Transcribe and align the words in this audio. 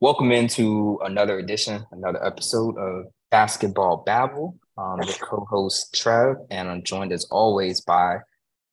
Welcome 0.00 0.32
into 0.32 0.98
another 1.04 1.38
edition, 1.38 1.84
another 1.92 2.24
episode 2.24 2.76
of 2.78 3.06
Basketball 3.30 4.02
Babble. 4.04 4.58
Um, 4.76 5.00
your 5.02 5.14
co-host 5.14 5.94
Trev, 5.94 6.36
and 6.50 6.68
I'm 6.68 6.82
joined 6.82 7.12
as 7.12 7.24
always 7.30 7.80
by 7.80 8.18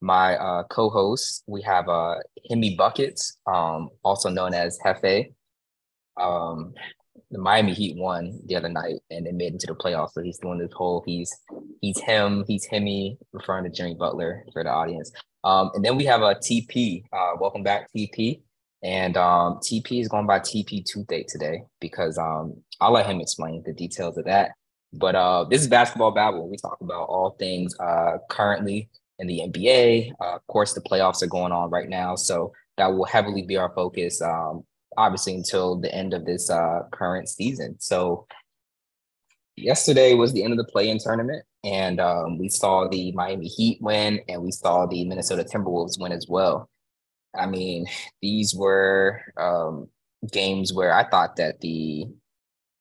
my 0.01 0.37
uh, 0.37 0.63
co-host. 0.63 1.43
We 1.47 1.61
have 1.63 1.89
uh, 1.89 2.15
Himmy 2.49 2.77
Buckets, 2.77 3.37
um, 3.45 3.89
also 4.03 4.29
known 4.29 4.53
as 4.53 4.79
Hefe. 4.85 5.33
Um, 6.19 6.73
the 7.31 7.37
Miami 7.37 7.73
Heat 7.73 7.95
won 7.97 8.39
the 8.45 8.55
other 8.55 8.69
night 8.69 8.95
and 9.11 9.25
they 9.25 9.31
made 9.31 9.53
it 9.53 9.59
to 9.61 9.67
the 9.67 9.75
playoffs. 9.75 10.11
So 10.13 10.21
he's 10.21 10.39
doing 10.39 10.57
this 10.59 10.71
whole 10.73 11.03
he's 11.05 11.35
he's 11.81 11.99
him, 11.99 12.43
he's 12.47 12.65
Hemi, 12.65 13.17
referring 13.33 13.65
to 13.65 13.69
Jimmy 13.69 13.95
Butler 13.95 14.45
for 14.51 14.63
the 14.63 14.69
audience. 14.69 15.11
Um, 15.43 15.71
and 15.75 15.85
then 15.85 15.95
we 15.95 16.05
have 16.05 16.21
a 16.21 16.35
TP. 16.35 17.03
Uh, 17.13 17.33
welcome 17.39 17.63
back, 17.63 17.89
TP. 17.95 18.41
And 18.81 19.17
um, 19.17 19.55
TP 19.55 19.99
is 19.99 20.07
going 20.07 20.25
by 20.25 20.39
TP 20.39 20.83
Toothache 20.85 21.27
today 21.27 21.63
because 21.81 22.17
um, 22.17 22.55
I'll 22.79 22.93
let 22.93 23.05
him 23.05 23.19
explain 23.19 23.61
the 23.65 23.73
details 23.73 24.17
of 24.17 24.25
that. 24.25 24.51
But 24.93 25.15
uh, 25.15 25.45
this 25.49 25.61
is 25.61 25.67
Basketball 25.67 26.11
Babble. 26.11 26.49
We 26.49 26.57
talk 26.57 26.77
about 26.81 27.09
all 27.09 27.35
things 27.37 27.77
uh, 27.79 28.17
currently 28.29 28.89
in 29.19 29.27
the 29.27 29.41
NBA. 29.47 30.13
Uh, 30.19 30.35
of 30.35 30.47
course, 30.47 30.73
the 30.73 30.81
playoffs 30.81 31.21
are 31.21 31.27
going 31.27 31.51
on 31.51 31.69
right 31.69 31.89
now. 31.89 32.15
So 32.15 32.53
that 32.77 32.87
will 32.87 33.05
heavily 33.05 33.43
be 33.43 33.57
our 33.57 33.71
focus, 33.75 34.21
um, 34.21 34.63
obviously, 34.97 35.35
until 35.35 35.75
the 35.75 35.93
end 35.93 36.13
of 36.13 36.25
this 36.25 36.49
uh, 36.49 36.83
current 36.91 37.27
season. 37.29 37.75
So 37.79 38.25
yesterday 39.57 40.13
was 40.13 40.33
the 40.33 40.43
end 40.43 40.53
of 40.53 40.57
the 40.57 40.71
play 40.71 40.89
in 40.89 40.97
tournament. 40.97 41.43
And 41.63 41.99
um, 41.99 42.37
we 42.37 42.47
saw 42.47 42.87
the 42.87 43.11
Miami 43.11 43.47
Heat 43.47 43.81
win 43.81 44.21
and 44.29 44.41
we 44.41 44.51
saw 44.51 44.85
the 44.85 45.05
Minnesota 45.05 45.43
Timberwolves 45.43 45.99
win 45.99 46.13
as 46.13 46.27
well. 46.29 46.69
I 47.35 47.45
mean, 47.45 47.85
these 48.21 48.55
were 48.55 49.21
um, 49.37 49.87
games 50.31 50.73
where 50.73 50.93
I 50.93 51.07
thought 51.07 51.35
that 51.37 51.61
the 51.61 52.05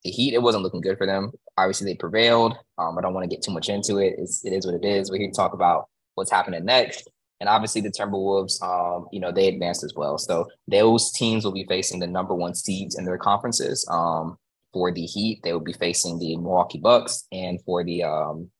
the 0.04 0.10
Heat 0.10 0.34
it 0.34 0.42
wasn't 0.42 0.62
looking 0.62 0.80
good 0.80 0.96
for 0.96 1.06
them. 1.06 1.32
Obviously, 1.56 1.92
they 1.92 1.96
prevailed. 1.96 2.56
Um, 2.78 2.96
I 2.96 3.02
don't 3.02 3.14
want 3.14 3.28
to 3.28 3.34
get 3.34 3.42
too 3.42 3.50
much 3.50 3.68
into 3.68 3.98
it. 3.98 4.14
It's, 4.16 4.44
it 4.44 4.52
is 4.52 4.64
what 4.64 4.76
it 4.76 4.84
is. 4.84 5.10
We're 5.10 5.18
here 5.18 5.28
to 5.28 5.34
talk 5.34 5.54
about 5.54 5.88
what's 6.14 6.30
happening 6.30 6.64
next. 6.64 7.08
And 7.40 7.48
obviously, 7.48 7.80
the 7.80 7.90
Timberwolves, 7.90 8.62
um, 8.62 9.06
you 9.12 9.20
know, 9.20 9.32
they 9.32 9.48
advanced 9.48 9.84
as 9.84 9.94
well. 9.94 10.18
So 10.18 10.48
those 10.66 11.12
teams 11.12 11.44
will 11.44 11.52
be 11.52 11.66
facing 11.68 12.00
the 12.00 12.06
number 12.06 12.34
one 12.34 12.54
seeds 12.54 12.96
in 12.96 13.04
their 13.04 13.18
conferences. 13.18 13.86
Um, 13.90 14.36
for 14.72 14.92
the 14.92 15.04
Heat, 15.04 15.40
they 15.42 15.52
will 15.52 15.60
be 15.60 15.72
facing 15.72 16.18
the 16.18 16.36
Milwaukee 16.36 16.78
Bucks, 16.78 17.26
and 17.32 17.60
for 17.64 17.82
the 17.82 18.02
um, 18.04 18.50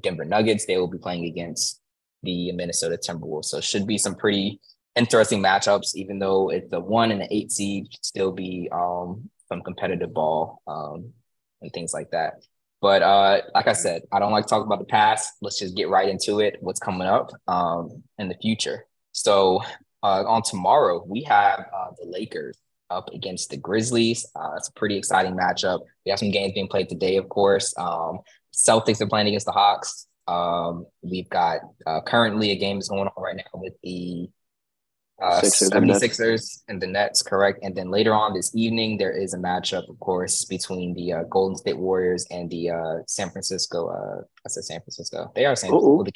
Denver 0.00 0.24
Nuggets, 0.24 0.66
they 0.66 0.76
will 0.76 0.88
be 0.88 0.98
playing 0.98 1.24
against 1.24 1.80
the 2.22 2.52
Minnesota 2.52 2.98
Timberwolves. 2.98 3.46
So 3.46 3.60
should 3.60 3.86
be 3.86 3.98
some 3.98 4.14
pretty 4.14 4.60
interesting 4.98 5.42
matchups, 5.42 5.94
even 5.94 6.18
though 6.18 6.50
it's 6.50 6.70
the 6.70 6.80
one 6.80 7.10
and 7.10 7.20
the 7.20 7.34
eight 7.34 7.52
seed, 7.52 7.86
still 8.02 8.32
be 8.32 8.68
um, 8.72 9.30
some 9.48 9.62
competitive 9.62 10.12
ball 10.12 10.60
um, 10.66 11.12
and 11.62 11.72
things 11.72 11.94
like 11.94 12.10
that. 12.10 12.42
But 12.80 13.02
uh, 13.02 13.40
like 13.54 13.66
I 13.66 13.72
said, 13.72 14.02
I 14.12 14.18
don't 14.18 14.32
like 14.32 14.44
to 14.44 14.50
talk 14.50 14.64
about 14.64 14.78
the 14.78 14.84
past. 14.84 15.32
Let's 15.40 15.58
just 15.58 15.76
get 15.76 15.88
right 15.88 16.08
into 16.08 16.40
it. 16.40 16.56
What's 16.60 16.78
coming 16.78 17.08
up 17.08 17.30
um, 17.48 18.02
in 18.18 18.28
the 18.28 18.36
future? 18.40 18.86
So 19.12 19.62
uh, 20.02 20.24
on 20.26 20.42
tomorrow, 20.42 21.04
we 21.06 21.22
have 21.22 21.60
uh, 21.74 21.90
the 21.98 22.06
Lakers 22.08 22.58
up 22.90 23.08
against 23.12 23.50
the 23.50 23.56
Grizzlies. 23.56 24.26
Uh, 24.36 24.54
it's 24.56 24.68
a 24.68 24.72
pretty 24.72 24.96
exciting 24.96 25.36
matchup. 25.36 25.80
We 26.04 26.10
have 26.10 26.18
some 26.18 26.30
games 26.30 26.54
being 26.54 26.68
played 26.68 26.88
today, 26.88 27.16
of 27.16 27.28
course. 27.28 27.74
Um, 27.78 28.20
Celtics 28.54 29.00
are 29.00 29.06
playing 29.06 29.28
against 29.28 29.46
the 29.46 29.52
Hawks. 29.52 30.06
Um, 30.26 30.86
we've 31.02 31.28
got 31.30 31.60
uh, 31.86 32.00
currently 32.02 32.50
a 32.50 32.56
game 32.56 32.76
that's 32.76 32.88
going 32.88 33.08
on 33.08 33.22
right 33.22 33.36
now 33.36 33.44
with 33.54 33.74
the 33.82 34.28
uh, 35.20 35.40
Sixers 35.40 35.70
76ers 35.70 36.62
and, 36.68 36.74
and 36.74 36.82
the 36.82 36.86
Nets, 36.86 37.22
correct. 37.22 37.58
And 37.62 37.74
then 37.74 37.90
later 37.90 38.14
on 38.14 38.34
this 38.34 38.54
evening, 38.54 38.98
there 38.98 39.10
is 39.10 39.34
a 39.34 39.38
matchup, 39.38 39.88
of 39.88 39.98
course, 39.98 40.44
between 40.44 40.94
the 40.94 41.12
uh, 41.12 41.22
Golden 41.24 41.56
State 41.56 41.78
Warriors 41.78 42.26
and 42.30 42.48
the 42.50 42.70
uh, 42.70 42.94
San 43.06 43.30
Francisco. 43.30 43.88
Uh, 43.88 44.22
I 44.46 44.48
said 44.48 44.64
San 44.64 44.80
Francisco. 44.80 45.32
They 45.34 45.44
are 45.44 45.56
San 45.56 45.70
Francisco. 45.70 46.04
The 46.04 46.12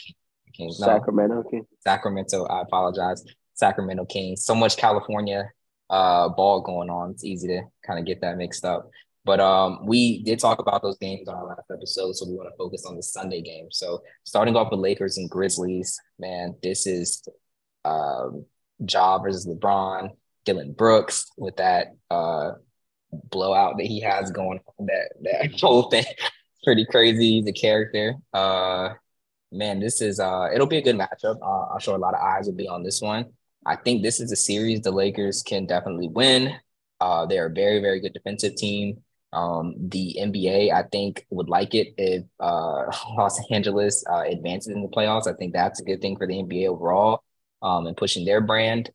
Kings. 0.53 0.79
No, 0.81 0.87
Sacramento 0.87 1.43
Kings. 1.51 1.67
Sacramento. 1.81 2.45
I 2.47 2.63
apologize. 2.63 3.25
Sacramento 3.55 4.05
Kings. 4.05 4.45
So 4.45 4.55
much 4.55 4.77
California 4.77 5.51
uh, 5.91 6.29
ball 6.29 6.61
going 6.61 6.91
on. 6.91 7.11
It's 7.11 7.25
easy 7.25 7.49
to 7.49 7.63
kind 7.85 7.99
of 7.99 8.07
get 8.07 8.21
that 8.21 8.37
mixed 8.37 8.65
up. 8.65 8.91
But 9.25 9.41
um, 9.41 9.87
we 9.87 10.23
did 10.25 10.41
talk 10.41 10.59
about 10.59 10.83
those 10.83 10.99
games 10.99 11.29
on 11.29 11.37
our 11.37 11.47
last 11.47 11.71
episode, 11.73 12.15
so 12.15 12.27
we 12.27 12.35
want 12.35 12.49
to 12.49 12.57
focus 12.57 12.85
on 12.87 12.97
the 12.97 13.03
Sunday 13.03 13.41
game. 13.41 13.69
So 13.71 14.03
starting 14.25 14.57
off 14.57 14.73
with 14.73 14.81
Lakers 14.81 15.17
and 15.17 15.31
Grizzlies, 15.31 16.01
man, 16.19 16.57
this 16.61 16.87
is 16.89 17.23
um, 17.85 18.45
Ja 18.89 19.19
versus 19.19 19.47
LeBron, 19.47 20.11
Dillon 20.45 20.73
Brooks 20.73 21.31
with 21.37 21.57
that 21.57 21.95
uh, 22.11 22.53
blowout 23.31 23.77
that 23.79 23.87
he 23.87 24.01
has 24.01 24.31
going 24.31 24.61
on. 24.79 24.87
That 24.87 25.09
that 25.23 25.61
whole 25.61 25.91
thing, 25.91 26.05
pretty 26.65 26.87
crazy. 26.87 27.43
The 27.43 27.53
character, 27.53 28.15
uh, 28.33 28.91
man, 29.51 29.81
this 29.81 30.01
is 30.01 30.21
uh, 30.21 30.49
it'll 30.55 30.67
be 30.67 30.79
a 30.79 30.83
good 30.83 30.97
matchup. 30.97 31.39
Uh, 31.43 31.73
I'm 31.73 31.81
sure 31.81 31.95
a 31.95 31.99
lot 31.99 32.15
of 32.15 32.21
eyes 32.21 32.47
will 32.47 32.55
be 32.55 32.69
on 32.69 32.83
this 32.83 33.01
one. 33.01 33.27
I 33.65 33.77
think 33.77 34.03
this 34.03 34.21
is 34.21 34.33
a 34.33 34.37
series 34.37 34.81
the 34.81 34.91
Lakers 34.91 35.43
can 35.43 35.67
definitely 35.67 36.09
win. 36.09 36.55
Uh, 37.01 37.27
they're 37.27 37.47
a 37.47 37.53
very 37.53 37.81
very 37.81 38.01
good 38.01 38.13
defensive 38.13 38.57
team. 38.57 39.03
Um, 39.35 39.75
the 39.79 40.19
NBA, 40.21 40.75
I 40.75 40.83
think, 40.83 41.25
would 41.31 41.49
like 41.49 41.75
it 41.75 41.95
if 41.97 42.25
uh, 42.39 42.85
Los 43.17 43.41
Angeles 43.51 44.05
uh, 44.11 44.25
advances 44.27 44.75
in 44.75 44.83
the 44.83 44.89
playoffs. 44.89 45.27
I 45.27 45.33
think 45.33 45.55
that's 45.55 45.81
a 45.81 45.85
good 45.85 46.03
thing 46.03 46.17
for 46.19 46.27
the 46.27 46.35
NBA 46.35 46.69
overall 46.69 47.23
um, 47.63 47.87
and 47.87 47.97
pushing 47.97 48.25
their 48.25 48.41
brand. 48.41 48.91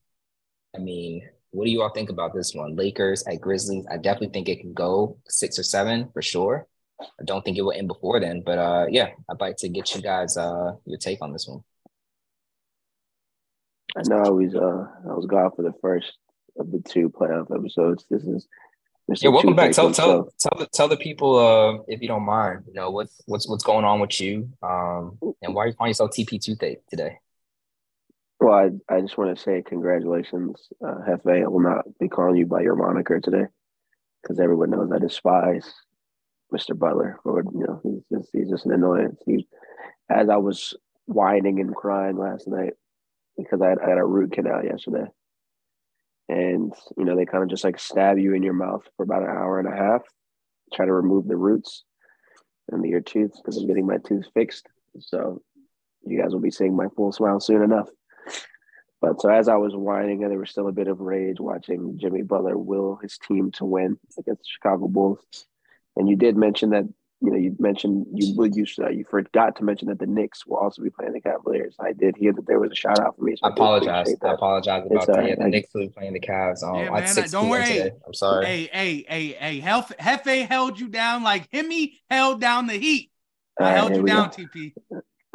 I 0.75 0.79
mean, 0.79 1.27
what 1.51 1.65
do 1.65 1.71
you 1.71 1.81
all 1.81 1.89
think 1.89 2.09
about 2.09 2.33
this 2.33 2.53
one? 2.53 2.75
Lakers 2.75 3.23
at 3.23 3.41
Grizzlies. 3.41 3.85
I 3.89 3.97
definitely 3.97 4.29
think 4.29 4.49
it 4.49 4.59
can 4.59 4.73
go 4.73 5.17
six 5.27 5.57
or 5.57 5.63
seven 5.63 6.09
for 6.13 6.21
sure. 6.21 6.67
I 7.01 7.23
don't 7.25 7.45
think 7.45 7.57
it 7.57 7.61
will 7.61 7.71
end 7.71 7.87
before 7.87 8.19
then, 8.19 8.41
but 8.45 8.57
uh, 8.57 8.85
yeah, 8.89 9.09
I'd 9.29 9.39
like 9.39 9.57
to 9.57 9.69
get 9.69 9.95
you 9.95 10.01
guys 10.01 10.35
uh, 10.35 10.73
your 10.85 10.97
take 10.97 11.21
on 11.21 11.31
this 11.31 11.47
one. 11.47 11.63
I 13.95 14.01
know 14.07 14.23
I 14.23 14.29
was 14.29 14.55
uh, 14.55 15.09
I 15.09 15.13
was 15.13 15.25
gone 15.25 15.51
for 15.55 15.61
the 15.61 15.73
first 15.81 16.11
of 16.57 16.71
the 16.71 16.79
two 16.79 17.09
playoff 17.09 17.55
episodes. 17.55 18.05
This 18.09 18.23
is 18.23 18.47
Mr. 19.09 19.23
yeah. 19.23 19.29
Welcome 19.29 19.55
back. 19.55 19.71
Tell 19.71 19.91
tell 19.91 20.29
tell 20.39 20.59
the, 20.59 20.67
tell 20.67 20.87
the 20.87 20.97
people 20.97 21.37
uh, 21.37 21.83
if 21.87 22.01
you 22.01 22.07
don't 22.07 22.25
mind. 22.25 22.63
You 22.67 22.73
know 22.73 22.89
what's 22.89 23.21
what's 23.25 23.47
what's 23.47 23.63
going 23.63 23.85
on 23.85 23.99
with 23.99 24.19
you 24.19 24.49
um, 24.61 25.17
and 25.41 25.53
why 25.53 25.63
are 25.63 25.67
you 25.67 25.73
calling 25.73 25.91
yourself 25.91 26.11
TP 26.11 26.41
Toothache 26.41 26.85
today? 26.87 27.19
Well, 28.39 28.53
I, 28.53 28.93
I 28.93 29.01
just 29.01 29.17
want 29.17 29.35
to 29.35 29.41
say 29.41 29.63
congratulations, 29.65 30.69
uh, 30.85 30.99
Hefe. 31.07 31.43
I 31.43 31.47
will 31.47 31.61
not 31.61 31.85
be 31.99 32.07
calling 32.07 32.35
you 32.37 32.45
by 32.45 32.61
your 32.61 32.75
moniker 32.75 33.19
today 33.19 33.45
because 34.21 34.39
everyone 34.39 34.69
knows 34.69 34.91
I 34.91 34.99
despise 34.99 35.73
Mr. 36.53 36.77
Butler. 36.77 37.19
For 37.23 37.43
you 37.43 37.65
know, 37.67 37.81
he's 37.83 38.03
just 38.11 38.29
he's 38.33 38.49
just 38.49 38.65
an 38.65 38.73
annoyance. 38.73 39.19
He, 39.25 39.47
as 40.09 40.29
I 40.29 40.37
was 40.37 40.75
whining 41.05 41.59
and 41.59 41.75
crying 41.75 42.17
last 42.17 42.47
night 42.47 42.73
because 43.37 43.61
I 43.61 43.69
had, 43.69 43.79
I 43.79 43.89
had 43.89 43.97
a 43.97 44.05
root 44.05 44.33
canal 44.33 44.63
yesterday, 44.63 45.07
and 46.29 46.71
you 46.95 47.05
know 47.05 47.15
they 47.15 47.25
kind 47.25 47.43
of 47.43 47.49
just 47.49 47.63
like 47.63 47.79
stab 47.79 48.19
you 48.19 48.35
in 48.35 48.43
your 48.43 48.53
mouth 48.53 48.83
for 48.97 49.03
about 49.03 49.23
an 49.23 49.29
hour 49.29 49.59
and 49.59 49.67
a 49.67 49.75
half, 49.75 50.03
try 50.73 50.85
to 50.85 50.93
remove 50.93 51.27
the 51.27 51.35
roots 51.35 51.83
and 52.69 52.83
the 52.83 52.89
your 52.89 53.01
tooth 53.01 53.31
because 53.37 53.57
I'm 53.57 53.67
getting 53.67 53.87
my 53.87 53.97
tooth 53.97 54.25
fixed. 54.35 54.67
So 54.99 55.41
you 56.05 56.21
guys 56.21 56.33
will 56.33 56.39
be 56.41 56.51
seeing 56.51 56.75
my 56.75 56.87
full 56.95 57.11
smile 57.11 57.39
soon 57.39 57.63
enough. 57.63 57.87
But 59.01 59.21
so 59.21 59.29
as 59.29 59.47
I 59.47 59.55
was 59.55 59.75
whining, 59.75 60.23
and 60.23 60.31
there 60.31 60.39
was 60.39 60.49
still 60.49 60.67
a 60.67 60.71
bit 60.71 60.87
of 60.87 60.99
rage 60.99 61.39
watching 61.39 61.99
Jimmy 61.99 62.23
Butler 62.23 62.57
will 62.57 62.95
his 63.01 63.17
team 63.17 63.51
to 63.53 63.65
win 63.65 63.97
against 64.17 64.41
the 64.41 64.49
Chicago 64.49 64.87
Bulls. 64.87 65.45
And 65.95 66.09
you 66.09 66.15
did 66.15 66.35
mention 66.35 66.71
that 66.71 66.85
you 67.21 67.31
know 67.31 67.37
you 67.37 67.55
mentioned 67.59 68.07
you 68.13 68.35
would 68.35 68.55
you 68.55 68.65
uh, 68.79 68.89
you 68.89 69.03
forgot 69.03 69.55
to 69.57 69.63
mention 69.63 69.87
that 69.89 69.99
the 69.99 70.07
Knicks 70.07 70.47
will 70.47 70.57
also 70.57 70.81
be 70.81 70.89
playing 70.89 71.13
the 71.13 71.21
Cavaliers. 71.21 71.75
I 71.79 71.93
did 71.93 72.15
hear 72.17 72.33
that 72.33 72.47
there 72.47 72.59
was 72.59 72.71
a 72.71 72.75
shout 72.75 72.99
out 72.99 73.15
for 73.17 73.23
me. 73.23 73.35
So 73.35 73.45
I, 73.45 73.49
I 73.49 73.53
apologize. 73.53 74.15
I 74.23 74.33
apologize 74.33 74.83
about 74.89 75.07
that. 75.07 75.27
Yeah, 75.27 75.35
the 75.35 75.43
I, 75.43 75.49
Knicks 75.49 75.69
will 75.75 75.81
be 75.81 75.89
playing 75.89 76.13
the 76.13 76.19
Cavs. 76.19 76.63
Um, 76.63 76.75
yeah, 76.75 76.89
man, 76.89 77.29
don't 77.29 77.49
worry. 77.49 77.65
Today. 77.65 77.91
I'm 78.05 78.13
sorry. 78.15 78.45
Hey, 78.45 78.69
hey, 78.71 79.05
hey, 79.07 79.27
hey, 79.39 79.61
Hefe 79.61 80.47
held 80.47 80.79
you 80.79 80.87
down 80.87 81.21
like 81.21 81.51
Himmy 81.51 81.93
held 82.09 82.41
down 82.41 82.65
the 82.65 82.77
Heat. 82.77 83.11
I 83.59 83.63
right, 83.63 83.75
held 83.75 83.95
you 83.95 84.03
down, 84.03 84.29
go. 84.29 84.43
TP. 84.43 84.73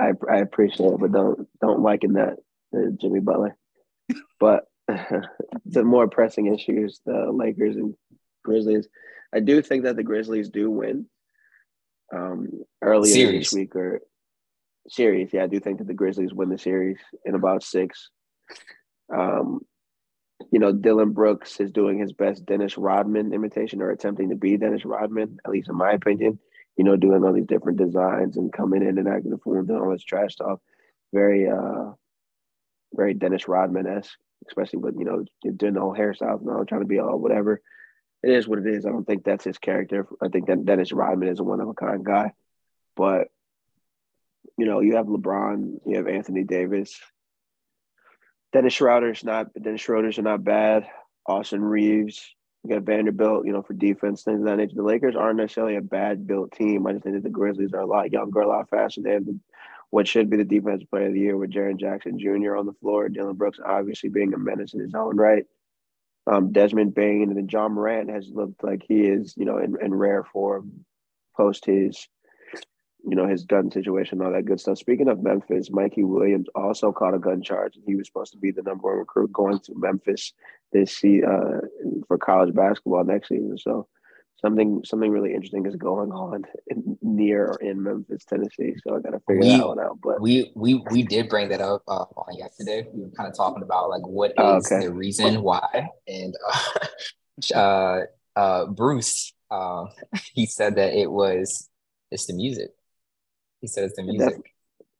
I 0.01 0.13
I 0.31 0.39
appreciate 0.39 0.93
it, 0.95 1.01
but 1.01 1.13
don't 1.13 1.49
don't 1.61 1.81
liken 1.81 2.15
that 2.15 2.39
Jimmy 3.01 3.21
Butler. 3.21 3.57
but 4.41 4.65
the 5.67 5.85
more 5.85 6.09
pressing 6.09 6.53
issues, 6.53 7.01
the 7.05 7.31
Lakers 7.33 7.77
and 7.77 7.95
Grizzlies. 8.45 8.89
I 9.35 9.41
do 9.41 9.63
think 9.63 9.85
that 9.85 9.97
the 9.97 10.03
Grizzlies 10.03 10.49
do 10.51 10.71
win. 10.71 11.07
Um, 12.15 12.65
earlier 12.83 13.13
series. 13.13 13.51
this 13.51 13.55
week 13.55 13.75
or 13.75 14.03
series, 14.89 15.33
yeah, 15.33 15.45
I 15.45 15.47
do 15.47 15.61
think 15.61 15.79
that 15.79 15.87
the 15.87 15.95
Grizzlies 15.95 16.35
win 16.35 16.51
the 16.51 16.59
series 16.59 16.99
in 17.25 17.35
about 17.35 17.63
six. 17.63 18.11
Um, 19.15 19.61
you 20.51 20.59
know, 20.59 20.73
Dillon 20.73 21.13
Brooks 21.13 21.61
is 21.61 21.71
doing 21.71 21.99
his 21.99 22.13
best 22.13 22.45
Dennis 22.45 22.77
Rodman 22.77 23.33
imitation 23.33 23.81
or 23.81 23.91
attempting 23.91 24.31
to 24.31 24.37
be 24.37 24.57
Dennis 24.57 24.85
Rodman, 24.85 25.39
at 25.45 25.51
least 25.51 25.69
in 25.69 25.77
my 25.77 25.93
opinion. 25.93 26.39
You 26.77 26.85
know, 26.85 26.97
doing 26.97 27.25
all 27.25 27.33
these 27.33 27.47
different 27.47 27.79
designs 27.79 28.37
and 28.37 28.53
coming 28.53 28.83
in 28.83 28.99
and 28.99 29.09
acting 29.09 29.33
a 29.33 29.39
fool 29.39 29.59
and 29.59 29.69
doing 29.69 29.81
all 29.81 29.93
this 29.93 30.05
trash 30.05 30.37
talk. 30.37 30.61
Very 31.15 31.49
uh 31.49 31.93
very 32.95 33.15
Dennis 33.15 33.49
Rodman 33.49 33.87
esque, 33.87 34.19
especially 34.47 34.81
with 34.81 34.97
you 34.99 35.05
know 35.05 35.25
doing 35.57 35.75
the 35.75 35.81
whole 35.81 35.95
hairstyles 35.95 36.41
and 36.41 36.51
all, 36.51 36.65
trying 36.65 36.83
to 36.83 36.87
be 36.87 36.99
all 36.99 37.19
whatever. 37.19 37.61
it 38.23 38.31
is 38.31 38.47
what 38.47 38.59
it 38.59 38.67
is. 38.67 38.87
I 38.87 38.91
don't 38.91 39.07
think 39.07 39.25
that's 39.25 39.45
his 39.45 39.59
character. 39.59 40.07
I 40.23 40.29
think 40.29 40.47
that 40.47 40.65
Dennis 40.65 40.93
Rodman 40.93 41.29
is 41.29 41.41
a 41.41 41.45
one 41.45 41.61
of 41.61 41.69
a 41.69 41.75
kind 41.75 42.05
guy, 42.05 42.33
but 42.97 43.29
you 44.59 44.67
know, 44.67 44.81
you 44.81 44.97
have 44.97 45.07
LeBron, 45.07 45.81
you 45.87 45.97
have 45.97 46.09
Anthony 46.09 46.45
Davis, 46.45 47.01
Dennis 48.53 48.75
Schroeder's 48.75 49.25
not 49.25 49.53
Dennis 49.55 49.81
Schroeder's 49.81 50.19
are 50.19 50.23
not 50.23 50.45
bad. 50.45 50.87
Austin 51.27 51.63
Reaves, 51.63 52.35
you 52.63 52.71
got 52.71 52.83
Vanderbilt, 52.83 53.47
you 53.47 53.53
know, 53.53 53.63
for 53.63 53.75
defense, 53.75 54.23
things 54.23 54.41
of 54.41 54.47
that 54.47 54.57
nature. 54.57 54.75
The 54.77 54.83
Lakers 54.83 55.17
aren't 55.17 55.39
necessarily 55.39 55.77
a 55.77 55.81
bad 55.81 56.27
built 56.27 56.53
team. 56.53 56.87
I 56.87 56.93
just 56.93 57.05
think 57.05 57.15
that 57.15 57.23
the 57.23 57.31
Grizzlies 57.31 57.73
are 57.73 57.81
a 57.81 57.87
lot 57.87 58.13
younger, 58.13 58.41
a 58.41 58.49
lot 58.49 58.69
faster. 58.69 59.01
They 59.01 59.13
have 59.13 59.25
the, 59.25 59.39
what 59.93 60.09
should 60.09 60.31
be 60.31 60.39
the 60.39 60.45
defensive 60.45 60.89
player 60.91 61.09
of 61.09 61.13
the 61.13 61.21
year 61.21 61.37
with 61.37 61.53
Jaren 61.53 61.79
Jackson 61.79 62.19
Jr. 62.19 62.57
on 62.57 62.65
the 62.65 62.73
floor, 62.81 63.11
Dillon 63.11 63.37
Brooks 63.37 63.59
obviously 63.63 64.09
being 64.09 64.33
a 64.33 64.39
menace 64.39 64.73
in 64.73 64.81
his 64.81 64.95
own 64.95 65.19
right. 65.19 65.45
Um, 66.27 66.51
Desmond 66.51 66.95
Bane 66.95 67.25
and 67.29 67.37
then 67.37 67.47
Ja 67.47 67.69
Morant 67.69 68.09
has 68.09 68.31
looked 68.33 68.65
like 68.65 68.83
he 68.89 69.03
is, 69.03 69.35
you 69.37 69.45
know, 69.45 69.59
in, 69.59 69.77
in 69.83 69.95
rare 69.95 70.25
form 70.25 70.87
post 71.37 71.67
his 71.67 72.09
you 73.05 73.17
know, 73.17 73.27
his 73.27 73.45
gun 73.45 73.71
situation, 73.71 74.23
all 74.23 74.33
that 74.33 74.45
good 74.45 74.61
stuff. 74.61 74.79
Speaking 74.79 75.09
of 75.09 75.23
Memphis, 75.23 75.71
Mikey 75.71 76.05
Williams 76.05 76.47
also 76.55 76.93
caught 76.93 77.15
a 77.15 77.19
gun 77.19 77.43
charge. 77.43 77.77
He 77.85 77.97
was 77.97 78.07
supposed 78.07 78.33
to 78.33 78.39
be 78.39 78.53
the 78.53 78.63
number 78.63 78.89
one 78.89 78.99
recruit 78.99 79.33
going 79.33 79.59
to 79.59 79.75
Memphis 79.77 80.33
this 80.73 81.03
uh, 81.05 81.61
for 82.07 82.17
college 82.17 82.55
basketball 82.55 83.05
next 83.05 83.29
season. 83.29 83.59
So 83.59 83.89
something 84.41 84.83
something 84.85 85.11
really 85.11 85.35
interesting 85.35 85.67
is 85.67 85.77
going 85.77 86.11
on 86.13 86.45
in, 86.69 86.99
near 87.03 87.47
or 87.47 87.57
in 87.61 87.83
Memphis, 87.83 88.25
Tennessee. 88.25 88.75
So 88.87 88.97
I 88.97 89.01
got 89.01 89.11
to 89.11 89.21
figure 89.27 89.43
we, 89.43 89.57
that 89.57 89.69
one 89.69 89.81
out. 89.81 89.99
But 90.03 90.21
we 90.21 90.53
we 90.55 90.83
we 90.91 91.03
did 91.03 91.29
bring 91.29 91.49
that 91.51 91.61
up 91.61 91.83
uh, 91.89 92.05
on 92.17 92.39
yesterday. 92.39 92.87
We 92.93 93.03
were 93.03 93.11
kind 93.11 93.29
of 93.29 93.37
talking 93.37 93.63
about 93.63 93.91
like 93.91 94.07
what 94.07 94.31
is 94.31 94.35
oh, 94.39 94.57
okay. 94.57 94.87
the 94.87 94.93
reason 94.93 95.43
why, 95.43 95.89
and 96.07 96.35
uh, 96.53 97.55
uh, 97.55 98.01
uh, 98.37 98.67
Bruce 98.67 99.33
uh, 99.51 99.87
he 100.35 100.47
said 100.47 100.77
that 100.77 100.95
it 100.95 101.11
was 101.11 101.69
it's 102.11 102.27
the 102.27 102.35
music 102.35 102.71
he 103.63 103.69
said 103.69 103.85
it's 103.85 103.97
the 103.97 104.03
music. 104.03 104.53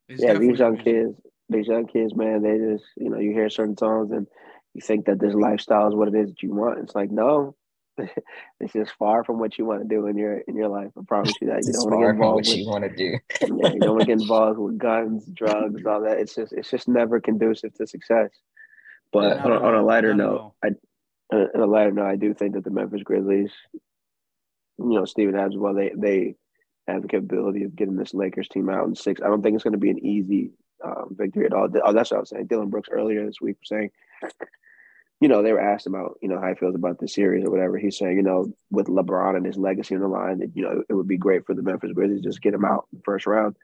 yeah, 0.07 0.33
these 0.35 0.57
young 0.57 0.77
kids, 0.77 1.15
these 1.49 1.67
young 1.67 1.85
kids, 1.85 2.15
man, 2.15 2.41
they 2.41 2.57
just 2.57 2.85
you 2.95 3.09
know 3.09 3.19
you 3.19 3.31
hear 3.31 3.49
certain 3.49 3.77
songs 3.77 4.11
and 4.11 4.25
you 4.73 4.81
think 4.81 5.05
that 5.05 5.19
this 5.19 5.35
lifestyle 5.35 5.87
is 5.89 5.93
what 5.93 6.07
it 6.07 6.15
is 6.15 6.29
that 6.29 6.41
you 6.41 6.55
want. 6.55 6.79
It's 6.79 6.95
like 6.95 7.11
no, 7.11 7.55
it's 8.59 8.73
just 8.73 8.93
far 8.97 9.23
from 9.23 9.39
what 9.39 9.57
you 9.57 9.65
want 9.65 9.81
to 9.81 9.87
do 9.87 10.07
in 10.07 10.17
your 10.17 10.39
in 10.39 10.55
your 10.55 10.69
life. 10.69 10.91
I 10.97 11.01
promise 11.07 11.33
you 11.41 11.47
that. 11.47 11.63
You 11.63 11.73
don't 11.73 11.91
want 11.91 12.01
to 12.01 12.05
get 12.05 12.13
involved 12.13 12.35
what 12.35 12.47
with, 12.47 12.57
you 12.57 12.67
want 12.67 12.83
to 12.83 12.95
do. 12.95 13.17
yeah, 13.41 13.73
you 13.73 13.79
don't 13.79 13.91
want 13.91 14.01
to 14.01 14.05
get 14.07 14.21
involved 14.21 14.59
with 14.59 14.77
guns, 14.77 15.25
drugs, 15.33 15.85
all 15.85 16.01
that. 16.01 16.19
It's 16.19 16.35
just 16.35 16.53
it's 16.53 16.69
just 16.69 16.87
never 16.87 17.19
conducive 17.19 17.73
to 17.75 17.87
success. 17.87 18.29
But 19.11 19.39
on, 19.39 19.51
on, 19.51 19.75
a 19.75 19.83
lighter 19.83 20.15
note, 20.15 20.53
I 20.63 20.69
on 21.31 21.61
a 21.61 21.65
lighter 21.65 21.91
note, 21.91 22.07
I 22.07 22.15
do 22.15 22.33
think 22.33 22.55
that 22.55 22.63
the 22.63 22.71
Memphis 22.71 23.03
Grizzlies, 23.03 23.51
you 23.73 23.79
know, 24.77 25.05
Steven 25.05 25.35
Adams, 25.35 25.57
well, 25.57 25.75
they 25.75 25.91
they 25.95 26.35
have 26.87 27.03
the 27.03 27.07
capability 27.07 27.63
of 27.63 27.75
getting 27.75 27.95
this 27.95 28.13
Lakers 28.13 28.47
team 28.49 28.69
out 28.69 28.87
in 28.87 28.95
six. 28.95 29.21
I 29.21 29.27
don't 29.27 29.41
think 29.41 29.55
it's 29.55 29.63
going 29.63 29.73
to 29.73 29.79
be 29.79 29.91
an 29.91 30.03
easy 30.03 30.51
um, 30.83 31.09
victory 31.11 31.45
at 31.45 31.53
all. 31.53 31.69
Oh, 31.83 31.93
that's 31.93 32.11
what 32.11 32.17
I 32.17 32.19
was 32.21 32.29
saying. 32.29 32.47
Dillon 32.47 32.69
Brooks 32.69 32.89
earlier 32.91 33.25
this 33.25 33.39
week 33.41 33.57
was 33.61 33.69
saying, 33.69 33.91
you 35.23 35.29
know, 35.29 35.41
they 35.41 35.53
were 35.53 35.61
asked 35.61 35.87
about, 35.87 36.17
you 36.21 36.27
know, 36.27 36.37
how 36.37 36.49
he 36.49 36.55
feels 36.55 36.75
about 36.75 36.99
the 36.99 37.07
series 37.07 37.45
or 37.45 37.49
whatever. 37.49 37.77
He's 37.77 37.97
saying, 37.97 38.17
you 38.17 38.23
know, 38.23 38.53
with 38.69 38.87
LeBron 38.87 39.37
and 39.37 39.45
his 39.45 39.55
legacy 39.55 39.95
on 39.95 40.01
the 40.01 40.07
line, 40.09 40.39
that, 40.39 40.51
you 40.53 40.63
know, 40.63 40.83
it 40.89 40.93
would 40.93 41.07
be 41.07 41.15
great 41.15 41.45
for 41.45 41.55
the 41.55 41.61
Memphis 41.61 41.93
Grizzlies 41.93 42.19
just 42.19 42.41
get 42.41 42.53
him 42.53 42.65
out 42.65 42.87
in 42.91 42.97
the 42.97 43.03
first 43.05 43.25
round. 43.25 43.55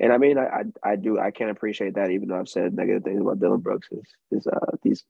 And 0.00 0.12
I 0.12 0.18
mean, 0.18 0.38
I, 0.38 0.46
I, 0.82 0.90
I 0.90 0.96
do 0.96 1.20
I 1.20 1.30
can 1.30 1.50
appreciate 1.50 1.94
that, 1.94 2.10
even 2.10 2.26
though 2.26 2.40
I've 2.40 2.48
said 2.48 2.74
negative 2.74 3.04
things 3.04 3.20
about 3.20 3.38
Dillon 3.38 3.60
Brooks 3.60 3.86
is 3.92 4.02
is 4.32 4.46
uh, 4.48 4.76
these 4.82 5.04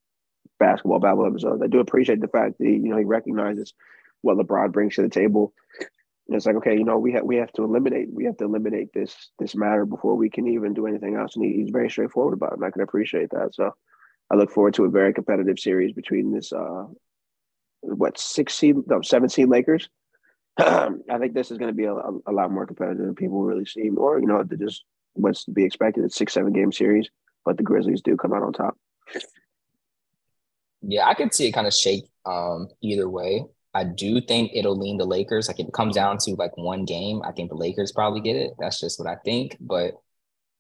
basketball 0.59 0.99
babble 0.99 1.27
episodes. 1.27 1.63
I 1.63 1.69
do 1.69 1.81
appreciate 1.81 2.21
the 2.21 2.29
fact 2.29 2.59
that 2.59 2.67
he, 2.67 2.73
you 2.73 2.91
know 2.91 2.99
he 2.99 3.05
recognizes 3.05 3.73
what 4.21 4.37
LeBron 4.37 4.73
brings 4.73 4.97
to 4.97 5.03
the 5.03 5.09
table 5.09 5.55
and 6.27 6.37
it's 6.37 6.47
like, 6.47 6.57
okay, 6.57 6.75
you 6.75 6.85
know, 6.85 6.99
we 6.99 7.13
have 7.13 7.25
we 7.25 7.37
have 7.37 7.53
to 7.53 7.65
eliminate 7.65 8.09
we 8.13 8.25
have 8.25 8.37
to 8.39 8.45
eliminate 8.45 8.93
this 8.93 9.31
this 9.39 9.55
matter 9.55 9.85
before 9.85 10.17
we 10.17 10.31
can 10.31 10.49
even 10.49 10.73
do 10.75 10.87
anything 10.87 11.17
else. 11.17 11.37
And 11.37 11.45
he, 11.45 11.55
he's 11.55 11.71
very 11.71 11.91
straightforward 11.91 12.35
about 12.35 12.53
it. 12.53 12.57
And 12.57 12.65
I 12.65 12.71
can 12.71 12.83
appreciate 12.83 13.31
that. 13.31 13.55
So 13.55 13.75
I 14.35 14.37
look 14.37 14.51
forward 14.51 14.75
to 14.75 14.85
a 14.85 14.91
very 14.91 15.15
competitive 15.15 15.61
series 15.61 15.93
between 15.93 16.33
this 16.33 16.53
uh 16.53 16.87
what 17.83 18.19
six 18.19 18.53
seed 18.55 18.75
no 18.89 19.01
seven 19.01 19.29
seed 19.29 19.49
Lakers. 19.49 19.89
I 20.59 21.19
think 21.21 21.35
this 21.35 21.53
is 21.53 21.59
going 21.59 21.71
to 21.71 21.77
be 21.77 21.85
a, 21.85 21.95
a, 21.95 22.33
lot 22.33 22.51
more 22.51 22.67
competitive 22.67 23.07
than 23.07 23.15
people 23.15 23.43
really 23.43 23.65
seem, 23.65 23.99
or 23.99 24.21
you 24.21 24.27
know, 24.27 24.43
just 24.59 24.85
what's 25.13 25.45
to 25.45 25.53
be 25.53 25.65
expected. 25.65 26.05
It's 26.05 26.17
six 26.17 26.33
seven 26.33 26.53
game 26.53 26.73
series, 26.73 27.09
but 27.45 27.57
the 27.57 27.63
Grizzlies 27.63 28.03
do 28.03 28.17
come 28.17 28.33
out 28.33 28.43
on 28.43 28.53
top. 28.53 28.77
Yeah, 30.83 31.07
I 31.07 31.15
could 31.15 31.33
see 31.33 31.47
it 31.47 31.53
kind 31.53 31.67
of 31.67 31.75
shake 31.75 32.05
um, 32.27 32.69
either 32.83 33.09
way. 33.09 33.45
I 33.73 33.85
do 33.85 34.21
think 34.21 34.51
it'll 34.53 34.77
lean 34.77 34.97
the 34.97 35.07
Lakers. 35.07 35.47
Like 35.47 35.61
if 35.61 35.69
it 35.69 35.75
comes 35.75 35.95
down 35.95 36.19
to 36.19 36.33
like 36.33 36.57
one 36.57 36.85
game, 36.85 37.23
I 37.25 37.31
think 37.33 37.51
the 37.51 37.57
Lakers 37.57 37.93
probably 37.93 38.21
get 38.21 38.37
it. 38.37 38.53
That's 38.59 38.81
just 38.81 38.99
what 38.99 39.09
I 39.09 39.17
think. 39.25 39.57
But 39.61 39.95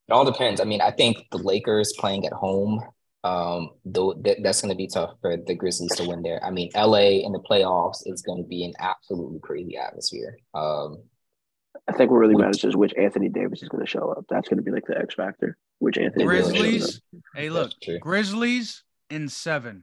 it 0.09 0.12
all 0.12 0.25
depends. 0.25 0.61
I 0.61 0.65
mean, 0.65 0.81
I 0.81 0.93
think 0.93 1.19
the 1.31 1.38
Lakers 1.38 1.93
playing 1.99 2.26
at 2.26 2.32
home, 2.32 2.81
um, 3.25 3.71
though 3.87 4.12
th- 4.12 4.38
that's 4.43 4.61
going 4.61 4.71
to 4.71 4.76
be 4.76 4.87
tough 4.87 5.15
for 5.23 5.37
the 5.37 5.55
Grizzlies 5.55 5.97
to 5.97 6.06
win 6.06 6.23
there. 6.23 6.44
I 6.44 6.50
mean, 6.50 6.71
LA 6.76 7.23
in 7.25 7.32
the 7.32 7.41
playoffs 7.41 8.03
is 8.05 8.21
going 8.21 8.43
to 8.43 8.47
be 8.47 8.65
an 8.65 8.75
absolutely 8.79 9.41
crazy 9.41 9.79
atmosphere. 9.79 10.37
Um, 10.53 10.99
I 11.88 11.93
think 11.93 12.11
what 12.11 12.19
really 12.19 12.37
matters 12.37 12.65
is 12.65 12.76
which 12.76 12.94
Anthony 12.99 13.31
Davis 13.31 13.62
is 13.62 13.71
going 13.71 13.85
to 13.85 13.91
show 13.91 14.11
up. 14.11 14.26
That's 14.29 14.49
going 14.49 14.59
to 14.59 14.62
be 14.62 14.71
like 14.71 14.87
the 14.87 14.99
X 14.99 15.15
factor. 15.15 15.56
Which 15.79 15.99
Anthony 15.99 16.25
Grizzlies. 16.25 17.00
Hey, 17.35 17.49
look, 17.49 17.73
Grizzlies 18.00 18.85
in 19.11 19.29
seven. 19.29 19.82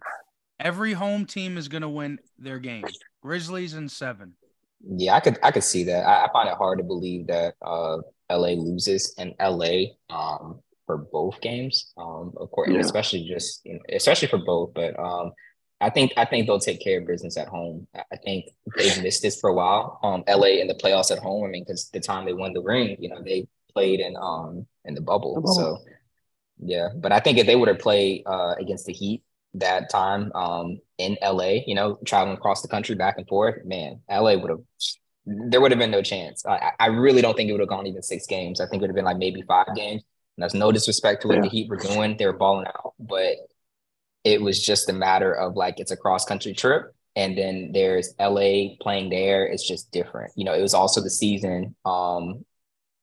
Every 0.60 0.94
home 0.94 1.26
team 1.26 1.58
is 1.58 1.68
going 1.68 1.82
to 1.82 1.90
win 1.90 2.20
their 2.38 2.60
game. 2.60 2.86
Grizzlies 3.24 3.74
in 3.74 3.90
seven. 3.90 4.36
Yeah, 4.84 5.16
I 5.16 5.20
could 5.20 5.40
I 5.44 5.52
could 5.52 5.64
see 5.64 5.84
that. 5.86 6.08
I, 6.08 6.26
I 6.26 6.32
find 6.32 6.48
it 6.48 6.56
hard 6.56 6.78
to 6.78 6.84
believe 6.84 7.28
that 7.28 7.56
uh, 7.62 7.98
LA 8.32 8.50
loses 8.50 9.14
and 9.18 9.34
LA 9.40 9.94
um, 10.10 10.60
for 10.92 10.98
both 10.98 11.40
games. 11.40 11.94
Um, 11.98 12.34
of 12.38 12.52
course, 12.52 12.70
yeah. 12.72 12.80
especially 12.80 13.28
just 13.28 13.66
especially 13.90 14.28
for 14.28 14.40
both. 14.40 14.74
But 14.74 15.00
um, 15.00 15.32
I 15.80 15.90
think 15.90 16.12
I 16.18 16.26
think 16.26 16.48
they'll 16.48 16.60
take 16.60 16.82
care 16.82 17.00
of 17.00 17.08
business 17.08 17.38
at 17.38 17.48
home. 17.48 17.88
I 17.96 18.18
think 18.18 18.46
they've 18.78 19.02
missed 19.04 19.22
this 19.22 19.40
for 19.40 19.50
a 19.50 19.54
while. 19.54 20.00
Um, 20.04 20.24
LA 20.28 20.60
in 20.62 20.68
the 20.68 20.76
playoffs 20.76 21.12
at 21.12 21.20
home. 21.20 21.46
I 21.46 21.48
mean, 21.48 21.64
because 21.64 21.90
the 21.90 22.00
time 22.00 22.26
they 22.26 22.34
won 22.34 22.54
the 22.54 22.62
ring, 22.62 22.98
you 23.00 23.10
know, 23.10 23.22
they 23.24 23.48
played 23.74 24.02
in 24.02 24.16
um 24.18 24.66
in 24.84 24.94
the 24.96 25.02
bubble. 25.02 25.36
The 25.36 25.42
bubble. 25.42 25.56
So 25.56 25.78
yeah, 26.60 26.90
but 26.96 27.12
I 27.12 27.20
think 27.20 27.38
if 27.38 27.48
they 27.48 27.56
would 27.56 27.70
have 27.70 27.80
played 27.80 28.24
uh, 28.26 28.56
against 28.60 28.86
the 28.86 28.94
Heat 28.94 29.24
that 29.56 29.90
time 29.90 30.32
um, 30.34 30.80
in 30.98 31.18
LA, 31.22 31.62
you 31.66 31.76
know, 31.76 31.98
traveling 32.06 32.38
across 32.38 32.62
the 32.62 32.68
country 32.68 32.95
back 32.95 33.18
and 33.18 33.28
forth, 33.28 33.66
man, 33.66 34.02
LA 34.10 34.36
would 34.36 34.50
have, 34.50 34.62
there 35.26 35.60
would 35.60 35.71
have 35.71 35.80
been 35.80 35.92
no 35.92 36.02
chance. 36.02 36.45
I, 36.45 36.71
I 36.80 36.86
really 36.88 37.21
don't 37.21 37.36
think 37.36 37.50
it 37.50 37.54
would 37.54 37.62
have 37.62 37.69
gone 37.69 37.88
even 37.88 38.04
six 38.04 38.28
games. 38.28 38.62
I 38.62 38.68
think 38.68 38.81
it 38.81 38.81
would 38.81 38.90
have 38.92 38.95
been 38.95 39.06
like 39.06 39.18
maybe 39.18 39.42
five 39.42 39.68
games. 39.76 40.04
And 40.42 40.50
that's 40.50 40.56
no 40.56 40.71
disrespect 40.71 41.21
to 41.21 41.28
what 41.28 41.36
yeah. 41.36 41.44
the 41.44 41.50
Heat 41.50 41.69
were 41.69 41.78
doing. 41.78 42.18
They 42.18 42.26
were 42.26 42.33
balling 42.33 42.66
out, 42.66 42.95
but 43.00 43.36
it 44.24 44.42
was 44.42 44.64
just 44.64 44.90
a 44.90 44.94
matter 44.94 45.31
of 45.31 45.56
like, 45.56 45.80
it's 45.80 45.92
a 45.92 45.98
cross 45.98 46.26
country 46.26 46.54
trip. 46.54 46.95
And 47.16 47.38
then 47.38 47.71
there's 47.74 48.16
LA 48.19 48.76
playing 48.81 49.12
there. 49.12 49.45
It's 49.45 49.68
just 49.68 49.92
different. 49.92 50.31
You 50.36 50.45
know, 50.45 50.54
it 50.54 50.62
was 50.62 50.74
also 50.74 51.00
the 51.00 51.12
season 51.12 51.76
um, 51.86 52.44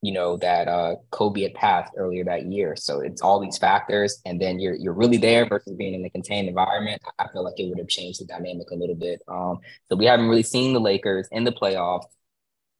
you 0.01 0.13
know 0.13 0.37
that 0.37 0.67
uh, 0.67 0.95
Kobe 1.11 1.41
had 1.41 1.53
passed 1.53 1.93
earlier 1.97 2.23
that 2.23 2.45
year. 2.45 2.75
So 2.75 3.01
it's 3.01 3.21
all 3.21 3.39
these 3.39 3.57
factors, 3.57 4.21
and 4.25 4.41
then 4.41 4.59
you're 4.59 4.75
you're 4.75 4.93
really 4.93 5.17
there 5.17 5.45
versus 5.45 5.75
being 5.75 5.93
in 5.93 6.05
a 6.05 6.09
contained 6.09 6.47
environment. 6.47 7.01
I 7.17 7.27
feel 7.27 7.43
like 7.43 7.59
it 7.59 7.67
would 7.67 7.79
have 7.79 7.89
changed 7.89 8.21
the 8.21 8.25
dynamic 8.25 8.71
a 8.71 8.75
little 8.75 8.95
bit. 8.95 9.21
Um, 9.27 9.59
so 9.89 9.97
we 9.97 10.05
haven't 10.05 10.29
really 10.29 10.43
seen 10.43 10.73
the 10.73 10.79
Lakers 10.79 11.27
in 11.31 11.43
the 11.43 11.51
playoffs 11.51 12.05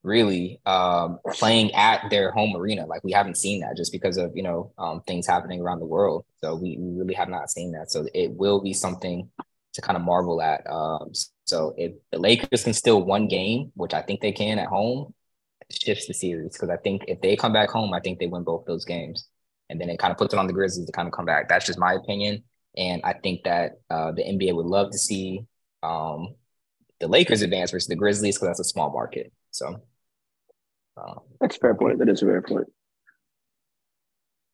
really 0.03 0.62
um, 0.65 1.20
playing 1.34 1.74
at 1.74 2.10
their 2.10 2.32
home 2.32 2.56
arena. 2.56 2.86
Like 2.86 3.03
we 3.03 3.12
haven't 3.12 3.38
seen 3.38 3.62
that 3.62 3.75
just 3.75 3.91
because 3.91 4.18
of 4.18 4.32
you 4.36 4.44
know 4.44 4.72
um, 4.77 5.01
things 5.01 5.27
happening 5.27 5.62
around 5.62 5.79
the 5.79 5.86
world. 5.86 6.25
So 6.41 6.56
we, 6.56 6.77
we 6.77 6.98
really 6.98 7.13
have 7.13 7.29
not 7.29 7.50
seen 7.50 7.72
that. 7.74 7.91
So 7.91 8.08
it 8.13 8.32
will 8.32 8.62
be 8.62 8.74
something 8.74 9.29
to 9.74 9.82
kind 9.82 9.98
of 9.98 10.03
marvel 10.03 10.41
at. 10.41 10.70
Um, 10.70 11.12
so 11.46 11.74
if 11.77 11.94
the 12.12 12.20
Lakers 12.20 12.63
can 12.63 12.74
still 12.74 13.03
one 13.03 13.27
game, 13.27 13.72
which 13.75 13.94
I 13.94 14.01
think 14.01 14.22
they 14.22 14.32
can 14.32 14.60
at 14.60 14.68
home, 14.68 15.13
shifts 15.72 16.08
the 16.08 16.13
series 16.13 16.53
because 16.53 16.70
I 16.70 16.77
think 16.77 17.06
if 17.08 17.22
they 17.22 17.36
come 17.36 17.53
back 17.53 17.70
home, 17.70 17.94
I 17.94 18.00
think 18.00 18.20
they 18.20 18.27
win 18.27 18.44
both 18.44 18.65
those 18.65 18.86
games, 18.86 19.27
and 19.70 19.79
then 19.79 19.89
it 19.89 20.00
kind 20.00 20.12
of 20.12 20.18
puts 20.18 20.34
it 20.34 20.39
on 20.39 20.48
the 20.48 20.53
Grizzlies 20.53 20.86
to 20.86 20.91
kind 20.91 21.08
of 21.08 21.13
come 21.13 21.25
back. 21.25 21.50
That's 21.50 21.65
just 21.65 21.79
my 21.79 21.94
opinion, 21.94 22.44
and 22.77 23.01
I 23.03 23.13
think 23.13 23.44
that 23.44 23.74
uh, 23.89 24.12
the 24.12 24.24
NBA 24.24 24.56
would 24.56 24.65
love 24.65 24.91
to 24.91 24.98
see 24.98 25.46
um, 25.84 26.36
the 27.00 27.08
Lakers 27.08 27.41
advance 27.41 27.72
versus 27.72 27.88
the 27.88 27.96
Grizzlies 27.96 28.36
because 28.36 28.48
that's 28.50 28.60
a 28.60 28.63
small 28.63 28.91
market. 28.91 29.32
So 29.51 29.82
um, 31.00 31.20
that's 31.39 31.56
a 31.56 31.60
fair 31.60 31.75
point. 31.75 32.00
That 32.00 32.10
is 32.10 32.22
a 32.22 32.25
fair 32.25 32.41
point. 32.41 32.68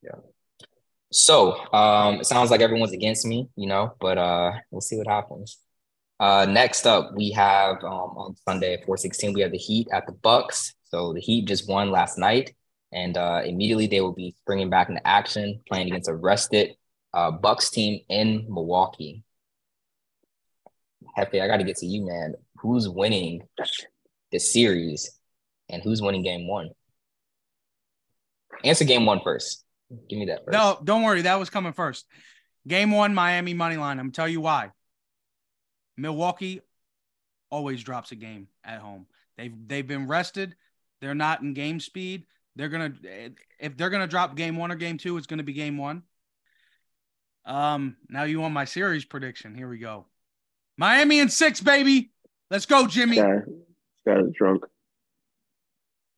Yeah. 0.02 0.20
So 1.12 1.56
um, 1.74 2.16
it 2.16 2.25
sounds 2.25 2.52
like 2.52 2.62
everyone's 2.62 2.92
against 2.92 3.25
me, 3.25 3.50
you 3.56 3.68
know, 3.68 3.96
but 4.00 4.18
uh, 4.18 4.52
we'll 4.72 4.82
see 4.82 4.98
what 4.98 5.08
happens. 5.08 5.58
Uh, 6.20 6.46
next 6.50 6.86
up, 6.86 7.12
we 7.16 7.32
have 7.32 7.78
um, 7.84 8.18
on 8.18 8.36
Sunday 8.48 8.74
at 8.74 8.86
416, 8.86 9.34
we 9.34 9.42
have 9.42 9.52
the 9.52 9.58
Heat 9.58 9.88
at 9.92 10.06
the 10.08 10.14
Bucks. 10.14 10.74
So 10.86 11.14
the 11.14 11.20
Heat 11.20 11.46
just 11.48 11.70
won 11.70 11.92
last 11.92 12.18
night, 12.18 12.56
and 12.92 13.18
uh, 13.18 13.42
immediately 13.46 13.88
they 13.88 14.02
will 14.02 14.14
be 14.14 14.36
bringing 14.46 14.70
back 14.70 14.90
into 14.90 15.06
action, 15.06 15.62
playing 15.68 15.88
against 15.88 16.10
a 16.10 16.16
rested 16.16 16.75
uh, 17.14 17.32
Bucks 17.32 17.70
team 17.70 18.02
in 18.10 18.46
Milwaukee. 18.50 19.24
Hefe, 21.18 21.42
I 21.42 21.48
got 21.48 21.58
to 21.58 21.64
get 21.64 21.78
to 21.78 21.86
you, 21.86 22.06
man. 22.06 22.36
who's 22.58 22.90
winning 22.90 23.48
the 24.32 24.40
series 24.40 25.12
and 25.70 25.82
who's 25.84 26.02
winning 26.02 26.24
game 26.24 26.48
one. 26.48 26.70
Answer 28.64 28.86
game 28.86 29.06
one 29.06 29.22
first. 29.24 29.64
Give 30.10 30.18
me 30.20 30.26
that 30.26 30.46
first. 30.46 30.54
No, 30.54 30.80
don't 30.84 31.04
worry. 31.04 31.22
That 31.24 31.40
was 31.40 31.50
coming 31.50 31.74
first. 31.74 32.06
Game 32.68 32.92
one, 32.92 33.14
Miami 33.14 33.54
money 33.54 33.78
line. 33.78 34.00
I'm 34.00 34.08
gonna 34.08 34.14
tell 34.14 34.28
you 34.28 34.42
why. 34.42 34.72
Milwaukee 35.98 36.62
always 37.50 37.84
drops 37.84 38.12
a 38.12 38.16
game 38.16 38.48
at 38.64 38.80
home. 38.80 39.06
They've 39.38 39.54
they've 39.68 39.88
been 39.88 40.08
rested. 40.08 40.56
They're 41.02 41.16
not 41.16 41.42
in 41.42 41.54
game 41.54 41.80
speed. 41.80 42.26
They're 42.56 42.70
gonna 42.70 42.94
if 43.60 43.78
they're 43.78 43.90
gonna 43.90 44.08
drop 44.08 44.36
game 44.36 44.58
one 44.58 44.72
or 44.72 44.76
game 44.76 44.98
two, 44.98 45.18
it's 45.18 45.28
gonna 45.28 45.44
be 45.44 45.54
game 45.54 45.78
one. 45.78 46.04
Um, 47.46 47.98
now 48.10 48.24
you 48.24 48.42
want 48.42 48.54
my 48.54 48.66
series 48.66 49.06
prediction. 49.06 49.54
Here 49.54 49.70
we 49.70 49.78
go. 49.78 50.08
Miami 50.78 51.20
in 51.20 51.30
six, 51.30 51.62
baby. 51.62 52.12
Let's 52.50 52.66
go, 52.66 52.88
Jimmy. 52.88 53.18
Guy, 53.18 53.42
guy 54.06 54.20
is 54.20 54.32
drunk. 54.36 54.64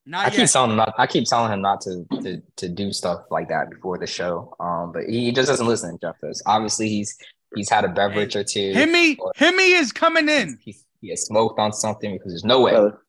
Not 0.08 0.22
I 0.22 0.24
yet. 0.28 0.36
keep 0.38 0.50
telling 0.50 0.72
him 0.72 0.78
not. 0.78 0.94
I 0.98 1.06
keep 1.06 1.26
telling 1.26 1.52
him 1.52 1.62
not 1.62 1.82
to 1.82 2.06
to 2.22 2.42
to 2.56 2.70
do 2.70 2.94
stuff 2.94 3.26
like 3.30 3.50
that 3.50 3.70
before 3.70 3.98
the 3.98 4.08
show. 4.08 4.56
Um, 4.58 4.94
but 4.94 5.04
he 5.04 5.34
just 5.34 5.50
doesn't 5.50 5.68
listen. 5.68 5.98
Jeff 6.00 6.16
does. 6.22 6.42
Obviously, 6.46 6.88
he's 6.88 7.18
he's 7.56 7.70
had 7.70 7.84
a 7.84 7.90
beverage 7.90 8.34
or 8.38 8.44
two. 8.46 8.72
Himmy, 8.72 9.18
Himmy 9.38 9.78
is 9.78 9.92
coming 9.92 10.30
in. 10.30 10.58
He, 10.64 10.78
he 11.02 11.10
has 11.10 11.24
smoked 11.24 11.60
on 11.60 11.74
something 11.74 12.14
because 12.14 12.32
there's 12.32 12.46
no 12.46 12.62
way, 12.62 12.72
brother. 12.72 13.00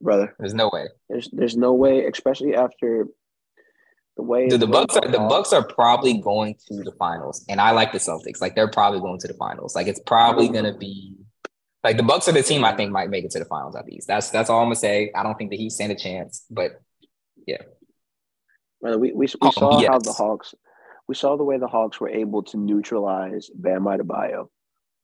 brother. 0.00 0.34
There's 0.38 0.54
no 0.54 0.70
way. 0.72 0.86
There's 1.10 1.28
there's 1.32 1.56
no 1.56 1.74
way, 1.74 2.06
especially 2.06 2.54
after 2.54 3.06
the 4.16 4.22
way 4.22 4.48
Dude, 4.48 4.60
the 4.60 4.66
Bucks 4.66 4.96
are 4.96 5.06
the 5.06 5.18
Bucks 5.18 5.52
are 5.52 5.66
probably 5.66 6.14
going 6.14 6.56
to 6.68 6.82
the 6.82 6.92
finals, 6.92 7.44
and 7.50 7.60
I 7.60 7.72
like 7.72 7.92
the 7.92 7.98
Celtics. 7.98 8.40
Like 8.40 8.54
they're 8.54 8.70
probably 8.70 9.00
going 9.00 9.20
to 9.20 9.28
the 9.28 9.34
finals. 9.34 9.76
Like 9.76 9.86
it's 9.86 10.00
probably 10.06 10.48
gonna 10.48 10.78
be 10.78 11.14
like 11.88 11.96
the 11.96 12.02
Bucks 12.02 12.28
are 12.28 12.32
the 12.32 12.42
team 12.42 12.66
I 12.66 12.76
think 12.76 12.92
might 12.92 13.08
make 13.08 13.24
it 13.24 13.30
to 13.30 13.38
the 13.38 13.46
finals 13.46 13.74
at 13.74 13.86
least. 13.86 14.06
That's 14.06 14.28
that's 14.28 14.50
all 14.50 14.60
I'm 14.60 14.66
gonna 14.66 14.76
say. 14.76 15.10
I 15.14 15.22
don't 15.22 15.38
think 15.38 15.50
the 15.50 15.56
Heat 15.56 15.72
stand 15.72 15.90
a 15.90 15.94
chance, 15.94 16.44
but 16.50 16.82
yeah. 17.46 17.62
Well, 18.82 18.98
we 18.98 19.12
we, 19.12 19.26
we 19.26 19.28
oh, 19.40 19.50
saw 19.52 19.80
yes. 19.80 19.88
how 19.88 19.98
the 19.98 20.12
Hawks 20.12 20.54
we 21.08 21.14
saw 21.14 21.38
the 21.38 21.44
way 21.44 21.56
the 21.56 21.66
Hawks 21.66 21.98
were 21.98 22.10
able 22.10 22.42
to 22.42 22.58
neutralize 22.58 23.48
Bam 23.54 23.84
Adebayo. 23.84 24.50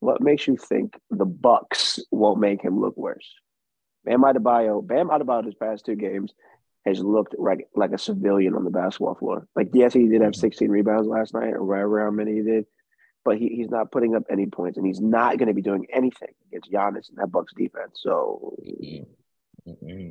What 0.01 0.21
makes 0.21 0.47
you 0.47 0.59
think 0.59 1.01
the 1.09 1.25
Bucks 1.25 2.01
won't 2.11 2.39
make 2.39 2.61
him 2.61 2.79
look 2.79 2.99
worse? 2.99 3.33
Bam 4.05 4.21
Adebayo, 4.21 4.87
Bam 4.87 5.09
Adebayo 5.09 5.47
his 5.47 5.55
past 5.55 5.87
two 5.87 5.97
games 5.97 6.35
has 6.85 7.01
looked 7.01 7.35
like 7.39 7.67
like 7.75 7.93
a 7.93 7.99
civilian 7.99 8.55
on 8.55 8.65
the 8.65 8.71
basketball 8.71 9.15
floor. 9.15 9.49
Like 9.57 9.71
yes, 9.73 9.95
he 9.95 10.07
did 10.07 10.21
have 10.21 10.37
16 10.37 10.69
rebounds 10.69 11.09
last 11.09 11.33
night, 11.33 11.55
or 11.55 11.65
whatever 11.65 12.05
how 12.05 12.11
many 12.11 12.35
he 12.35 12.43
did 12.43 12.67
but 13.25 13.39
he, 13.39 13.49
he's 13.49 13.71
not 13.71 13.91
putting 13.91 14.15
up 14.15 14.25
any 14.31 14.47
points, 14.47 14.77
and 14.77 14.87
he's 14.87 15.01
not 15.01 15.39
going 15.39 15.49
to 15.49 15.55
be 15.55 15.63
doing 15.63 15.87
anything 15.93 16.35
against 16.49 16.71
Giannis 16.71 17.09
and 17.09 17.19
that 17.19 17.33
Bucks 17.33 17.53
defense. 17.57 18.01
So, 18.03 18.57
mm-hmm. 19.67 20.11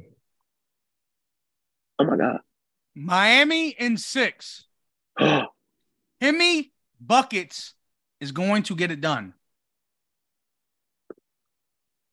oh 2.00 2.06
my 2.06 2.18
god, 2.18 2.40
Miami 2.96 3.70
in 3.70 3.98
six. 3.98 4.66
Himmy 6.22 6.72
buckets 7.00 7.74
is 8.22 8.32
going 8.32 8.64
to 8.64 8.76
get 8.76 8.92
it 8.92 9.02
done. 9.02 9.34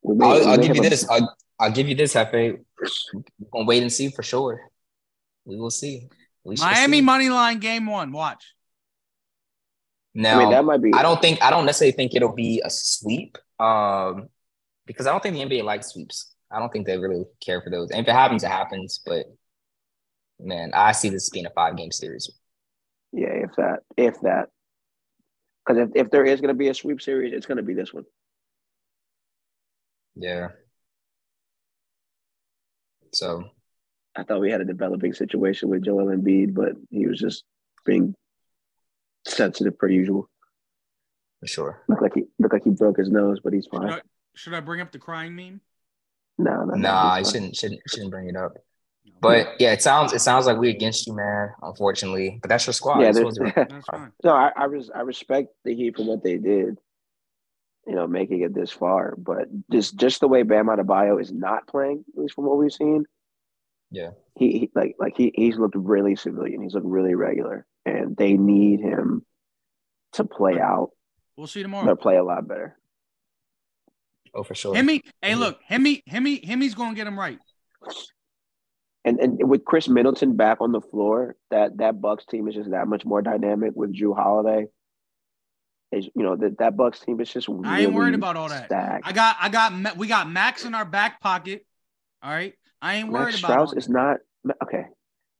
I'll, 0.04 0.48
I'll 0.48 0.58
give 0.58 0.74
you 0.74 0.82
this. 0.82 1.08
I'll, 1.08 1.36
I'll 1.58 1.72
give 1.72 1.88
you 1.88 1.94
this, 1.94 2.14
Hefe. 2.14 2.32
We're 2.32 3.22
gonna 3.52 3.66
wait 3.66 3.82
and 3.82 3.92
see 3.92 4.10
for 4.10 4.22
sure. 4.22 4.70
We 5.44 5.56
will 5.56 5.70
see. 5.70 6.08
Miami 6.44 6.98
see. 6.98 7.00
money 7.02 7.30
line 7.30 7.58
game 7.58 7.86
one. 7.86 8.12
Watch. 8.12 8.44
Now, 10.14 10.36
I 10.36 10.38
mean, 10.42 10.50
that 10.50 10.64
might 10.64 10.82
be. 10.82 10.92
I 10.92 11.02
don't 11.02 11.20
think 11.20 11.42
I 11.42 11.50
don't 11.50 11.66
necessarily 11.66 11.92
think 11.92 12.14
it'll 12.14 12.34
be 12.34 12.60
a 12.64 12.70
sweep, 12.70 13.38
um, 13.58 14.28
because 14.86 15.06
I 15.06 15.12
don't 15.12 15.22
think 15.22 15.36
the 15.36 15.42
NBA 15.42 15.64
likes 15.64 15.88
sweeps. 15.88 16.34
I 16.50 16.58
don't 16.58 16.72
think 16.72 16.86
they 16.86 16.98
really 16.98 17.24
care 17.44 17.62
for 17.62 17.70
those. 17.70 17.90
And 17.90 18.00
if 18.00 18.08
it 18.08 18.12
happens, 18.12 18.42
it 18.42 18.50
happens. 18.50 19.00
But 19.06 19.26
man, 20.40 20.72
I 20.74 20.92
see 20.92 21.10
this 21.10 21.30
being 21.30 21.46
a 21.46 21.50
five 21.50 21.76
game 21.76 21.92
series. 21.92 22.30
Yeah, 23.12 23.28
if 23.28 23.50
that, 23.56 23.80
if 23.96 24.20
that, 24.22 24.48
because 25.64 25.88
if, 25.88 26.06
if 26.06 26.10
there 26.10 26.24
is 26.24 26.40
going 26.40 26.48
to 26.48 26.58
be 26.58 26.68
a 26.68 26.74
sweep 26.74 27.00
series, 27.00 27.32
it's 27.32 27.46
going 27.46 27.56
to 27.56 27.62
be 27.62 27.74
this 27.74 27.92
one. 27.92 28.04
Yeah. 30.16 30.48
So. 33.12 33.44
I 34.16 34.24
thought 34.24 34.40
we 34.40 34.50
had 34.50 34.60
a 34.60 34.64
developing 34.64 35.12
situation 35.12 35.68
with 35.68 35.84
Joel 35.84 36.06
Embiid, 36.06 36.52
but 36.52 36.72
he 36.90 37.06
was 37.06 37.18
just 37.18 37.44
being 37.86 38.14
sensitive 39.26 39.78
per 39.78 39.88
usual. 39.88 40.28
For 41.40 41.46
sure. 41.46 41.82
Look 41.88 42.02
like 42.02 42.12
he 42.14 42.24
look 42.38 42.52
like 42.52 42.64
he 42.64 42.70
broke 42.70 42.98
his 42.98 43.10
nose, 43.10 43.40
but 43.42 43.52
he's 43.52 43.66
fine. 43.66 43.88
Should 43.88 43.98
I, 43.98 44.00
should 44.34 44.54
I 44.54 44.60
bring 44.60 44.80
up 44.80 44.92
the 44.92 44.98
crying 44.98 45.34
meme? 45.34 45.60
No, 46.38 46.64
no, 46.64 46.74
no. 46.74 46.76
Nah, 46.76 47.12
I 47.12 47.22
shouldn't 47.22 47.56
shouldn't 47.56 47.80
shouldn't 47.88 48.10
bring 48.10 48.28
it 48.28 48.36
up. 48.36 48.56
But 49.20 49.56
yeah, 49.58 49.72
it 49.72 49.82
sounds 49.82 50.12
it 50.12 50.20
sounds 50.20 50.46
like 50.46 50.58
we 50.58 50.70
against 50.70 51.06
you, 51.06 51.14
man. 51.14 51.50
Unfortunately, 51.62 52.38
but 52.40 52.48
that's 52.48 52.66
your 52.66 52.74
squad. 52.74 53.00
Yeah, 53.00 53.12
that's 53.12 53.38
that's 53.56 53.86
fine. 53.86 54.12
no, 54.24 54.32
I 54.32 54.52
I, 54.56 54.64
res- 54.64 54.90
I 54.94 55.00
respect 55.00 55.48
the 55.64 55.74
Heat 55.74 55.96
for 55.96 56.04
what 56.04 56.22
they 56.22 56.36
did. 56.36 56.78
You 57.86 57.94
know, 57.94 58.06
making 58.06 58.42
it 58.42 58.54
this 58.54 58.70
far, 58.70 59.14
but 59.16 59.48
just 59.70 59.96
just 59.96 60.20
the 60.20 60.28
way 60.28 60.42
Bam 60.42 60.66
Adebayo 60.66 61.20
is 61.20 61.32
not 61.32 61.66
playing, 61.66 62.04
at 62.12 62.20
least 62.20 62.34
from 62.34 62.44
what 62.44 62.58
we've 62.58 62.72
seen. 62.72 63.04
Yeah, 63.90 64.10
he, 64.36 64.58
he 64.58 64.70
like 64.74 64.96
like 64.98 65.14
he 65.16 65.32
he's 65.34 65.56
looked 65.56 65.76
really 65.76 66.16
civilian. 66.16 66.62
He's 66.62 66.74
looked 66.74 66.86
really 66.86 67.14
regular 67.14 67.66
and 67.84 68.16
they 68.16 68.34
need 68.34 68.80
him 68.80 69.24
to 70.12 70.24
play 70.24 70.58
out. 70.58 70.90
We'll 71.36 71.46
see 71.46 71.62
tomorrow. 71.62 71.86
They'll 71.86 71.96
play 71.96 72.16
a 72.16 72.24
lot 72.24 72.46
better. 72.46 72.76
Oh, 74.34 74.42
for 74.42 74.54
sure. 74.54 74.74
Himmy, 74.74 75.02
hey, 75.22 75.34
look, 75.34 75.58
Himmy, 75.68 76.02
Himmy, 76.08 76.44
Himmy's 76.44 76.74
going 76.74 76.90
to 76.90 76.96
get 76.96 77.06
him 77.06 77.18
right. 77.18 77.38
And 79.04 79.18
and 79.18 79.48
with 79.48 79.64
Khris 79.64 79.88
Middleton 79.88 80.36
back 80.36 80.60
on 80.60 80.72
the 80.72 80.80
floor, 80.82 81.34
that 81.50 81.78
that 81.78 82.00
Bucks 82.02 82.26
team 82.26 82.48
is 82.48 82.54
just 82.54 82.70
that 82.70 82.86
much 82.86 83.04
more 83.06 83.22
dynamic 83.22 83.72
with 83.74 83.94
Jrue 83.94 84.14
Holiday. 84.14 84.66
Is 85.90 86.06
you 86.14 86.22
know 86.22 86.36
that 86.36 86.58
that 86.58 86.76
Bucks 86.76 87.00
team 87.00 87.18
is 87.20 87.32
just. 87.32 87.48
Really 87.48 87.66
I 87.66 87.80
ain't 87.80 87.94
worried 87.94 88.14
about 88.14 88.36
all 88.36 88.50
that. 88.50 88.66
Stacked. 88.66 89.06
I 89.06 89.12
got 89.12 89.36
I 89.40 89.48
got 89.48 89.96
we 89.96 90.06
got 90.06 90.30
Max 90.30 90.66
in 90.66 90.74
our 90.74 90.84
back 90.84 91.20
pocket. 91.20 91.64
All 92.22 92.30
right, 92.30 92.52
I 92.82 92.96
ain't 92.96 93.08
worried 93.08 93.32
Max 93.32 93.38
about. 93.38 93.68
Strus 93.68 93.78
is 93.78 93.88
not 93.88 94.18
okay. 94.62 94.84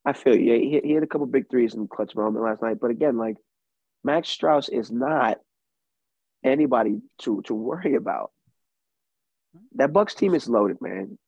I 0.04 0.12
feel 0.12 0.36
you. 0.36 0.54
He, 0.54 0.80
he 0.82 0.92
had 0.92 1.02
a 1.02 1.06
couple 1.06 1.26
big 1.26 1.50
threes 1.50 1.74
in 1.74 1.86
clutch 1.86 2.14
moment 2.14 2.44
last 2.44 2.62
night, 2.62 2.78
but 2.80 2.90
again, 2.90 3.16
like 3.16 3.36
Max 4.02 4.28
Strus 4.28 4.68
is 4.70 4.90
not 4.90 5.38
anybody 6.44 7.00
to 7.22 7.42
to 7.42 7.54
worry 7.54 7.94
about. 7.94 8.30
That 9.74 9.92
Bucks 9.92 10.14
team 10.14 10.34
is 10.34 10.48
loaded, 10.48 10.80
man. 10.80 11.18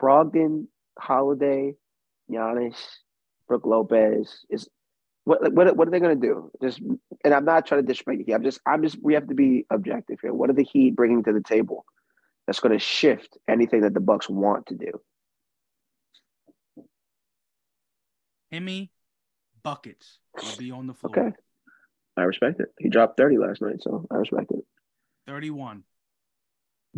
Brogdon, 0.00 0.66
Holiday, 0.98 1.74
Giannis, 2.30 2.76
Brook 3.48 3.66
Lopez 3.66 4.44
is 4.50 4.68
what 5.24 5.52
what 5.52 5.76
what 5.76 5.88
are 5.88 5.90
they 5.90 6.00
going 6.00 6.20
to 6.20 6.26
do? 6.26 6.50
Just 6.62 6.80
and 7.24 7.34
I'm 7.34 7.44
not 7.44 7.66
trying 7.66 7.82
to 7.82 7.86
disrespect 7.86 8.22
you. 8.26 8.34
I'm 8.34 8.44
just 8.44 8.60
I'm 8.66 8.82
just 8.82 9.02
we 9.02 9.14
have 9.14 9.28
to 9.28 9.34
be 9.34 9.66
objective 9.70 10.18
here. 10.22 10.32
What 10.32 10.50
are 10.50 10.54
the 10.54 10.64
Heat 10.64 10.94
bringing 10.96 11.24
to 11.24 11.32
the 11.32 11.42
table 11.42 11.84
that's 12.46 12.60
going 12.60 12.72
to 12.72 12.78
shift 12.78 13.36
anything 13.48 13.82
that 13.82 13.92
the 13.92 14.00
Bucks 14.00 14.28
want 14.28 14.66
to 14.66 14.74
do? 14.74 15.00
Himmy 18.52 18.90
buckets 19.62 20.18
will 20.34 20.56
be 20.58 20.70
on 20.70 20.86
the 20.86 20.94
floor. 20.94 21.18
Okay. 21.18 21.36
I 22.16 22.22
respect 22.22 22.60
it. 22.60 22.68
He 22.78 22.88
dropped 22.88 23.16
30 23.16 23.38
last 23.38 23.60
night, 23.60 23.82
so 23.82 24.06
I 24.10 24.16
respect 24.16 24.50
it. 24.50 24.64
31. 25.26 25.82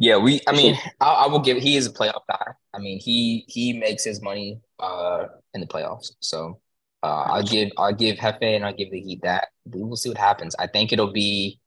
Yeah, 0.00 0.18
we 0.18 0.40
I 0.46 0.52
mean, 0.52 0.76
I, 1.00 1.06
I, 1.06 1.26
will 1.26 1.40
give 1.40 1.56
he 1.56 1.76
is 1.76 1.86
a 1.86 1.92
playoff 1.92 2.22
guy. 2.28 2.52
I 2.72 2.78
mean, 2.78 3.00
he 3.00 3.44
he 3.48 3.72
makes 3.72 4.04
his 4.04 4.22
money 4.22 4.60
uh 4.78 5.24
in 5.54 5.60
the 5.60 5.66
playoffs. 5.66 6.12
So 6.20 6.60
uh 7.02 7.24
I'll 7.26 7.42
give 7.42 7.70
I'll 7.76 7.94
give 7.94 8.16
Hefe 8.16 8.42
and 8.42 8.64
I'll 8.64 8.74
give 8.74 8.92
the 8.92 9.00
Heat 9.00 9.22
that. 9.22 9.48
We 9.64 9.82
will 9.82 9.96
see 9.96 10.08
what 10.08 10.18
happens. 10.18 10.54
I 10.56 10.68
think 10.68 10.92
it'll 10.92 11.12
be 11.12 11.58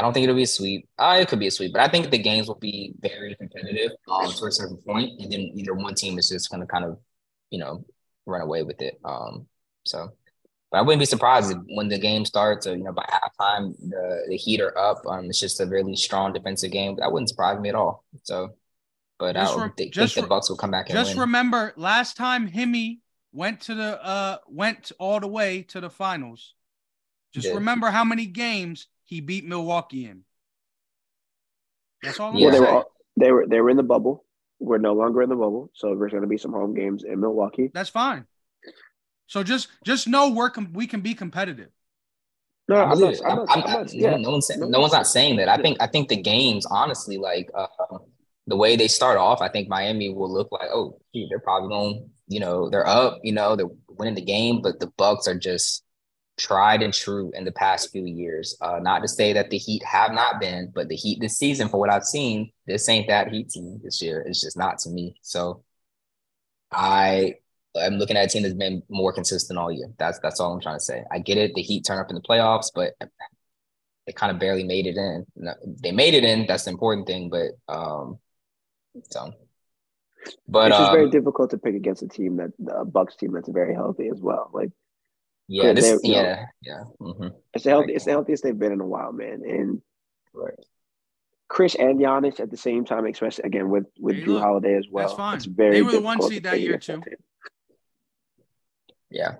I 0.00 0.02
don't 0.02 0.14
think 0.14 0.24
it'll 0.24 0.34
be 0.36 0.44
a 0.44 0.46
sweep. 0.46 0.88
Uh, 0.98 1.18
it 1.20 1.28
could 1.28 1.38
be 1.38 1.48
a 1.48 1.50
sweep, 1.50 1.74
but 1.74 1.82
I 1.82 1.88
think 1.88 2.10
the 2.10 2.16
games 2.16 2.48
will 2.48 2.54
be 2.54 2.94
very 3.00 3.36
competitive 3.36 3.92
um, 4.10 4.32
to 4.32 4.46
a 4.46 4.50
certain 4.50 4.78
point, 4.78 5.20
and 5.20 5.30
then 5.30 5.40
either 5.54 5.74
one 5.74 5.94
team 5.94 6.18
is 6.18 6.30
just 6.30 6.50
going 6.50 6.62
to 6.62 6.66
kind 6.66 6.86
of, 6.86 6.98
you 7.50 7.58
know, 7.58 7.84
run 8.26 8.40
away 8.40 8.62
with 8.62 8.80
it. 8.82 9.00
Um, 9.04 9.46
so, 9.84 10.12
but 10.70 10.78
I 10.78 10.82
wouldn't 10.82 11.00
be 11.00 11.06
surprised 11.06 11.50
if 11.50 11.58
when 11.74 11.88
the 11.88 11.98
game 11.98 12.24
starts 12.24 12.66
or 12.66 12.76
you 12.76 12.84
know 12.84 12.92
by 12.92 13.04
halftime 13.04 13.74
the 13.78 14.24
the 14.28 14.36
Heat 14.36 14.60
are 14.60 14.76
up. 14.76 15.02
Um, 15.06 15.26
it's 15.26 15.40
just 15.40 15.60
a 15.60 15.66
really 15.66 15.96
strong 15.96 16.32
defensive 16.32 16.70
game. 16.70 16.96
That 16.96 17.12
wouldn't 17.12 17.28
surprise 17.28 17.60
me 17.60 17.68
at 17.68 17.74
all. 17.74 18.04
So, 18.22 18.50
but 19.18 19.34
just 19.34 19.56
I 19.56 19.64
re- 19.64 19.70
think, 19.76 19.94
think 19.94 20.12
the 20.12 20.22
Bucks 20.22 20.48
will 20.48 20.56
come 20.56 20.70
back. 20.70 20.88
just 20.88 21.14
win. 21.14 21.20
remember, 21.20 21.72
last 21.76 22.16
time 22.16 22.48
Himmy 22.48 22.98
went 23.32 23.60
to 23.62 23.74
the 23.74 24.04
uh 24.04 24.38
went 24.48 24.92
all 24.98 25.20
the 25.20 25.28
way 25.28 25.62
to 25.62 25.80
the 25.80 25.90
finals. 25.90 26.54
Just 27.32 27.48
yeah. 27.48 27.54
remember 27.54 27.90
how 27.90 28.04
many 28.04 28.26
games 28.26 28.88
he 29.04 29.20
beat 29.20 29.44
Milwaukee 29.44 30.06
in. 30.06 30.22
That's 32.02 32.18
all. 32.18 32.30
I'm 32.30 32.36
yeah, 32.36 32.50
they 32.50 32.60
were 32.60 32.68
all, 32.68 32.92
they 33.16 33.32
were 33.32 33.46
they 33.46 33.60
were 33.60 33.70
in 33.70 33.76
the 33.76 33.82
bubble. 33.82 34.24
We're 34.60 34.78
no 34.78 34.92
longer 34.92 35.22
in 35.22 35.30
the 35.30 35.36
bubble, 35.36 35.70
so 35.74 35.96
there's 35.96 36.12
going 36.12 36.22
to 36.22 36.28
be 36.28 36.38
some 36.38 36.52
home 36.52 36.74
games 36.74 37.02
in 37.02 37.18
Milwaukee. 37.20 37.70
That's 37.72 37.88
fine. 37.88 38.26
So 39.26 39.42
just 39.42 39.68
just 39.84 40.06
know 40.06 40.30
we're 40.30 40.50
com- 40.50 40.72
we 40.72 40.86
can 40.86 41.00
be 41.00 41.14
competitive. 41.14 41.70
No, 42.68 42.76
I'm 42.76 43.00
not, 43.00 43.14
I'm 43.26 43.36
not, 43.36 43.50
I'm 43.50 43.60
not, 43.60 43.92
yeah. 43.92 44.10
no, 44.10 44.16
no 44.18 44.30
one's 44.30 44.46
saying, 44.46 44.60
no 44.70 44.78
one's 44.78 44.92
not 44.92 45.06
saying 45.06 45.36
that. 45.38 45.48
I 45.48 45.56
think 45.56 45.78
I 45.80 45.88
think 45.88 46.08
the 46.08 46.16
games, 46.16 46.66
honestly, 46.66 47.16
like 47.16 47.50
uh, 47.52 47.66
the 48.46 48.56
way 48.56 48.76
they 48.76 48.86
start 48.86 49.18
off, 49.18 49.40
I 49.40 49.48
think 49.48 49.68
Miami 49.68 50.12
will 50.12 50.32
look 50.32 50.52
like, 50.52 50.68
oh, 50.72 51.00
gee, 51.12 51.26
they're 51.28 51.40
probably 51.40 51.68
going, 51.68 52.10
you 52.28 52.38
know, 52.38 52.70
they're 52.70 52.86
up, 52.86 53.18
you 53.22 53.32
know, 53.32 53.56
they're 53.56 53.66
winning 53.88 54.14
the 54.14 54.20
game, 54.20 54.60
but 54.62 54.78
the 54.78 54.86
Bucks 54.96 55.26
are 55.26 55.38
just 55.38 55.84
tried 56.40 56.82
and 56.82 56.92
true 56.92 57.30
in 57.34 57.44
the 57.44 57.52
past 57.52 57.92
few 57.92 58.04
years. 58.04 58.56
Uh, 58.60 58.78
not 58.80 59.02
to 59.02 59.08
say 59.08 59.32
that 59.34 59.50
the 59.50 59.58
Heat 59.58 59.82
have 59.84 60.12
not 60.12 60.40
been, 60.40 60.72
but 60.74 60.88
the 60.88 60.96
Heat 60.96 61.20
this 61.20 61.36
season, 61.36 61.68
for 61.68 61.78
what 61.78 61.90
I've 61.90 62.04
seen, 62.04 62.50
this 62.66 62.88
ain't 62.88 63.08
that 63.08 63.30
Heat 63.30 63.50
team 63.50 63.80
this 63.84 64.00
year. 64.00 64.24
It's 64.26 64.40
just 64.40 64.56
not 64.56 64.78
to 64.80 64.90
me. 64.90 65.16
So 65.22 65.62
I 66.72 67.34
I'm 67.80 67.94
looking 67.94 68.16
at 68.16 68.24
a 68.24 68.28
team 68.28 68.42
that's 68.42 68.54
been 68.54 68.82
more 68.88 69.12
consistent 69.12 69.58
all 69.58 69.70
year. 69.70 69.92
That's 69.98 70.18
that's 70.20 70.40
all 70.40 70.52
I'm 70.52 70.60
trying 70.60 70.78
to 70.78 70.84
say. 70.84 71.04
I 71.10 71.18
get 71.18 71.38
it. 71.38 71.54
The 71.54 71.62
Heat 71.62 71.84
turn 71.84 71.98
up 71.98 72.08
in 72.08 72.14
the 72.14 72.22
playoffs, 72.22 72.70
but 72.74 72.94
they 74.06 74.12
kind 74.12 74.32
of 74.32 74.38
barely 74.38 74.64
made 74.64 74.86
it 74.86 74.96
in. 74.96 75.26
They 75.82 75.92
made 75.92 76.14
it 76.14 76.24
in. 76.24 76.46
That's 76.46 76.64
the 76.64 76.70
important 76.70 77.06
thing. 77.06 77.30
But 77.30 77.50
um, 77.72 78.18
so, 79.10 79.32
but 80.48 80.68
it's 80.68 80.78
just 80.78 80.90
um, 80.90 80.96
very 80.96 81.10
difficult 81.10 81.50
to 81.50 81.58
pick 81.58 81.74
against 81.74 82.02
a 82.02 82.08
team 82.08 82.36
that 82.36 82.50
a 82.74 82.84
Bucks 82.84 83.14
team 83.16 83.32
that's 83.32 83.48
very 83.48 83.74
healthy 83.74 84.08
as 84.08 84.20
well. 84.20 84.50
Like, 84.52 84.70
yeah, 85.50 85.72
this, 85.72 86.00
yeah, 86.04 86.22
know, 86.22 86.44
yeah. 86.62 86.80
Mm-hmm. 87.00 87.28
It's 87.54 87.64
the 87.64 87.70
healthy, 87.70 87.92
it's 87.94 88.04
the 88.04 88.12
healthiest 88.12 88.44
they've 88.44 88.58
been 88.58 88.72
in 88.72 88.80
a 88.80 88.86
while, 88.86 89.12
man. 89.12 89.42
And 89.44 89.82
right. 90.32 90.54
Khris 91.48 91.74
and 91.74 91.98
Giannis 91.98 92.38
at 92.38 92.52
the 92.52 92.56
same 92.56 92.84
time, 92.84 93.04
especially 93.06 93.44
again 93.44 93.68
with 93.68 93.86
with 93.98 94.16
Jrue 94.16 94.40
Holiday 94.40 94.76
as 94.76 94.86
well. 94.88 95.08
That's 95.08 95.16
fine. 95.16 95.36
It's 95.36 95.46
very 95.46 95.74
they 95.74 95.82
were 95.82 95.90
the 95.90 96.00
one 96.00 96.22
seed 96.22 96.44
that 96.44 96.60
year 96.60 96.78
too. 96.78 97.02
Yeah. 99.10 99.34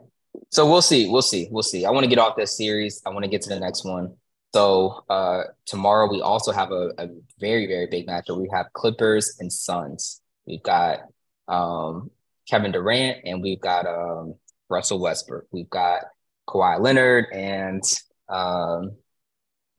So 0.51 0.69
we'll 0.69 0.83
see. 0.83 1.09
We'll 1.09 1.23
see. 1.23 1.47
We'll 1.49 1.63
see. 1.63 1.85
I 1.87 1.91
want 1.91 2.03
to 2.03 2.11
get 2.11 2.19
off 2.19 2.37
this 2.37 2.57
series. 2.57 3.01
I 3.07 3.11
want 3.11 3.25
to 3.25 3.31
get 3.31 3.43
to 3.43 3.49
the 3.49 3.61
next 3.61 3.85
one. 3.85 4.17
So 4.53 5.05
uh, 5.09 5.45
tomorrow 5.65 6.11
we 6.11 6.21
also 6.21 6.51
have 6.51 6.73
a, 6.73 6.91
a 6.99 7.09
very 7.39 7.69
very 7.69 7.87
big 7.87 8.09
matchup. 8.09 8.41
We 8.41 8.51
have 8.53 8.73
Clippers 8.73 9.37
and 9.39 9.53
Suns. 9.53 10.21
We've 10.45 10.63
got 10.63 11.03
um, 11.47 12.11
Kevin 12.49 12.73
Durant 12.73 13.19
and 13.25 13.41
we've 13.41 13.61
got 13.61 13.87
um, 13.87 14.35
Russell 14.71 15.01
Westbrook. 15.01 15.47
We've 15.51 15.71
got 15.71 16.05
Kawhi 16.49 16.81
Leonard 16.81 17.27
and 17.33 17.83
um, 18.29 18.93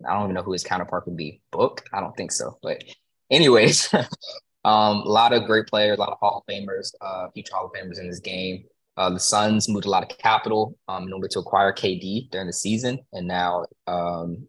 I 0.08 0.14
don't 0.14 0.24
even 0.24 0.36
know 0.36 0.44
who 0.44 0.54
his 0.54 0.64
counterpart 0.64 1.06
would 1.08 1.18
be. 1.18 1.42
Book? 1.52 1.84
I 1.94 2.00
don't 2.00 2.16
think 2.16 2.32
so. 2.32 2.58
But 2.62 2.84
anyways, 3.30 3.94
um, 4.66 4.98
a 4.98 5.10
lot 5.10 5.34
of 5.34 5.46
great 5.46 5.68
players, 5.68 5.98
a 5.98 6.02
lot 6.02 6.12
of 6.12 6.18
Hall 6.20 6.44
of 6.46 6.54
Famers, 6.54 6.92
uh, 7.02 7.28
future 7.34 7.54
Hall 7.54 7.66
of 7.66 7.72
Famers 7.72 8.00
in 8.00 8.10
this 8.10 8.20
game. 8.20 8.66
Uh, 8.98 9.10
the 9.10 9.20
Suns 9.20 9.70
moved 9.70 9.86
a 9.86 9.90
lot 9.90 10.04
of 10.04 10.18
capital 10.18 10.78
um, 10.88 11.04
in 11.04 11.14
order 11.14 11.28
to 11.30 11.40
acquire 11.40 11.72
KD 11.72 12.30
during 12.30 12.48
the 12.48 12.54
season, 12.54 13.00
and 13.14 13.26
now 13.26 13.66
um, 13.88 14.48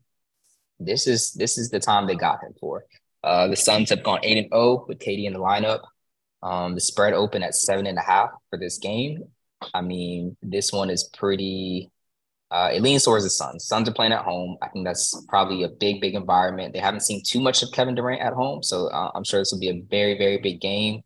this 0.80 1.06
is 1.06 1.32
this 1.32 1.56
is 1.56 1.70
the 1.70 1.78
time 1.78 2.06
they 2.06 2.16
got 2.16 2.42
him 2.42 2.52
for. 2.60 2.84
Uh, 3.22 3.46
the 3.46 3.56
Suns 3.56 3.88
have 3.90 4.02
gone 4.02 4.18
eight 4.24 4.38
and 4.38 4.48
zero 4.52 4.60
oh 4.60 4.84
with 4.88 4.98
KD 4.98 5.26
in 5.26 5.32
the 5.32 5.38
lineup. 5.38 5.80
Um, 6.42 6.74
the 6.74 6.80
spread 6.80 7.14
open 7.14 7.44
at 7.44 7.54
seven 7.54 7.86
and 7.86 7.96
a 7.96 8.02
half 8.02 8.30
for 8.50 8.58
this 8.58 8.78
game. 8.78 9.22
I 9.74 9.80
mean, 9.80 10.36
this 10.42 10.72
one 10.72 10.90
is 10.90 11.04
pretty. 11.04 11.90
Uh, 12.50 12.70
it 12.72 12.82
leans 12.82 13.04
towards 13.04 13.24
the 13.24 13.30
Suns. 13.30 13.64
Suns 13.64 13.88
are 13.88 13.94
playing 13.94 14.12
at 14.12 14.24
home. 14.24 14.58
I 14.60 14.68
think 14.68 14.84
that's 14.84 15.18
probably 15.28 15.62
a 15.62 15.70
big, 15.70 16.02
big 16.02 16.14
environment. 16.14 16.74
They 16.74 16.80
haven't 16.80 17.00
seen 17.00 17.22
too 17.26 17.40
much 17.40 17.62
of 17.62 17.72
Kevin 17.72 17.94
Durant 17.94 18.20
at 18.20 18.34
home, 18.34 18.62
so 18.62 18.88
uh, 18.88 19.10
I'm 19.14 19.24
sure 19.24 19.40
this 19.40 19.52
will 19.52 19.58
be 19.58 19.70
a 19.70 19.82
very, 19.88 20.18
very 20.18 20.36
big 20.36 20.60
game 20.60 21.02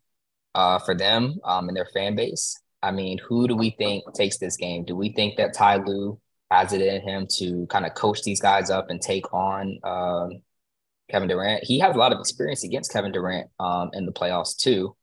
uh, 0.55 0.79
for 0.79 0.93
them 0.93 1.39
um, 1.45 1.69
and 1.69 1.77
their 1.77 1.87
fan 1.93 2.17
base. 2.17 2.59
I 2.83 2.91
mean, 2.91 3.17
who 3.19 3.47
do 3.47 3.55
we 3.55 3.69
think 3.69 4.03
takes 4.13 4.37
this 4.37 4.57
game? 4.57 4.83
Do 4.83 4.95
we 4.95 5.13
think 5.13 5.37
that 5.37 5.53
Ty 5.53 5.77
Lue 5.77 6.19
has 6.51 6.73
it 6.73 6.81
in 6.81 7.01
him 7.01 7.27
to 7.37 7.65
kind 7.67 7.85
of 7.85 7.93
coach 7.93 8.23
these 8.23 8.41
guys 8.41 8.69
up 8.69 8.89
and 8.89 9.01
take 9.01 9.33
on 9.33 9.79
um, 9.83 10.41
Kevin 11.09 11.29
Durant. 11.29 11.63
He 11.63 11.79
has 11.79 11.95
a 11.95 11.99
lot 11.99 12.13
of 12.13 12.19
experience 12.19 12.63
against 12.63 12.91
Kevin 12.91 13.11
Durant 13.11 13.49
um, 13.59 13.89
in 13.93 14.05
the 14.05 14.11
playoffs 14.11 14.57
too. 14.57 14.95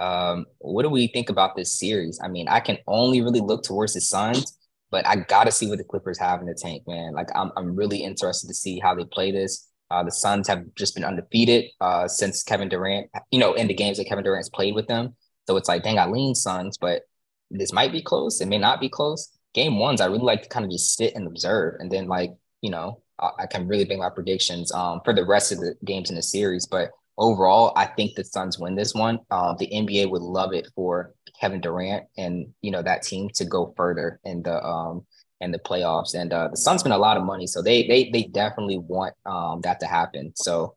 Um, 0.00 0.46
what 0.58 0.82
do 0.82 0.90
we 0.90 1.06
think 1.08 1.28
about 1.30 1.56
this 1.56 1.78
series? 1.78 2.20
I 2.22 2.28
mean, 2.28 2.48
I 2.48 2.60
can 2.60 2.78
only 2.86 3.20
really 3.20 3.40
look 3.40 3.62
towards 3.62 3.94
the 3.94 4.00
Suns, 4.00 4.58
but 4.90 5.06
I 5.06 5.16
got 5.16 5.44
to 5.44 5.52
see 5.52 5.68
what 5.68 5.78
the 5.78 5.84
Clippers 5.84 6.18
have 6.18 6.40
in 6.40 6.46
the 6.46 6.54
tank, 6.54 6.84
man. 6.88 7.12
Like, 7.12 7.28
I'm, 7.34 7.52
I'm 7.56 7.76
really 7.76 7.98
interested 7.98 8.48
to 8.48 8.54
see 8.54 8.78
how 8.78 8.94
they 8.94 9.04
play 9.04 9.30
this. 9.30 9.68
Uh, 9.90 10.02
the 10.02 10.12
Suns 10.12 10.48
have 10.48 10.64
just 10.74 10.94
been 10.94 11.04
undefeated 11.04 11.66
uh, 11.80 12.08
since 12.08 12.42
Kevin 12.42 12.68
Durant, 12.68 13.10
you 13.30 13.38
know, 13.38 13.54
in 13.54 13.68
the 13.68 13.74
games 13.74 13.98
that 13.98 14.06
Kevin 14.06 14.24
Durant's 14.24 14.48
played 14.48 14.74
with 14.74 14.86
them. 14.86 15.14
So 15.46 15.56
it's 15.56 15.68
like, 15.68 15.82
dang, 15.82 15.98
I 15.98 16.06
lean 16.06 16.34
Suns, 16.34 16.78
but 16.78 17.02
this 17.50 17.72
might 17.72 17.92
be 17.92 18.02
close. 18.02 18.40
It 18.40 18.46
may 18.46 18.58
not 18.58 18.80
be 18.80 18.88
close 18.88 19.36
game 19.54 19.78
ones, 19.78 20.00
I 20.00 20.06
really 20.06 20.20
like 20.20 20.42
to 20.42 20.48
kind 20.48 20.64
of 20.64 20.70
just 20.70 20.96
sit 20.96 21.14
and 21.14 21.26
observe, 21.26 21.76
and 21.80 21.90
then 21.90 22.06
like 22.06 22.32
you 22.60 22.70
know, 22.70 23.02
I, 23.18 23.30
I 23.40 23.46
can 23.46 23.66
really 23.66 23.84
make 23.84 23.98
my 23.98 24.10
predictions 24.10 24.72
um, 24.72 25.00
for 25.04 25.14
the 25.14 25.24
rest 25.24 25.52
of 25.52 25.58
the 25.58 25.74
games 25.84 26.10
in 26.10 26.16
the 26.16 26.22
series. 26.22 26.66
But 26.66 26.90
overall, 27.20 27.72
I 27.76 27.86
think 27.86 28.16
the 28.16 28.24
Suns 28.24 28.58
win 28.58 28.74
this 28.74 28.94
one. 28.94 29.20
Um, 29.30 29.56
the 29.58 29.68
NBA 29.68 30.10
would 30.10 30.22
love 30.22 30.52
it 30.52 30.66
for 30.74 31.14
Kevin 31.40 31.60
Durant 31.60 32.06
and 32.16 32.52
you 32.62 32.72
know 32.72 32.82
that 32.82 33.02
team 33.02 33.28
to 33.34 33.44
go 33.44 33.72
further 33.76 34.18
in 34.24 34.42
the 34.42 34.60
um 34.64 35.06
in 35.40 35.52
the 35.52 35.58
playoffs. 35.58 36.14
And 36.14 36.32
uh, 36.32 36.48
the 36.48 36.56
Suns 36.56 36.80
spend 36.80 36.94
a 36.94 36.98
lot 36.98 37.16
of 37.16 37.24
money, 37.24 37.46
so 37.46 37.62
they 37.62 37.86
they 37.86 38.10
they 38.10 38.24
definitely 38.24 38.78
want 38.78 39.14
um 39.26 39.60
that 39.62 39.78
to 39.80 39.86
happen. 39.86 40.32
So 40.34 40.74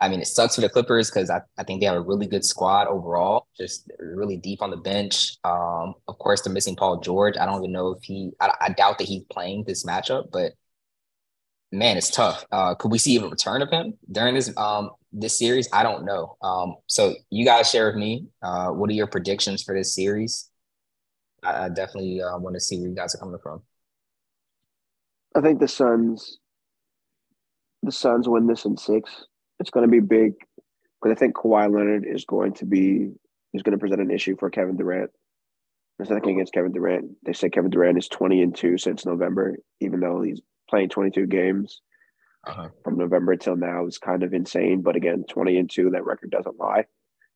I 0.00 0.08
mean, 0.08 0.20
it 0.20 0.26
sucks 0.26 0.54
for 0.54 0.62
the 0.62 0.68
Clippers 0.70 1.10
because 1.10 1.28
I, 1.28 1.42
I 1.58 1.62
think 1.62 1.80
they 1.80 1.86
have 1.86 1.96
a 1.96 2.00
really 2.00 2.26
good 2.26 2.44
squad 2.44 2.86
overall, 2.86 3.48
just 3.56 3.90
really 3.98 4.38
deep 4.38 4.62
on 4.62 4.70
the 4.70 4.78
bench. 4.78 5.36
Um, 5.44 5.94
of 6.08 6.18
course, 6.18 6.40
they're 6.40 6.52
missing 6.52 6.74
Paul 6.74 7.00
George. 7.00 7.36
I 7.36 7.44
don't 7.44 7.62
even 7.62 7.72
know 7.72 7.92
if 7.92 8.02
he, 8.02 8.30
I, 8.40 8.50
I 8.62 8.68
doubt 8.70 8.96
that 8.96 9.06
he's 9.06 9.24
playing 9.24 9.64
this 9.64 9.84
matchup, 9.84 10.30
but 10.32 10.52
man, 11.72 11.96
it's 11.96 12.10
tough. 12.10 12.44
Uh, 12.50 12.74
could 12.74 12.90
we 12.90 12.98
see 12.98 13.12
even 13.12 13.28
a 13.28 13.30
return 13.30 13.62
of 13.62 13.70
him 13.70 13.94
during 14.10 14.34
this 14.34 14.54
um 14.56 14.90
this 15.12 15.38
series? 15.38 15.68
I 15.72 15.82
don't 15.82 16.04
know. 16.04 16.36
Um, 16.42 16.76
so 16.86 17.14
you 17.30 17.44
guys 17.44 17.70
share 17.70 17.86
with 17.86 17.96
me. 17.96 18.26
Uh, 18.42 18.68
what 18.68 18.90
are 18.90 18.94
your 18.94 19.06
predictions 19.06 19.62
for 19.62 19.74
this 19.74 19.94
series? 19.94 20.50
I, 21.42 21.64
I 21.64 21.68
definitely 21.68 22.22
uh, 22.22 22.38
want 22.38 22.54
to 22.54 22.60
see 22.60 22.78
where 22.78 22.88
you 22.88 22.94
guys 22.94 23.14
are 23.14 23.18
coming 23.18 23.40
from. 23.42 23.62
I 25.34 25.40
think 25.40 25.60
the 25.60 25.68
Suns, 25.68 26.38
the 27.82 27.92
Suns 27.92 28.28
win 28.28 28.46
this 28.46 28.64
in 28.64 28.76
six 28.76 29.26
it's 29.60 29.70
going 29.70 29.86
to 29.86 29.90
be 29.90 30.00
big 30.00 30.32
because 31.00 31.14
I 31.14 31.18
think 31.18 31.36
Kawhi 31.36 31.72
Leonard 31.72 32.06
is 32.06 32.24
going 32.24 32.54
to 32.54 32.64
be 32.64 33.12
is 33.52 33.62
going 33.62 33.72
to 33.72 33.78
present 33.78 34.00
an 34.00 34.10
issue 34.10 34.36
for 34.36 34.50
Kevin 34.50 34.76
Durant. 34.76 35.10
There's 35.98 36.10
nothing 36.10 36.36
against 36.36 36.54
Kevin 36.54 36.72
Durant. 36.72 37.10
They 37.24 37.34
say 37.34 37.50
Kevin 37.50 37.70
Durant 37.70 37.98
is 37.98 38.08
20 38.08 38.42
and 38.42 38.56
two 38.56 38.78
since 38.78 39.04
November, 39.04 39.58
even 39.80 40.00
though 40.00 40.22
he's 40.22 40.40
playing 40.70 40.88
22 40.88 41.26
games 41.26 41.82
uh-huh. 42.46 42.68
from 42.82 42.96
November 42.96 43.36
till 43.36 43.56
now 43.56 43.86
is 43.86 43.98
kind 43.98 44.22
of 44.22 44.32
insane. 44.32 44.82
But 44.82 44.96
again, 44.96 45.24
20 45.28 45.58
and 45.58 45.70
two, 45.70 45.90
that 45.90 46.06
record 46.06 46.30
doesn't 46.30 46.58
lie. 46.58 46.86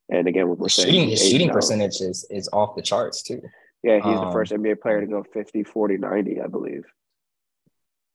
And 0.09 0.29
again, 0.29 0.49
what 0.49 0.59
we're 0.59 0.69
saying, 0.69 0.89
shooting, 0.89 1.09
his 1.09 1.29
shooting 1.29 1.51
percentage 1.51 2.01
is, 2.01 2.27
is 2.31 2.49
off 2.53 2.77
the 2.77 2.83
charts 2.83 3.23
too. 3.23 3.43
Yeah, 3.83 3.97
he's 3.97 4.17
um, 4.17 4.27
the 4.27 4.33
first 4.33 4.53
NBA 4.53 4.81
player 4.81 5.01
to 5.01 5.07
go 5.07 5.25
50, 5.33 5.65
40, 5.65 5.99
90, 5.99 6.41
I 6.41 6.47
believe. 6.47 6.85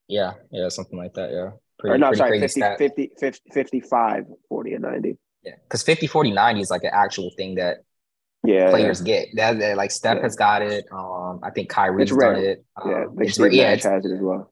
Yeah, 0.07 0.33
yeah, 0.51 0.69
something 0.69 0.97
like 0.97 1.13
that. 1.13 1.31
Yeah. 1.31 1.51
Pretty, 1.77 1.95
or 1.95 1.97
no, 1.97 2.13
sorry, 2.13 2.39
50, 2.39 2.61
50, 2.77 3.11
50, 3.19 3.49
55, 3.53 4.25
40, 4.49 4.73
and 4.73 4.81
90. 4.81 5.17
Yeah, 5.43 5.53
because 5.63 5.83
50, 5.83 6.07
40, 6.07 6.31
90 6.31 6.61
is 6.61 6.71
like 6.71 6.83
an 6.83 6.91
actual 6.91 7.31
thing 7.37 7.55
that 7.55 7.83
yeah 8.43 8.69
players 8.69 9.01
yeah. 9.01 9.05
get. 9.05 9.27
That, 9.35 9.59
that, 9.59 9.77
like 9.77 9.91
Steph 9.91 10.17
yeah. 10.17 10.23
has 10.23 10.35
got 10.35 10.61
it. 10.61 10.85
Um, 10.91 11.39
I 11.43 11.49
think 11.49 11.69
Kyrie's 11.69 12.11
done 12.11 12.37
it. 12.37 12.65
Um, 12.81 12.91
yeah, 12.91 13.05
like 13.11 13.29
Steve 13.29 13.53
yeah, 13.53 13.71
Nash 13.71 13.83
has 13.83 14.05
it 14.05 14.11
as 14.11 14.21
well. 14.21 14.51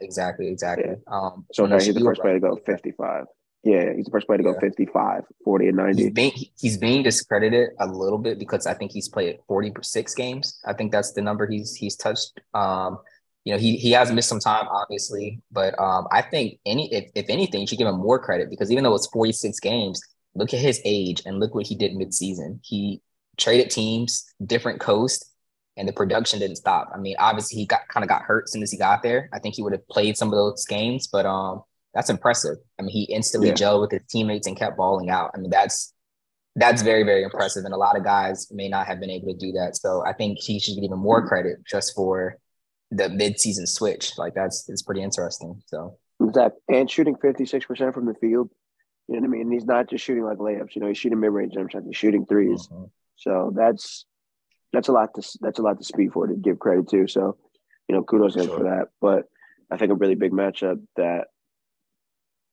Exactly, 0.00 0.48
exactly. 0.48 0.90
Yeah. 0.90 0.96
Um, 1.06 1.46
so 1.52 1.66
no, 1.66 1.76
he's 1.76 1.94
the 1.94 2.00
first 2.00 2.20
player 2.20 2.34
to 2.34 2.40
go 2.40 2.56
55. 2.64 3.24
Yeah, 3.64 3.92
he's 3.94 4.04
the 4.04 4.10
first 4.12 4.26
player 4.26 4.38
to 4.38 4.44
go 4.44 4.58
55, 4.60 5.24
40, 5.44 5.68
and 5.68 5.76
90. 5.76 6.02
He's 6.02 6.12
being, 6.12 6.32
he's 6.58 6.78
being 6.78 7.02
discredited 7.02 7.70
a 7.80 7.86
little 7.86 8.18
bit 8.18 8.38
because 8.38 8.66
I 8.66 8.74
think 8.74 8.92
he's 8.92 9.08
played 9.08 9.38
46 9.48 10.14
games. 10.14 10.60
I 10.64 10.72
think 10.72 10.92
that's 10.92 11.12
the 11.12 11.22
number 11.22 11.46
he's 11.46 11.74
he's 11.74 11.96
touched. 11.96 12.40
Um, 12.54 12.98
you 13.44 13.52
know, 13.52 13.58
he 13.58 13.76
he 13.76 13.90
has 13.92 14.12
missed 14.12 14.28
some 14.28 14.40
time, 14.40 14.66
obviously, 14.68 15.40
but 15.50 15.78
um, 15.78 16.06
I 16.12 16.22
think 16.22 16.60
any 16.66 16.92
if, 16.92 17.10
if 17.14 17.26
anything, 17.28 17.60
you 17.60 17.66
should 17.66 17.78
give 17.78 17.88
him 17.88 17.98
more 17.98 18.18
credit 18.18 18.50
because 18.50 18.70
even 18.70 18.84
though 18.84 18.94
it's 18.94 19.08
46 19.08 19.58
games, 19.60 20.00
look 20.34 20.54
at 20.54 20.60
his 20.60 20.80
age 20.84 21.22
and 21.26 21.40
look 21.40 21.54
what 21.54 21.66
he 21.66 21.74
did 21.74 21.92
midseason. 21.92 22.60
He 22.62 23.02
traded 23.38 23.70
teams, 23.70 24.26
different 24.44 24.80
coast, 24.80 25.24
and 25.76 25.88
the 25.88 25.92
production 25.92 26.40
didn't 26.40 26.56
stop. 26.56 26.90
I 26.92 26.98
mean, 26.98 27.14
obviously 27.18 27.58
he 27.60 27.66
got 27.66 27.88
kind 27.88 28.04
of 28.04 28.08
got 28.08 28.22
hurt 28.22 28.44
as 28.44 28.52
soon 28.52 28.62
as 28.62 28.70
he 28.70 28.76
got 28.76 29.02
there. 29.02 29.30
I 29.32 29.38
think 29.38 29.54
he 29.54 29.62
would 29.62 29.72
have 29.72 29.86
played 29.88 30.16
some 30.16 30.28
of 30.28 30.34
those 30.34 30.66
games, 30.66 31.06
but 31.06 31.24
um, 31.24 31.62
that's 31.94 32.10
impressive. 32.10 32.56
I 32.78 32.82
mean, 32.82 32.90
he 32.90 33.04
instantly 33.04 33.48
yeah. 33.48 33.54
gelled 33.54 33.80
with 33.80 33.92
his 33.92 34.02
teammates 34.10 34.46
and 34.46 34.58
kept 34.58 34.76
balling 34.76 35.08
out. 35.08 35.30
I 35.34 35.38
mean, 35.38 35.50
that's 35.50 35.94
that's 36.56 36.82
very 36.82 37.04
very 37.04 37.22
impressive, 37.22 37.64
and 37.64 37.72
a 37.72 37.78
lot 37.78 37.96
of 37.96 38.04
guys 38.04 38.48
may 38.50 38.68
not 38.68 38.86
have 38.88 38.98
been 38.98 39.10
able 39.10 39.28
to 39.28 39.38
do 39.38 39.52
that. 39.52 39.76
So 39.76 40.04
I 40.04 40.12
think 40.12 40.38
he 40.40 40.58
should 40.58 40.74
get 40.74 40.84
even 40.84 40.98
more 40.98 41.26
credit 41.26 41.58
just 41.64 41.94
for 41.94 42.36
the 42.90 43.08
mid-season 43.08 43.66
switch. 43.66 44.18
Like 44.18 44.34
that's 44.34 44.68
it's 44.68 44.82
pretty 44.82 45.02
interesting. 45.02 45.62
So 45.66 45.96
that 46.18 46.54
and 46.68 46.90
shooting 46.90 47.16
fifty 47.16 47.46
six 47.46 47.64
percent 47.64 47.94
from 47.94 48.06
the 48.06 48.14
field. 48.14 48.50
You 49.06 49.14
know 49.14 49.20
what 49.20 49.28
I 49.28 49.30
mean? 49.30 49.42
And 49.42 49.52
he's 49.52 49.64
not 49.64 49.88
just 49.88 50.04
shooting 50.04 50.24
like 50.24 50.38
layups. 50.38 50.74
You 50.74 50.82
know, 50.82 50.88
he's 50.88 50.98
shooting 50.98 51.20
mid 51.20 51.30
range 51.30 51.54
jump 51.54 51.70
shots. 51.70 51.86
He's 51.86 51.96
shooting 51.96 52.26
3s 52.26 52.68
mm-hmm. 52.68 52.84
So 53.18 53.52
that's 53.54 54.06
that's 54.72 54.88
a 54.88 54.92
lot 54.92 55.14
to 55.14 55.38
that's 55.40 55.58
a 55.58 55.62
lot 55.62 55.78
to 55.78 55.84
speak 55.84 56.12
for 56.12 56.26
to 56.26 56.34
give 56.34 56.58
credit 56.58 56.88
to. 56.90 57.06
So 57.08 57.36
you 57.88 57.94
know, 57.94 58.02
kudos 58.02 58.34
sure. 58.34 58.44
for 58.44 58.64
that. 58.64 58.88
But 59.00 59.24
I 59.70 59.76
think 59.76 59.92
a 59.92 59.94
really 59.94 60.14
big 60.14 60.32
matchup 60.32 60.80
that 60.96 61.28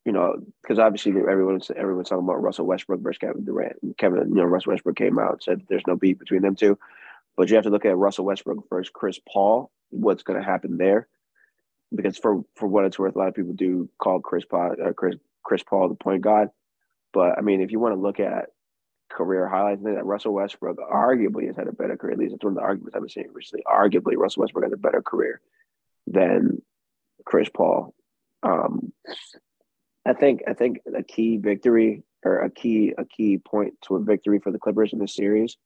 you 0.04 0.12
know, 0.12 0.36
because 0.62 0.78
obviously 0.78 1.12
everyone's 1.12 1.70
everyone's 1.74 2.08
talking 2.08 2.24
about 2.24 2.42
Russell 2.42 2.66
Westbrook 2.66 3.00
versus 3.00 3.18
Kevin 3.18 3.44
Durant. 3.44 3.76
Kevin, 3.98 4.28
you 4.28 4.36
know, 4.36 4.44
Russell 4.44 4.72
Westbrook 4.72 4.96
came 4.96 5.18
out 5.18 5.32
and 5.32 5.42
said 5.42 5.62
there's 5.68 5.86
no 5.86 5.96
beef 5.96 6.18
between 6.18 6.42
them 6.42 6.54
two. 6.54 6.78
But 7.36 7.50
you 7.50 7.56
have 7.56 7.64
to 7.64 7.70
look 7.70 7.84
at 7.84 7.96
Russell 7.96 8.24
Westbrook 8.24 8.68
versus 8.70 8.90
Chris 8.94 9.18
Paul. 9.28 9.70
What's 9.90 10.22
going 10.22 10.38
to 10.38 10.46
happen 10.46 10.78
there? 10.78 11.08
Because 11.94 12.16
for 12.16 12.44
for 12.54 12.68
what 12.68 12.84
it's 12.84 12.98
worth, 12.98 13.16
a 13.16 13.18
lot 13.18 13.28
of 13.28 13.34
people 13.34 13.52
do 13.52 13.90
call 13.98 14.20
Chris 14.20 14.44
Paul 14.44 14.76
uh, 14.82 14.92
Chris 14.92 15.16
Chris 15.42 15.64
Paul 15.64 15.88
the 15.88 15.96
point 15.96 16.22
guard. 16.22 16.50
But 17.12 17.36
I 17.36 17.40
mean, 17.40 17.60
if 17.60 17.72
you 17.72 17.80
want 17.80 17.96
to 17.96 18.00
look 18.00 18.20
at 18.20 18.50
career 19.10 19.48
highlights, 19.48 19.82
that 19.84 20.04
Russell 20.04 20.34
Westbrook 20.34 20.78
arguably 20.78 21.46
has 21.46 21.56
had 21.56 21.68
a 21.68 21.72
better 21.72 21.96
career. 21.96 22.12
At 22.12 22.18
least 22.18 22.32
that's 22.32 22.44
one 22.44 22.52
of 22.52 22.56
the 22.56 22.62
arguments 22.62 22.94
I've 22.94 23.02
been 23.02 23.08
seeing 23.08 23.32
recently. 23.32 23.64
Arguably, 23.66 24.16
Russell 24.16 24.42
Westbrook 24.42 24.64
has 24.64 24.72
a 24.72 24.78
better 24.78 25.02
career 25.02 25.40
than 26.06 26.62
Chris 27.24 27.48
Paul. 27.48 27.94
Um, 28.42 28.92
I 30.06 30.12
think 30.12 30.42
I 30.46 30.54
think 30.54 30.80
a 30.94 31.02
key 31.02 31.36
victory 31.36 32.02
or 32.24 32.40
a 32.40 32.50
key 32.50 32.94
a 32.96 33.04
key 33.04 33.38
point 33.38 33.74
to 33.82 33.96
a 33.96 34.02
victory 34.02 34.38
for 34.38 34.52
the 34.52 34.58
Clippers 34.58 34.92
in 34.92 34.98
this 34.98 35.14
series 35.14 35.56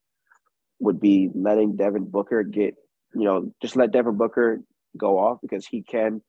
would 0.78 1.00
be 1.00 1.30
letting 1.34 1.76
Devin 1.76 2.04
Booker 2.04 2.42
get 2.42 2.74
you 3.14 3.24
know 3.24 3.52
just 3.60 3.76
let 3.76 3.92
Devin 3.92 4.16
Booker 4.16 4.62
go 4.96 5.18
off 5.18 5.38
because 5.42 5.66
he 5.66 5.82
can 5.82 6.22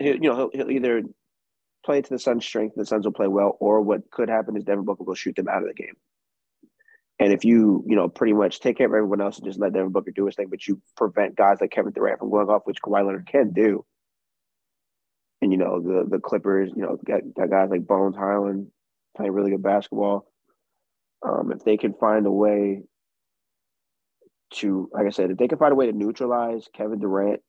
you 0.00 0.18
know 0.18 0.36
he'll, 0.36 0.50
he'll 0.52 0.70
either 0.70 1.02
play 1.84 2.00
to 2.00 2.10
the 2.10 2.18
Suns' 2.18 2.44
strength, 2.44 2.74
the 2.76 2.86
Suns 2.86 3.04
will 3.04 3.12
play 3.12 3.28
well, 3.28 3.56
or 3.60 3.80
what 3.82 4.10
could 4.10 4.28
happen 4.28 4.56
is 4.56 4.64
Devin 4.64 4.84
Booker 4.84 5.04
will 5.04 5.14
shoot 5.14 5.36
them 5.36 5.48
out 5.48 5.62
of 5.62 5.68
the 5.68 5.74
game. 5.74 5.94
And 7.20 7.32
if 7.32 7.44
you, 7.44 7.84
you 7.86 7.94
know, 7.94 8.08
pretty 8.08 8.32
much 8.32 8.60
take 8.60 8.76
care 8.76 8.86
of 8.86 8.92
everyone 8.92 9.20
else 9.20 9.38
and 9.38 9.46
just 9.46 9.60
let 9.60 9.72
Devin 9.72 9.92
Booker 9.92 10.10
do 10.10 10.26
his 10.26 10.34
thing, 10.34 10.48
but 10.50 10.66
you 10.66 10.80
prevent 10.96 11.36
guys 11.36 11.58
like 11.60 11.70
Kevin 11.70 11.92
Durant 11.92 12.18
from 12.18 12.30
going 12.30 12.48
off, 12.48 12.62
which 12.64 12.82
Kawhi 12.82 13.06
Leonard 13.06 13.28
can 13.30 13.52
do, 13.52 13.84
and 15.40 15.52
you 15.52 15.58
know 15.58 15.80
the 15.80 16.04
the 16.08 16.18
Clippers, 16.18 16.72
you 16.74 16.82
know, 16.82 16.98
got, 17.06 17.20
got 17.36 17.50
guys 17.50 17.70
like 17.70 17.86
Bones 17.86 18.16
Hyland 18.16 18.68
playing 19.16 19.32
really 19.32 19.52
good 19.52 19.62
basketball. 19.62 20.26
Um, 21.24 21.52
if 21.52 21.64
they 21.64 21.76
can 21.76 21.94
find 21.94 22.26
a 22.26 22.32
way 22.32 22.82
to, 24.54 24.90
like 24.92 25.06
I 25.06 25.10
said, 25.10 25.30
if 25.30 25.38
they 25.38 25.48
can 25.48 25.58
find 25.58 25.72
a 25.72 25.76
way 25.76 25.86
to 25.86 25.92
neutralize 25.92 26.68
Kevin 26.74 26.98
Durant 26.98 27.40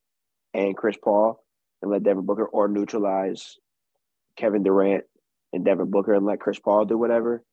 and 0.54 0.78
Chris 0.78 0.96
Paul 1.04 1.44
and 1.82 1.92
let 1.92 2.04
Devin 2.04 2.26
Booker, 2.26 2.46
or 2.46 2.68
neutralize 2.68 3.58
Kevin 4.38 4.64
Durant 4.64 5.04
and 5.54 5.66
Devin 5.66 5.90
Booker 5.90 6.14
and 6.14 6.26
let 6.26 6.40
Chris 6.40 6.60
Paul 6.60 6.86
do 6.86 6.98
whatever. 6.98 7.44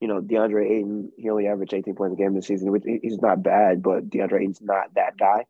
You 0.00 0.08
know, 0.08 0.20
DeAndre 0.20 0.64
Ayton, 0.64 1.12
he 1.16 1.28
only 1.28 1.46
averaged 1.46 1.74
18 1.74 1.94
points 1.94 2.14
a 2.14 2.16
game 2.16 2.34
this 2.34 2.46
season, 2.46 2.72
which 2.72 2.84
he's 2.84 3.18
not 3.18 3.42
bad, 3.42 3.82
but 3.82 4.08
DeAndre 4.08 4.40
Ayton's 4.40 4.62
not 4.62 4.94
that 4.94 5.18
guy. 5.18 5.44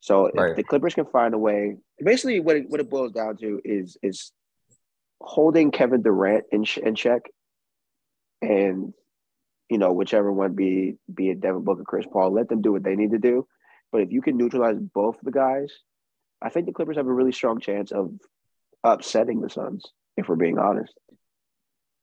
So 0.00 0.30
right. 0.34 0.50
if 0.50 0.56
the 0.56 0.64
Clippers 0.64 0.94
can 0.94 1.06
find 1.06 1.32
a 1.32 1.38
way, 1.38 1.76
basically 2.02 2.40
what 2.40 2.56
it, 2.56 2.68
what 2.68 2.80
it 2.80 2.90
boils 2.90 3.12
down 3.12 3.36
to 3.36 3.60
is 3.64 3.96
is 4.02 4.32
holding 5.20 5.70
Kevin 5.70 6.02
Durant 6.02 6.44
in, 6.50 6.64
in 6.82 6.96
check, 6.96 7.22
and 8.40 8.92
you 9.70 9.78
know 9.78 9.92
whichever 9.92 10.32
one 10.32 10.54
be 10.54 10.96
be 11.12 11.30
it 11.30 11.40
Devin 11.40 11.62
Booker, 11.62 11.84
Chris 11.84 12.06
Paul, 12.12 12.32
let 12.32 12.48
them 12.48 12.62
do 12.62 12.72
what 12.72 12.82
they 12.82 12.96
need 12.96 13.12
to 13.12 13.18
do. 13.18 13.46
But 13.92 14.02
if 14.02 14.10
you 14.10 14.22
can 14.22 14.36
neutralize 14.36 14.76
both 14.76 15.18
the 15.22 15.30
guys, 15.30 15.72
I 16.42 16.48
think 16.48 16.66
the 16.66 16.72
Clippers 16.72 16.96
have 16.96 17.06
a 17.06 17.12
really 17.12 17.32
strong 17.32 17.60
chance 17.60 17.92
of 17.92 18.12
upsetting 18.82 19.40
the 19.40 19.50
Suns. 19.50 19.84
If 20.16 20.28
we're 20.28 20.34
being 20.34 20.58
honest, 20.58 20.92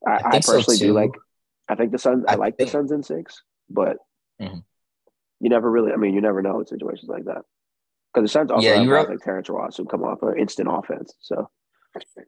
I, 0.08 0.12
I, 0.12 0.28
I 0.28 0.40
personally 0.40 0.78
so 0.78 0.86
do 0.86 0.94
like. 0.94 1.12
I 1.70 1.76
think 1.76 1.92
the 1.92 2.00
Suns. 2.00 2.26
I, 2.28 2.34
I 2.34 2.36
like 2.36 2.58
think. 2.58 2.70
the 2.70 2.72
Suns 2.72 2.92
in 2.92 3.04
six, 3.04 3.44
but 3.70 3.98
mm-hmm. 4.42 4.60
you 5.40 5.50
never 5.50 5.70
really. 5.70 5.94
I 5.94 5.98
mean, 5.98 6.16
you 6.16 6.22
never 6.22 6.42
know 6.42 6.60
in 6.60 6.66
situations 6.66 7.08
like 7.08 7.26
that. 7.26 7.44
Because 8.14 8.28
the 8.28 8.32
Suns 8.32 8.52
also 8.52 8.68
yeah, 8.68 8.76
have 8.76 8.88
guys 8.90 9.08
like 9.08 9.20
Terrence 9.20 9.50
Ross 9.50 9.78
who 9.78 9.86
come 9.86 10.04
off 10.04 10.24
an 10.24 10.38
instant 10.38 10.68
offense. 10.72 11.14
So 11.22 11.50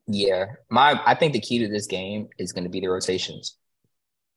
yeah, 0.08 0.45
my 0.69 1.01
I 1.06 1.15
think 1.15 1.34
the 1.34 1.39
key 1.39 1.60
to 1.60 1.67
this 1.67 1.88
game 1.88 2.27
is 2.38 2.51
going 2.51 2.65
to 2.65 2.69
be 2.69 2.80
the 2.80 2.88
rotations. 2.88 3.58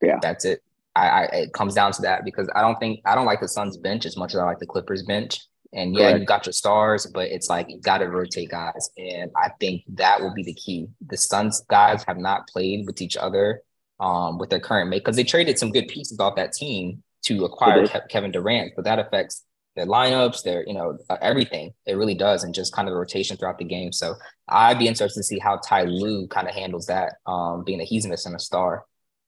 Yeah, 0.02 0.18
that's 0.22 0.44
it. 0.46 0.62
I, 0.96 1.08
I, 1.08 1.22
it 1.24 1.52
comes 1.52 1.74
down 1.74 1.92
to 1.92 2.02
that 2.02 2.24
because 2.24 2.48
I 2.54 2.60
don't 2.60 2.78
think 2.78 3.00
I 3.04 3.14
don't 3.14 3.26
like 3.26 3.40
the 3.40 3.48
Suns 3.48 3.76
bench 3.76 4.06
as 4.06 4.16
much 4.16 4.32
as 4.32 4.40
I 4.40 4.44
like 4.44 4.58
the 4.58 4.66
Clippers 4.66 5.02
bench. 5.02 5.40
And 5.72 5.92
yeah, 5.92 6.10
Correct. 6.10 6.20
you 6.20 6.26
got 6.26 6.46
your 6.46 6.52
stars, 6.52 7.06
but 7.12 7.28
it's 7.30 7.50
like 7.50 7.66
you 7.68 7.80
got 7.80 7.98
to 7.98 8.06
rotate 8.06 8.50
guys, 8.50 8.90
and 8.96 9.30
I 9.36 9.50
think 9.58 9.82
that 9.94 10.20
will 10.20 10.32
be 10.32 10.44
the 10.44 10.54
key. 10.54 10.86
The 11.08 11.16
Suns 11.16 11.62
guys 11.68 12.04
have 12.04 12.16
not 12.16 12.46
played 12.46 12.86
with 12.86 13.02
each 13.02 13.16
other 13.16 13.60
um, 14.00 14.38
with 14.38 14.50
their 14.50 14.60
current 14.60 14.90
mate 14.90 15.04
because 15.04 15.16
they 15.16 15.24
traded 15.24 15.58
some 15.58 15.72
good 15.72 15.88
pieces 15.88 16.18
off 16.18 16.36
that 16.36 16.52
team 16.52 17.02
to 17.26 17.44
acquire 17.44 17.86
Ke- 17.86 18.08
Kevin 18.08 18.30
Durant, 18.30 18.72
but 18.76 18.84
that 18.84 18.98
affects 18.98 19.44
their 19.76 19.86
lineups, 19.86 20.42
their 20.42 20.66
you 20.66 20.74
know 20.74 20.98
uh, 21.10 21.16
everything. 21.20 21.72
It 21.86 21.94
really 21.94 22.14
does, 22.14 22.44
and 22.44 22.54
just 22.54 22.74
kind 22.74 22.88
of 22.88 22.92
the 22.92 22.98
rotation 22.98 23.36
throughout 23.36 23.58
the 23.58 23.64
game. 23.64 23.92
So 23.92 24.14
I'd 24.48 24.78
be 24.78 24.88
interested 24.88 25.20
to 25.20 25.24
see 25.24 25.38
how 25.38 25.56
Ty 25.56 25.84
Lue 25.84 26.28
kind 26.28 26.48
of 26.48 26.54
handles 26.54 26.86
that, 26.86 27.14
um, 27.26 27.64
being 27.64 27.78
that 27.78 27.88
he's 27.88 28.06
missing 28.06 28.34
a 28.34 28.38
star, 28.38 28.84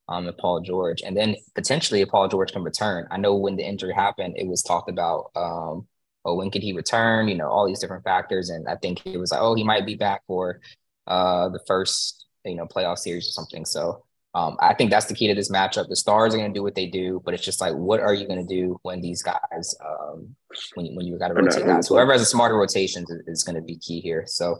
um, 0.09 0.26
and 0.26 0.37
Paul 0.37 0.61
George, 0.61 1.02
and 1.02 1.16
then 1.16 1.37
potentially 1.55 2.00
if 2.02 2.09
Paul 2.09 2.29
George 2.29 2.52
can 2.52 2.62
return. 2.62 3.09
I 3.11 3.16
know 3.16 3.35
when 3.37 3.57
the 3.57 3.66
injury 3.66 3.94
happened, 3.94 4.35
it 4.37 4.46
was 4.46 4.62
talked 4.62 4.90
about, 4.90 5.31
um, 5.35 5.87
oh, 6.24 6.35
when 6.37 6.50
could 6.50 6.62
he 6.62 6.72
return? 6.72 7.29
You 7.29 7.37
know, 7.37 7.48
all 7.48 7.66
these 7.66 7.81
different 7.81 8.05
factors, 8.05 8.50
and 8.50 8.68
I 8.68 8.76
think 8.76 9.05
it 9.07 9.18
was 9.18 9.33
like, 9.33 9.40
oh, 9.40 9.55
he 9.55 9.64
might 9.64 9.87
be 9.87 9.96
back 9.96 10.22
for 10.26 10.61
uh 11.07 11.48
the 11.50 11.61
first 11.68 12.26
you 12.44 12.57
know 12.57 12.66
playoff 12.66 12.98
series 12.98 13.29
or 13.29 13.33
something. 13.33 13.64
So 13.64 14.05
um, 14.37 14.59
I 14.61 14.75
think 14.75 14.90
that's 14.90 15.07
the 15.07 15.14
key 15.14 15.29
to 15.29 15.35
this 15.35 15.51
matchup. 15.51 15.88
The 15.88 15.96
stars 15.96 16.35
are 16.35 16.37
going 16.37 16.53
to 16.53 16.59
do 16.59 16.62
what 16.62 16.75
they 16.75 16.85
do, 16.85 17.22
but 17.25 17.33
it's 17.33 17.42
just 17.42 17.59
like, 17.62 17.72
what 17.72 18.01
are 18.01 18.12
you 18.12 18.27
going 18.27 18.46
to 18.46 18.55
do 18.55 18.79
when 18.83 19.01
these 19.01 19.22
guys, 19.22 19.75
um, 19.83 20.37
when 20.75 20.85
you, 20.85 20.94
when 20.94 21.07
you 21.07 21.18
got 21.18 21.29
to 21.29 21.35
rotate 21.35 21.64
guys? 21.64 21.88
Whoever 21.88 22.12
has 22.12 22.20
a 22.20 22.27
smarter 22.27 22.55
rotation 22.55 23.07
is, 23.09 23.22
is 23.27 23.44
going 23.44 23.57
to 23.57 23.62
be 23.62 23.79
key 23.79 24.01
here. 24.01 24.25
So 24.27 24.59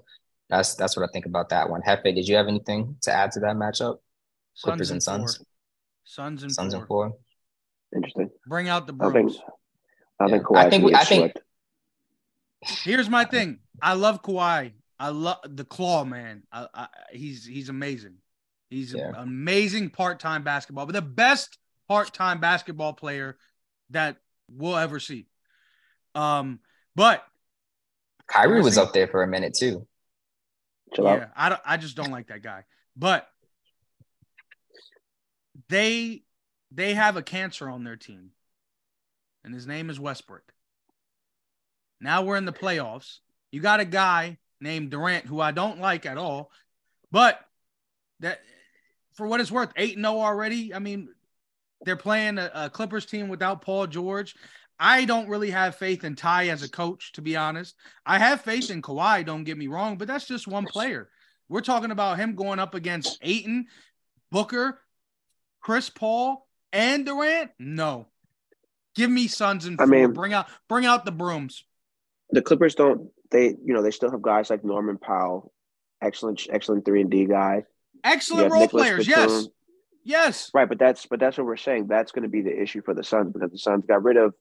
that's 0.49 0.77
that's 0.77 0.97
what 0.97 1.07
I 1.07 1.12
think 1.12 1.27
about 1.27 1.51
that 1.51 1.69
one. 1.69 1.83
Hefe, 1.83 2.15
did 2.15 2.27
you 2.27 2.37
have 2.37 2.49
anything 2.49 2.97
to 3.03 3.12
add 3.12 3.33
to 3.33 3.41
that 3.41 3.57
matchup? 3.57 3.99
Clippers 4.62 4.93
and, 4.93 5.03
Suns. 5.03 5.45
Suns 6.05 6.43
and 6.43 6.51
Suns 6.51 6.73
and 6.73 6.87
four. 6.87 7.12
Interesting. 7.95 8.31
Bring 8.47 8.71
out 8.71 8.87
the 8.87 8.95
brooms. 8.95 9.39
I 10.19 10.31
think 10.31 10.43
I 10.55 10.71
think 10.71 10.87
I 10.95 10.95
think, 10.95 10.97
I 10.97 11.05
think 11.05 11.33
Here's 12.62 13.11
my 13.11 13.27
thing. 13.27 13.59
I 13.83 13.93
love 13.93 14.23
Kawhi. 14.23 14.73
I 14.99 15.11
love 15.11 15.39
the 15.45 15.65
claw 15.65 16.05
man. 16.05 16.45
I, 16.51 16.67
I, 16.73 16.89
he's 17.12 17.45
he's 17.45 17.69
amazing. 17.69 18.15
He's 18.70 18.92
yeah. 18.92 19.09
an 19.09 19.14
amazing 19.14 19.90
part-time 19.90 20.42
basketball, 20.42 20.87
but 20.87 20.94
the 20.94 21.02
best 21.02 21.59
part-time 21.88 22.40
basketball 22.40 22.92
player 22.92 23.37
that 23.90 24.16
we'll 24.48 24.76
ever 24.76 24.98
see. 24.98 25.26
Um, 26.14 26.61
but 26.94 27.24
Kyrie 28.26 28.62
was 28.62 28.79
up 28.79 28.92
there 28.92 29.07
for 29.07 29.22
a 29.22 29.29
minute 29.29 29.55
too. 29.55 29.87
Chill 30.94 31.05
yeah, 31.05 31.12
out. 31.12 31.29
I 31.37 31.48
don't, 31.48 31.61
I 31.64 31.76
just 31.76 31.96
don't 31.96 32.11
like 32.11 32.29
that 32.29 32.42
guy. 32.42 32.64
But 32.96 33.29
they 35.68 36.22
they 36.72 36.94
have 36.94 37.16
a 37.16 37.22
cancer 37.22 37.68
on 37.68 37.85
their 37.85 37.96
team, 37.96 38.31
and 39.44 39.55
his 39.55 39.66
name 39.66 39.90
is 39.90 40.00
Westbrook. 40.00 40.52
Now 42.00 42.22
we're 42.22 42.37
in 42.37 42.44
the 42.44 42.52
playoffs. 42.52 43.18
You 43.52 43.61
got 43.61 43.81
a 43.81 43.85
guy 43.85 44.38
named 44.61 44.90
Durant 44.90 45.26
who 45.26 45.40
I 45.40 45.52
don't 45.52 45.81
like 45.81 46.07
at 46.07 46.18
all, 46.18 46.50
but 47.11 47.38
that 48.20 48.40
for 49.16 49.26
what 49.26 49.40
it's 49.40 49.50
worth, 49.50 49.72
8 49.76 49.96
0 49.96 50.05
already. 50.05 50.74
I 50.74 50.79
mean, 50.79 51.09
they're 51.83 51.96
playing 51.96 52.38
a, 52.38 52.50
a, 52.55 52.70
Clippers 52.70 53.07
team 53.07 53.29
without 53.29 53.62
Paul 53.62 53.87
George. 53.87 54.35
I 54.79 55.05
don't 55.05 55.29
really 55.29 55.50
have 55.50 55.76
faith 55.76 56.05
in 56.05 56.16
Ty 56.16 56.48
as 56.48 56.62
a 56.62 56.68
coach, 56.68 57.12
to 57.12 57.22
be 57.22 57.37
honest. 57.37 57.74
I 58.05 58.18
have 58.18 58.42
faith 58.42 58.70
in 58.70 58.83
Kawhi, 58.83 59.24
don't 59.24 59.44
get 59.44 59.57
me 59.57 59.68
wrong, 59.68 59.96
but 59.96 60.07
that's 60.07 60.26
just 60.26 60.46
one 60.46 60.66
player. 60.66 61.09
We're 61.48 61.62
talking 61.62 61.90
about 61.90 62.18
him 62.18 62.35
going 62.35 62.59
up 62.59 62.74
against 62.74 63.18
Ayton, 63.22 63.66
Booker, 64.31 64.81
Chris 65.61 65.88
Paul, 65.88 66.46
and 66.72 67.07
Durant. 67.07 67.52
No. 67.59 68.09
Give 68.94 69.11
me 69.11 69.29
Suns 69.29 69.66
and 69.66 69.76
four. 69.76 69.87
I 69.87 69.88
mean, 69.88 70.12
bring 70.12 70.33
out 70.33 70.48
bring 70.68 70.87
out 70.87 71.05
the 71.05 71.12
brooms. 71.12 71.64
The 72.31 72.42
Clippers 72.42 72.74
don't 72.74 73.11
they 73.31 73.48
you 73.48 73.74
know 73.74 73.83
they 73.83 73.90
still 73.90 74.11
have 74.11 74.22
guys 74.22 74.50
like 74.50 74.64
Norman 74.64 74.98
Powell, 74.98 75.52
excellent 76.02 76.46
excellent 76.50 76.85
three 76.85 77.02
and 77.02 77.11
D 77.11 77.26
guy. 77.26 77.64
Excellent 78.07 78.51
role 78.51 78.61
Nicholas 78.62 78.83
players, 78.83 79.07
Batum. 79.07 79.31
yes. 79.31 79.49
Yes. 80.05 80.51
Right, 80.55 80.69
but 80.69 80.79
that's 80.79 81.07
but 81.07 81.19
that's 81.19 81.37
what 81.37 81.47
we're 81.47 81.57
saying. 81.57 81.88
That's 81.88 82.12
going 82.12 82.23
to 82.23 82.29
be 82.29 82.40
the 82.40 82.57
issue 82.57 82.81
for 82.85 82.95
the 82.95 83.03
Suns 83.03 83.33
because 83.33 83.51
the 83.51 83.59
Suns 83.59 83.85
got 83.87 84.05
rid 84.05 84.16
of 84.16 84.35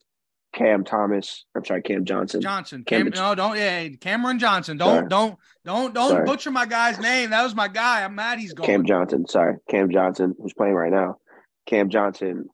Cam 0.54 0.84
Thomas. 0.84 1.46
I'm 1.56 1.66
sorry, 1.66 1.82
Cam 1.82 2.06
Johnson. 2.06 2.40
Johnson. 2.40 2.84
Cam, 2.86 3.12
Cam 3.12 3.22
no, 3.22 3.36
don't 3.36 3.58
yeah, 3.58 3.88
Cameron 4.00 4.40
Johnson. 4.40 4.78
Don't 4.78 4.96
sorry. 4.96 5.10
don't 5.10 5.38
don't 5.66 5.94
don't 5.94 6.12
sorry. 6.12 6.26
butcher 6.26 6.52
my 6.52 6.66
guy's 6.66 7.00
name. 7.00 7.32
That 7.32 7.44
was 7.44 7.56
my 7.56 7.68
guy. 7.68 8.04
I'm 8.04 8.16
mad 8.16 8.40
he's 8.40 8.54
gone. 8.54 8.66
Cam 8.66 8.86
Johnson, 8.86 9.28
sorry. 9.28 9.56
Cam 9.70 9.92
Johnson, 9.92 10.36
who's 10.40 10.54
playing 10.54 10.76
right 10.76 10.92
now. 10.92 11.18
Cam 11.66 11.90
Johnson 11.90 12.46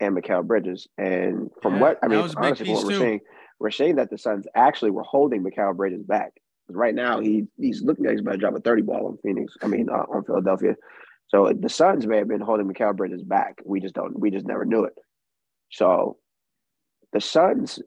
and 0.00 0.16
Mikal 0.16 0.44
Bridges. 0.44 0.88
And 0.98 1.50
from 1.62 1.74
yeah, 1.76 1.80
what 1.80 1.98
I 2.02 2.08
mean, 2.08 2.18
honestly, 2.36 2.70
what 2.70 2.84
we're 2.84 2.90
too. 2.90 2.98
saying, 2.98 3.20
we're 3.58 3.70
saying 3.70 3.96
that 3.96 4.10
the 4.10 4.18
Suns 4.18 4.46
actually 4.54 4.90
were 4.90 5.04
holding 5.04 5.42
Mikal 5.42 5.76
Bridges 5.76 6.02
back. 6.02 6.32
Right 6.68 6.94
now, 6.94 7.20
he 7.20 7.46
he's 7.58 7.82
looking 7.82 8.04
like 8.04 8.12
he's 8.12 8.20
about 8.20 8.32
to 8.32 8.38
drop 8.38 8.56
a 8.56 8.60
30 8.60 8.82
ball 8.82 9.06
on 9.06 9.18
Phoenix. 9.22 9.54
I 9.62 9.68
mean, 9.68 9.88
uh, 9.88 10.04
on 10.10 10.24
Philadelphia. 10.24 10.74
So 11.28 11.52
the 11.52 11.68
Suns 11.68 12.06
may 12.06 12.18
have 12.18 12.28
been 12.28 12.40
holding 12.40 12.68
Mikal 12.68 12.96
Bridges 12.96 13.22
back. 13.22 13.60
We 13.64 13.80
just 13.80 13.94
don't. 13.94 14.18
We 14.18 14.30
just 14.30 14.46
never 14.46 14.64
knew 14.64 14.84
it. 14.84 14.94
So 15.70 16.18
the 17.12 17.20
Suns, 17.20 17.80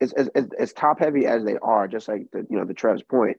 as, 0.00 0.12
as, 0.12 0.28
as 0.58 0.72
top 0.72 0.98
heavy 0.98 1.26
as 1.26 1.44
they 1.44 1.56
are, 1.60 1.88
just 1.88 2.08
like 2.08 2.26
the 2.32 2.46
you 2.48 2.58
know 2.58 2.64
the 2.64 2.74
Trev's 2.74 3.02
point, 3.02 3.38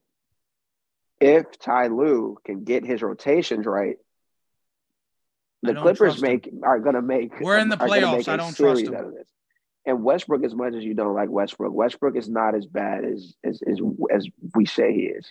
if 1.20 1.46
Ty 1.60 1.88
Lue 1.88 2.38
can 2.46 2.64
get 2.64 2.86
his 2.86 3.02
rotations 3.02 3.66
right, 3.66 3.98
the 5.64 5.76
Clippers 5.76 6.22
make 6.22 6.50
are 6.64 6.80
going 6.80 6.96
to 6.96 7.02
make. 7.02 7.40
We're 7.40 7.60
in 7.60 7.70
the 7.70 7.78
playoffs. 7.78 8.28
I 8.28 8.38
don't 8.38 8.56
trust 8.56 8.88
him. 8.88 9.14
And 9.86 10.04
Westbrook, 10.04 10.44
as 10.44 10.54
much 10.54 10.76
as 10.76 10.84
you 10.84 10.94
don't 10.94 11.16
like 11.16 11.30
Westbrook, 11.30 11.74
Westbrook 11.74 12.16
is 12.16 12.30
not 12.30 12.56
as 12.56 12.66
bad 12.66 13.04
as 13.04 13.34
as 13.44 13.62
as, 13.68 13.80
as 14.14 14.28
we 14.54 14.66
say 14.66 14.94
he 14.94 15.02
is. 15.02 15.26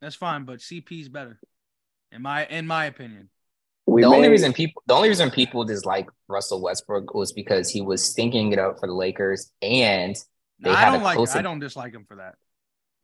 That's 0.00 0.14
fine, 0.14 0.44
but 0.44 0.58
CP's 0.58 1.08
better, 1.08 1.38
in 2.12 2.22
my 2.22 2.46
in 2.46 2.66
my 2.66 2.84
opinion. 2.84 3.28
We 3.86 4.02
the 4.02 4.10
may, 4.10 4.16
only 4.16 4.28
reason 4.28 4.52
people 4.52 4.82
the 4.86 4.94
only 4.94 5.08
reason 5.08 5.30
people 5.30 5.64
dislike 5.64 6.08
Russell 6.28 6.60
Westbrook 6.60 7.14
was 7.14 7.32
because 7.32 7.70
he 7.70 7.80
was 7.80 8.04
stinking 8.04 8.52
it 8.52 8.58
up 8.58 8.78
for 8.80 8.86
the 8.86 8.94
Lakers 8.94 9.50
and 9.62 10.16
they 10.58 10.70
I 10.70 10.90
don't 10.90 11.02
like 11.02 11.18
I 11.34 11.42
don't 11.42 11.60
dislike 11.60 11.92
him 11.92 12.04
for 12.06 12.16
that. 12.16 12.34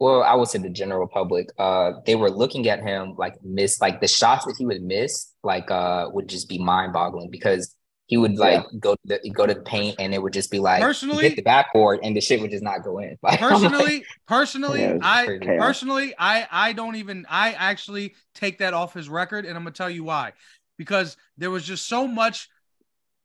Well, 0.01 0.25
I 0.25 0.35
would 0.35 0.49
say 0.49 0.59
the 0.59 0.71
general 0.71 1.07
public, 1.07 1.51
uh, 1.59 1.93
they 2.05 2.17
were 2.17 2.31
looking 2.31 2.69
at 2.69 2.83
him 2.83 3.15
like 3.17 3.35
miss 3.45 3.81
like 3.81 4.01
the 4.01 4.09
shots 4.09 4.45
that 4.47 4.57
he 4.59 4.67
would 4.67 4.83
miss, 4.83 5.33
like 5.45 5.71
uh 5.71 6.09
would 6.13 6.29
just 6.29 6.49
be 6.49 6.59
mind 6.59 6.93
boggling 6.93 7.31
because 7.31 7.75
he 8.07 8.17
would 8.17 8.37
like 8.37 8.65
yeah. 8.73 8.79
go 8.79 8.95
to 8.95 9.01
the, 9.05 9.31
go 9.31 9.47
to 9.47 9.55
the 9.55 9.61
paint 9.61 9.97
and 9.99 10.13
it 10.13 10.23
would 10.23 10.33
just 10.33 10.51
be 10.51 10.59
like 10.59 10.83
personally 10.83 11.23
hit 11.23 11.37
the 11.37 11.43
backboard 11.43 12.01
and 12.03 12.17
the 12.17 12.21
shit 12.21 12.41
would 12.41 12.51
just 12.51 12.63
not 12.63 12.83
go 12.83 12.99
in. 12.99 13.17
Like, 13.23 13.39
personally, 13.39 13.85
like, 13.85 14.05
personally, 14.27 14.81
yeah, 14.83 14.99
I 15.01 15.39
personally 15.59 16.15
I 16.19 16.47
I 16.51 16.73
don't 16.73 16.97
even 16.97 17.25
I 17.29 17.53
actually 17.53 18.15
take 18.35 18.59
that 18.59 18.75
off 18.75 18.95
his 18.95 19.09
record 19.09 19.47
and 19.47 19.57
I'm 19.57 19.63
gonna 19.63 19.73
tell 19.73 19.91
you 19.91 20.05
why 20.05 20.33
because 20.79 21.17
there 21.39 21.51
was 21.51 21.65
just 21.65 21.89
so 21.89 22.07
much 22.07 22.49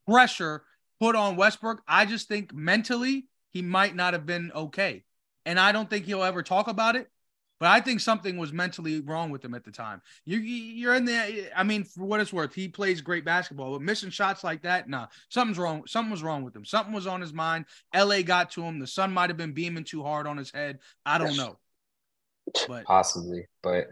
pressure 0.08 0.64
put 1.00 1.16
on 1.16 1.36
Westbrook. 1.36 1.82
I 1.88 2.06
just 2.06 2.28
think 2.28 2.54
mentally 2.54 3.28
he 3.52 3.62
might 3.62 3.96
not 3.96 4.14
have 4.14 4.26
been 4.26 4.52
okay. 4.54 5.04
And 5.46 5.60
I 5.60 5.72
don't 5.72 5.90
think 5.90 6.06
he'll 6.06 6.24
ever 6.24 6.44
talk 6.44 6.68
about 6.68 6.96
it. 6.96 7.10
But 7.60 7.70
I 7.70 7.82
think 7.82 8.00
something 8.00 8.38
was 8.38 8.54
mentally 8.54 9.02
wrong 9.02 9.32
with 9.32 9.44
him 9.44 9.56
at 9.56 9.64
the 9.64 9.72
time. 9.72 10.02
You, 10.26 10.38
you're 10.40 10.96
in 10.96 11.06
the 11.06 11.50
I 11.56 11.64
mean, 11.64 11.84
for 11.84 12.06
what 12.06 12.20
it's 12.20 12.32
worth, 12.32 12.54
he 12.54 12.68
plays 12.68 13.02
great 13.02 13.26
basketball, 13.26 13.72
but 13.72 13.82
missing 13.82 14.12
shots 14.12 14.44
like 14.44 14.62
that, 14.64 14.88
nah, 14.88 15.08
something's 15.30 15.58
wrong. 15.58 15.84
Something 15.88 16.12
was 16.12 16.24
wrong 16.24 16.44
with 16.44 16.56
him. 16.56 16.66
Something 16.66 16.94
was 16.94 17.08
on 17.08 17.22
his 17.22 17.34
mind. 17.34 17.66
LA 17.96 18.22
got 18.22 18.52
to 18.52 18.64
him. 18.64 18.80
The 18.80 18.88
sun 18.88 19.12
might 19.12 19.30
have 19.30 19.38
been 19.38 19.54
beaming 19.54 19.84
too 19.84 20.04
hard 20.04 20.28
on 20.28 20.38
his 20.38 20.52
head. 20.52 20.80
I 21.06 21.18
don't 21.18 21.36
know. 21.36 21.58
But 22.68 22.86
possibly, 22.86 23.48
but 23.62 23.88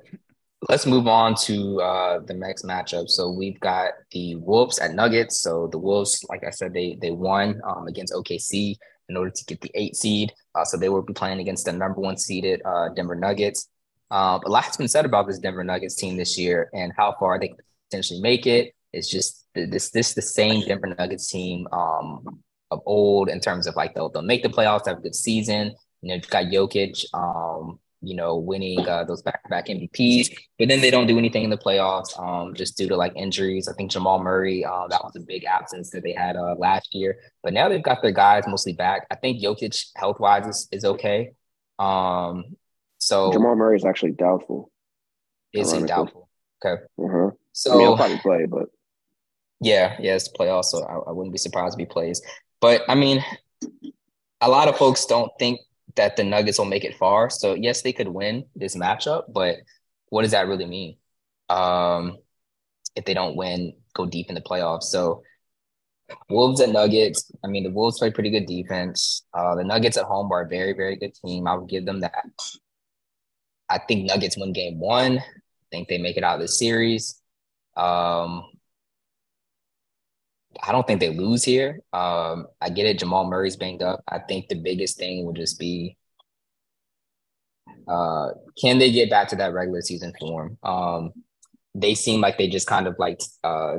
let's 0.69 0.85
move 0.85 1.07
on 1.07 1.35
to 1.35 1.81
uh, 1.81 2.19
the 2.19 2.33
next 2.33 2.65
matchup. 2.65 3.09
So 3.09 3.29
we've 3.29 3.59
got 3.59 3.91
the 4.11 4.35
Wolves 4.35 4.79
at 4.79 4.93
Nuggets. 4.93 5.41
So 5.41 5.67
the 5.67 5.77
Wolves, 5.77 6.23
like 6.29 6.43
I 6.45 6.51
said, 6.51 6.73
they 6.73 6.97
they 7.01 7.11
won 7.11 7.61
um, 7.65 7.87
against 7.87 8.13
OKC 8.13 8.75
in 9.09 9.17
order 9.17 9.31
to 9.31 9.45
get 9.45 9.61
the 9.61 9.71
eight 9.75 9.95
seed. 9.95 10.33
Uh, 10.53 10.65
so 10.65 10.77
they 10.77 10.89
will 10.89 11.01
be 11.01 11.13
playing 11.13 11.39
against 11.39 11.65
the 11.65 11.73
number 11.73 11.99
one 12.01 12.17
seeded 12.17 12.61
uh, 12.65 12.89
Denver 12.89 13.15
Nuggets. 13.15 13.69
Um, 14.11 14.41
a 14.45 14.49
lot 14.49 14.65
has 14.65 14.77
been 14.77 14.87
said 14.87 15.05
about 15.05 15.27
this 15.27 15.39
Denver 15.39 15.63
Nuggets 15.63 15.95
team 15.95 16.15
this 16.15 16.37
year 16.37 16.69
and 16.73 16.93
how 16.95 17.15
far 17.19 17.39
they 17.39 17.49
could 17.49 17.61
potentially 17.89 18.21
make 18.21 18.45
it. 18.45 18.73
It's 18.93 19.09
just 19.09 19.45
this 19.53 19.89
this 19.91 20.13
the 20.13 20.21
same 20.21 20.61
Denver 20.61 20.95
Nuggets 20.97 21.29
team 21.29 21.67
um, 21.71 22.41
of 22.71 22.81
old 22.85 23.29
in 23.29 23.39
terms 23.39 23.67
of 23.67 23.75
like 23.75 23.93
they'll, 23.93 24.09
they'll 24.09 24.21
make 24.21 24.43
the 24.43 24.49
playoffs, 24.49 24.87
have 24.87 24.99
a 24.99 25.01
good 25.01 25.15
season. 25.15 25.73
You 26.01 26.09
know, 26.09 26.15
you've 26.15 26.29
got 26.29 26.45
Jokic, 26.45 27.05
um, 27.13 27.79
you 28.05 28.15
know, 28.15 28.35
winning 28.37 28.87
uh, 28.87 29.03
those 29.03 29.21
back-to-back 29.21 29.67
MVPs, 29.67 30.35
but 30.59 30.67
then 30.67 30.81
they 30.81 30.91
don't 30.91 31.07
do 31.07 31.17
anything 31.17 31.43
in 31.43 31.49
the 31.49 31.57
playoffs 31.57 32.17
um, 32.19 32.53
just 32.53 32.77
due 32.77 32.87
to 32.87 32.95
like 32.95 33.13
injuries. 33.15 33.67
I 33.67 33.73
think 33.73 33.91
Jamal 33.91 34.21
Murray, 34.21 34.63
uh, 34.63 34.87
that 34.87 35.03
was 35.03 35.15
a 35.15 35.19
big 35.19 35.45
absence 35.45 35.89
that 35.91 36.03
they 36.03 36.13
had 36.13 36.35
uh, 36.35 36.55
last 36.57 36.93
year, 36.93 37.17
but 37.43 37.53
now 37.53 37.69
they've 37.69 37.83
got 37.83 38.01
their 38.01 38.11
guys 38.11 38.43
mostly 38.47 38.73
back. 38.73 39.07
I 39.11 39.15
think 39.15 39.41
Jokic 39.41 39.85
health-wise 39.95 40.47
is, 40.47 40.67
is 40.71 40.85
okay. 40.85 41.31
Um, 41.79 42.55
so 42.99 43.31
Jamal 43.31 43.55
Murray 43.55 43.77
is 43.77 43.85
actually 43.85 44.11
doubtful. 44.11 44.71
Is 45.53 45.71
he 45.71 45.83
doubtful? 45.83 46.29
Okay. 46.63 46.81
Uh-huh. 46.99 47.31
So 47.53 47.71
I 47.71 47.75
mean, 47.75 47.81
he'll 47.87 47.97
probably 47.97 48.17
play, 48.19 48.45
but 48.45 48.65
yeah, 49.61 49.95
yeah, 49.99 50.15
it's 50.15 50.27
play 50.27 50.49
also. 50.49 50.83
I, 50.83 51.09
I 51.09 51.11
wouldn't 51.11 51.33
be 51.33 51.37
surprised 51.37 51.75
if 51.75 51.79
he 51.79 51.85
plays. 51.85 52.21
But 52.59 52.81
I 52.87 52.95
mean, 52.95 53.23
a 54.41 54.49
lot 54.49 54.67
of 54.67 54.77
folks 54.77 55.05
don't 55.05 55.31
think 55.39 55.59
that 55.95 56.15
the 56.15 56.23
Nuggets 56.23 56.57
will 56.57 56.65
make 56.65 56.83
it 56.83 56.97
far. 56.97 57.29
So 57.29 57.53
yes, 57.53 57.81
they 57.81 57.93
could 57.93 58.07
win 58.07 58.45
this 58.55 58.75
matchup, 58.75 59.25
but 59.33 59.57
what 60.09 60.23
does 60.23 60.31
that 60.31 60.47
really 60.47 60.65
mean? 60.65 60.97
Um, 61.49 62.17
if 62.95 63.05
they 63.05 63.13
don't 63.13 63.35
win, 63.35 63.73
go 63.93 64.05
deep 64.05 64.29
in 64.29 64.35
the 64.35 64.41
playoffs. 64.41 64.83
So 64.83 65.23
Wolves 66.29 66.59
and 66.59 66.73
Nuggets. 66.73 67.31
I 67.43 67.47
mean, 67.47 67.63
the 67.63 67.71
Wolves 67.71 67.99
play 67.99 68.11
pretty 68.11 68.29
good 68.29 68.45
defense. 68.45 69.23
Uh, 69.33 69.55
the 69.55 69.63
Nuggets 69.63 69.97
at 69.97 70.05
home 70.05 70.31
are 70.31 70.41
a 70.41 70.47
very, 70.47 70.73
very 70.73 70.95
good 70.95 71.13
team. 71.15 71.47
I 71.47 71.55
would 71.55 71.69
give 71.69 71.85
them 71.85 72.01
that. 72.01 72.25
I 73.69 73.79
think 73.79 74.05
Nuggets 74.05 74.37
win 74.37 74.53
game 74.53 74.79
one. 74.79 75.17
I 75.19 75.23
think 75.71 75.87
they 75.87 75.97
make 75.97 76.17
it 76.17 76.23
out 76.23 76.35
of 76.35 76.41
the 76.41 76.47
series. 76.47 77.19
Um, 77.75 78.43
I 80.63 80.71
don't 80.71 80.85
think 80.87 80.99
they 80.99 81.09
lose 81.09 81.43
here. 81.43 81.79
Um, 81.93 82.47
I 82.61 82.69
get 82.69 82.85
it. 82.85 82.99
Jamal 82.99 83.27
Murray's 83.29 83.55
banged 83.55 83.83
up. 83.83 84.03
I 84.07 84.19
think 84.19 84.47
the 84.47 84.55
biggest 84.55 84.97
thing 84.97 85.25
will 85.25 85.33
just 85.33 85.59
be 85.59 85.97
uh, 87.87 88.29
can 88.59 88.79
they 88.79 88.91
get 88.91 89.09
back 89.09 89.27
to 89.29 89.35
that 89.35 89.53
regular 89.53 89.81
season 89.81 90.13
form? 90.19 90.57
Um, 90.63 91.11
they 91.73 91.93
seem 91.93 92.21
like 92.21 92.37
they 92.37 92.47
just 92.47 92.67
kind 92.67 92.87
of 92.87 92.95
like 92.97 93.21
uh, 93.43 93.77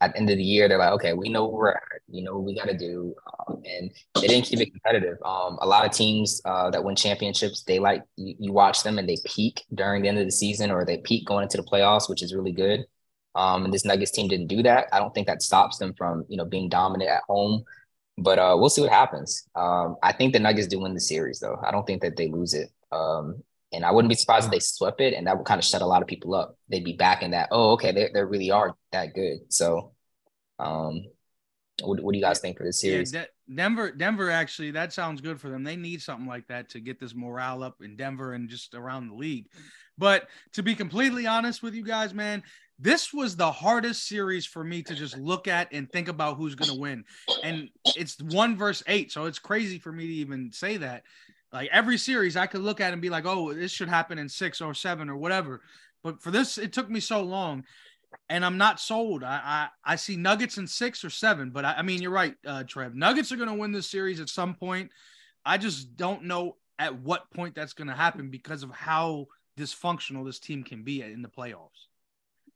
at 0.00 0.12
the 0.12 0.18
end 0.18 0.30
of 0.30 0.38
the 0.38 0.42
year, 0.42 0.68
they're 0.68 0.78
like, 0.78 0.92
okay, 0.92 1.12
we 1.12 1.28
know 1.28 1.46
where 1.46 1.58
we're 1.58 1.70
at. 1.72 1.82
You 2.08 2.22
know 2.24 2.38
we 2.38 2.54
got 2.54 2.68
to 2.68 2.76
do. 2.76 3.14
Um, 3.48 3.62
and 3.64 3.90
they 4.14 4.28
didn't 4.28 4.46
keep 4.46 4.60
it 4.60 4.72
competitive. 4.72 5.18
Um, 5.24 5.58
a 5.60 5.66
lot 5.66 5.84
of 5.84 5.92
teams 5.92 6.40
uh, 6.44 6.70
that 6.70 6.82
win 6.82 6.96
championships, 6.96 7.62
they 7.64 7.78
like 7.78 8.02
you, 8.16 8.34
you 8.38 8.52
watch 8.52 8.82
them 8.82 8.98
and 8.98 9.08
they 9.08 9.18
peak 9.26 9.64
during 9.74 10.02
the 10.02 10.08
end 10.08 10.18
of 10.18 10.24
the 10.24 10.32
season 10.32 10.70
or 10.70 10.84
they 10.84 10.98
peak 10.98 11.26
going 11.26 11.42
into 11.42 11.58
the 11.58 11.64
playoffs, 11.64 12.08
which 12.08 12.22
is 12.22 12.34
really 12.34 12.52
good. 12.52 12.86
Um, 13.34 13.64
and 13.64 13.72
this 13.72 13.84
Nuggets 13.84 14.10
team 14.10 14.28
didn't 14.28 14.48
do 14.48 14.62
that. 14.64 14.86
I 14.92 14.98
don't 14.98 15.14
think 15.14 15.26
that 15.28 15.42
stops 15.42 15.78
them 15.78 15.94
from 15.94 16.24
you 16.28 16.36
know 16.36 16.44
being 16.44 16.68
dominant 16.68 17.10
at 17.10 17.22
home. 17.28 17.64
But 18.18 18.38
uh, 18.38 18.54
we'll 18.58 18.68
see 18.70 18.82
what 18.82 18.90
happens. 18.90 19.48
Um, 19.54 19.96
I 20.02 20.12
think 20.12 20.32
the 20.32 20.40
Nuggets 20.40 20.68
do 20.68 20.80
win 20.80 20.94
the 20.94 21.00
series, 21.00 21.40
though. 21.40 21.58
I 21.64 21.70
don't 21.70 21.86
think 21.86 22.02
that 22.02 22.16
they 22.16 22.28
lose 22.28 22.52
it. 22.52 22.70
Um, 22.92 23.42
and 23.72 23.84
I 23.84 23.92
wouldn't 23.92 24.10
be 24.10 24.16
surprised 24.16 24.46
if 24.46 24.50
they 24.50 24.58
swept 24.58 25.00
it, 25.00 25.14
and 25.14 25.26
that 25.26 25.38
would 25.38 25.46
kind 25.46 25.58
of 25.58 25.64
shut 25.64 25.80
a 25.80 25.86
lot 25.86 26.02
of 26.02 26.08
people 26.08 26.34
up. 26.34 26.58
They'd 26.68 26.84
be 26.84 26.94
back 26.96 27.22
in 27.22 27.30
that. 27.30 27.48
Oh, 27.50 27.72
okay, 27.72 27.92
they 27.92 28.10
they 28.12 28.24
really 28.24 28.50
are 28.50 28.74
that 28.92 29.14
good. 29.14 29.52
So, 29.52 29.92
um, 30.58 31.04
what, 31.82 32.00
what 32.00 32.12
do 32.12 32.18
you 32.18 32.24
guys 32.24 32.40
think 32.40 32.58
for 32.58 32.64
this 32.64 32.80
series? 32.80 33.12
Yeah, 33.12 33.22
De- 33.22 33.54
Denver, 33.54 33.92
Denver 33.92 34.30
actually, 34.30 34.72
that 34.72 34.92
sounds 34.92 35.20
good 35.20 35.40
for 35.40 35.48
them. 35.48 35.64
They 35.64 35.76
need 35.76 36.02
something 36.02 36.26
like 36.26 36.46
that 36.48 36.70
to 36.70 36.80
get 36.80 36.98
this 36.98 37.14
morale 37.14 37.62
up 37.62 37.76
in 37.80 37.96
Denver 37.96 38.34
and 38.34 38.48
just 38.48 38.74
around 38.74 39.08
the 39.08 39.14
league. 39.14 39.46
But 40.00 40.28
to 40.54 40.62
be 40.62 40.74
completely 40.74 41.26
honest 41.26 41.62
with 41.62 41.74
you 41.74 41.84
guys, 41.84 42.14
man, 42.14 42.42
this 42.78 43.12
was 43.12 43.36
the 43.36 43.52
hardest 43.52 44.08
series 44.08 44.46
for 44.46 44.64
me 44.64 44.82
to 44.84 44.94
just 44.94 45.18
look 45.18 45.46
at 45.46 45.68
and 45.72 45.92
think 45.92 46.08
about 46.08 46.38
who's 46.38 46.54
going 46.54 46.70
to 46.70 46.80
win. 46.80 47.04
And 47.44 47.68
it's 47.84 48.18
one 48.22 48.56
verse 48.56 48.82
eight. 48.86 49.12
So 49.12 49.26
it's 49.26 49.38
crazy 49.38 49.78
for 49.78 49.92
me 49.92 50.06
to 50.06 50.12
even 50.14 50.50
say 50.52 50.78
that. 50.78 51.02
Like 51.52 51.68
every 51.70 51.98
series, 51.98 52.34
I 52.34 52.46
could 52.46 52.62
look 52.62 52.80
at 52.80 52.94
and 52.94 53.02
be 53.02 53.10
like, 53.10 53.26
oh, 53.26 53.52
this 53.52 53.72
should 53.72 53.90
happen 53.90 54.18
in 54.18 54.28
six 54.30 54.62
or 54.62 54.72
seven 54.72 55.10
or 55.10 55.18
whatever. 55.18 55.60
But 56.02 56.22
for 56.22 56.30
this, 56.30 56.56
it 56.56 56.72
took 56.72 56.88
me 56.88 57.00
so 57.00 57.20
long. 57.20 57.64
And 58.30 58.42
I'm 58.42 58.56
not 58.56 58.80
sold. 58.80 59.22
I 59.22 59.68
I, 59.84 59.92
I 59.92 59.96
see 59.96 60.16
Nuggets 60.16 60.56
in 60.56 60.66
six 60.66 61.04
or 61.04 61.10
seven, 61.10 61.50
but 61.50 61.66
I, 61.66 61.74
I 61.74 61.82
mean 61.82 62.00
you're 62.00 62.10
right, 62.10 62.34
uh, 62.46 62.64
Trev. 62.64 62.94
Nuggets 62.94 63.32
are 63.32 63.36
going 63.36 63.50
to 63.50 63.54
win 63.54 63.72
this 63.72 63.90
series 63.90 64.18
at 64.18 64.30
some 64.30 64.54
point. 64.54 64.90
I 65.44 65.58
just 65.58 65.94
don't 65.96 66.24
know 66.24 66.56
at 66.78 66.98
what 66.98 67.30
point 67.30 67.54
that's 67.54 67.74
going 67.74 67.88
to 67.88 67.94
happen 67.94 68.30
because 68.30 68.62
of 68.62 68.70
how 68.70 69.26
dysfunctional 69.58 70.24
this 70.24 70.38
team 70.38 70.62
can 70.62 70.82
be 70.82 71.02
in 71.02 71.22
the 71.22 71.28
playoffs. 71.28 71.86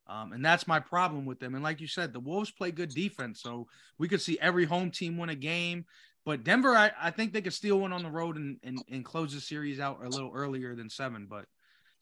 Um, 0.07 0.33
and 0.33 0.44
that's 0.44 0.68
my 0.68 0.80
problem 0.80 1.24
with 1.24 1.40
them. 1.40 1.54
And 1.54 1.64
like 1.64 1.80
you 1.80 1.87
said, 1.87 2.12
the 2.12 2.20
Wolves 2.20 2.50
play 2.50 2.70
good 2.70 2.90
defense. 2.90 3.40
So 3.40 3.68
we 3.98 4.09
could 4.09 4.20
see 4.20 4.38
every 4.40 4.64
home 4.64 4.90
team 4.90 5.16
win 5.16 5.30
a 5.30 5.35
game. 5.35 5.87
But 6.26 6.44
Denver, 6.44 6.74
I, 6.74 6.90
I 7.00 7.11
think 7.11 7.33
they 7.33 7.42
could 7.42 7.52
steal 7.52 7.80
one 7.80 7.92
on 7.92 8.02
the 8.02 8.11
road 8.11 8.37
and, 8.37 8.59
and, 8.62 8.83
and 8.90 9.04
close 9.04 9.35
the 9.35 9.40
series 9.40 9.80
out 9.80 10.04
a 10.04 10.09
little 10.09 10.33
earlier 10.35 10.74
than 10.74 10.88
seven, 10.90 11.26
but 11.28 11.46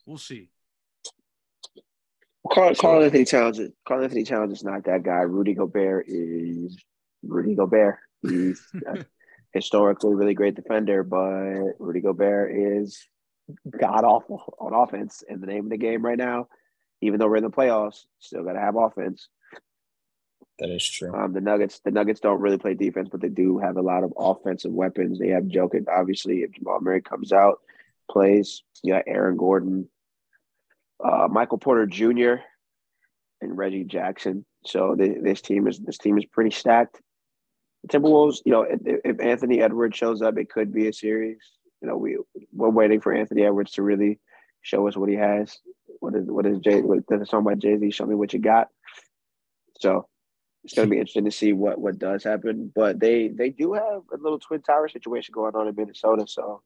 we'll 0.05 0.17
see. 0.17 0.49
Karl, 2.51 2.75
Carl 2.75 3.03
Anthony 3.03 3.25
Towns, 3.25 3.59
Karl-Anthony 3.87 4.23
Towns 4.25 4.51
is 4.51 4.63
not 4.63 4.83
that 4.85 5.03
guy. 5.03 5.21
Rudy 5.21 5.53
Gobert 5.53 6.05
is 6.07 6.77
Rudy 7.21 7.55
Gobert. 7.55 7.99
He's 8.21 8.61
historically 9.53 10.13
really 10.13 10.33
great 10.33 10.55
defender, 10.55 11.03
but 11.03 11.75
Rudy 11.79 12.01
Gobert 12.01 12.55
is 12.55 13.07
god 13.79 14.03
awful 14.03 14.55
on 14.59 14.73
offense 14.73 15.23
in 15.27 15.41
the 15.41 15.47
name 15.47 15.65
of 15.65 15.69
the 15.69 15.77
game 15.77 16.03
right 16.03 16.17
now 16.17 16.47
even 17.03 17.19
though 17.19 17.27
we're 17.27 17.37
in 17.37 17.43
the 17.43 17.49
playoffs, 17.49 18.05
still 18.19 18.43
got 18.43 18.53
to 18.53 18.59
have 18.59 18.77
offense. 18.77 19.27
That 20.59 20.69
is 20.69 20.87
true. 20.87 21.13
Um, 21.13 21.33
the 21.33 21.41
Nuggets, 21.41 21.81
the 21.83 21.91
Nuggets 21.91 22.21
don't 22.21 22.39
really 22.39 22.57
play 22.57 22.75
defense, 22.75 23.09
but 23.11 23.19
they 23.19 23.27
do 23.27 23.57
have 23.57 23.75
a 23.75 23.81
lot 23.81 24.03
of 24.03 24.13
offensive 24.17 24.71
weapons. 24.71 25.19
They 25.19 25.29
have 25.29 25.43
Jokic, 25.43 25.85
obviously. 25.89 26.43
If 26.43 26.51
Jamal 26.51 26.79
Murray 26.79 27.01
comes 27.01 27.33
out, 27.33 27.59
plays, 28.09 28.63
you 28.83 28.93
got 28.93 29.03
Aaron 29.07 29.35
Gordon, 29.35 29.89
uh, 31.03 31.27
Michael 31.29 31.57
Porter 31.57 31.85
Jr., 31.85 32.35
and 33.41 33.57
Reggie 33.57 33.83
Jackson. 33.83 34.45
So 34.65 34.95
they, 34.97 35.09
this 35.09 35.41
team 35.41 35.67
is 35.67 35.79
this 35.79 35.97
team 35.97 36.17
is 36.17 36.25
pretty 36.25 36.51
stacked. 36.51 37.01
The 37.83 37.99
Timberwolves, 37.99 38.37
you 38.45 38.53
know, 38.53 38.61
if, 38.61 38.79
if 39.03 39.19
Anthony 39.19 39.61
Edwards 39.61 39.97
shows 39.97 40.21
up, 40.21 40.37
it 40.37 40.49
could 40.49 40.71
be 40.71 40.87
a 40.87 40.93
series. 40.93 41.41
You 41.83 41.89
know, 41.89 41.97
we 41.97 42.17
we're 42.53 42.69
waiting 42.69 43.01
for 43.01 43.13
Anthony 43.13 43.43
Edwards 43.43 43.73
to 43.73 43.83
really 43.83 44.19
show 44.61 44.87
us 44.87 44.95
what 44.95 45.09
he 45.09 45.15
has. 45.15 45.59
What 45.99 46.15
is 46.15 46.25
what 46.25 46.45
is 46.45 46.59
Jay? 46.59 46.81
What, 46.81 46.99
there's 47.09 47.29
song 47.29 47.43
by 47.43 47.55
Jay 47.55 47.77
Z. 47.77 47.91
Show 47.91 48.05
me 48.05 48.15
what 48.15 48.31
you 48.31 48.39
got. 48.39 48.69
So 49.79 50.07
it's 50.63 50.73
going 50.73 50.87
to 50.87 50.91
be 50.91 50.97
interesting 50.97 51.25
to 51.25 51.31
see 51.31 51.51
what 51.51 51.81
what 51.81 51.99
does 51.99 52.23
happen. 52.23 52.71
But 52.73 53.01
they 53.01 53.27
they 53.27 53.49
do 53.49 53.73
have 53.73 54.03
a 54.13 54.17
little 54.17 54.39
twin 54.39 54.61
tower 54.61 54.87
situation 54.87 55.33
going 55.33 55.55
on 55.55 55.67
in 55.67 55.75
Minnesota, 55.75 56.25
so 56.25 56.61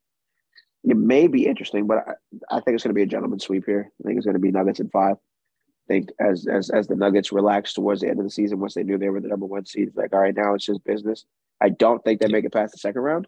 it 0.84 0.96
may 0.96 1.26
be 1.26 1.48
interesting. 1.48 1.88
But 1.88 2.06
I, 2.08 2.58
I 2.58 2.60
think 2.60 2.76
it's 2.76 2.84
going 2.84 2.94
to 2.94 3.00
be 3.00 3.02
a 3.02 3.08
gentleman 3.08 3.40
sweep 3.40 3.66
here. 3.66 3.92
I 4.00 4.08
think 4.08 4.18
it's 4.18 4.26
going 4.26 4.36
to 4.36 4.40
be 4.40 4.52
Nuggets 4.52 4.80
in 4.80 4.90
five. 4.90 5.16
I 5.16 5.88
think 5.88 6.10
as 6.20 6.46
as 6.46 6.70
as 6.70 6.88
the 6.88 6.96
Nuggets 6.96 7.32
relaxed 7.32 7.74
towards 7.74 8.02
the 8.02 8.10
end 8.10 8.20
of 8.20 8.26
the 8.26 8.32
season, 8.32 8.60
once 8.60 8.76
they 8.76 8.84
knew 8.84 9.00
they 9.00 9.10
were 9.10 9.22
the 9.22 9.30
number 9.30 9.48
one 9.48 9.66
seed, 9.66 9.94
like 9.96 10.14
all 10.14 10.20
right, 10.20 10.36
now 10.36 10.54
it's 10.54 10.66
just 10.66 10.84
business. 10.84 11.26
I 11.60 11.70
don't 11.70 12.04
think 12.04 12.22
they 12.22 12.28
make 12.28 12.46
it 12.46 12.54
past 12.54 12.74
the 12.74 12.78
second 12.78 13.02
round, 13.02 13.26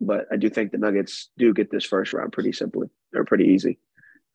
but 0.00 0.26
I 0.30 0.36
do 0.36 0.48
think 0.48 0.72
the 0.72 0.78
Nuggets 0.78 1.30
do 1.36 1.52
get 1.52 1.70
this 1.70 1.84
first 1.84 2.12
round 2.12 2.32
pretty 2.32 2.52
simply 2.52 2.88
or 3.14 3.24
pretty 3.24 3.44
easy. 3.44 3.78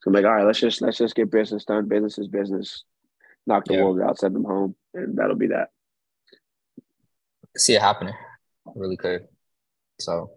So 0.02 0.10
I'm 0.10 0.14
like, 0.14 0.26
all 0.26 0.34
right, 0.34 0.46
let's 0.46 0.60
just 0.60 0.82
let's 0.82 0.98
just 0.98 1.16
get 1.16 1.32
business 1.32 1.66
done. 1.66 1.88
Business 1.88 2.18
is 2.18 2.28
business. 2.28 2.84
Knock 3.48 3.66
the 3.66 3.76
yeah. 3.76 3.84
Wolves 3.84 4.02
out, 4.02 4.20
send 4.20 4.36
them 4.36 4.44
home, 4.44 4.76
and 4.94 5.18
that'll 5.18 5.36
be 5.36 5.48
that. 5.48 5.70
See 7.58 7.76
it 7.76 7.82
happening. 7.82 8.14
really 8.76 8.98
could. 8.98 9.28
So 10.00 10.32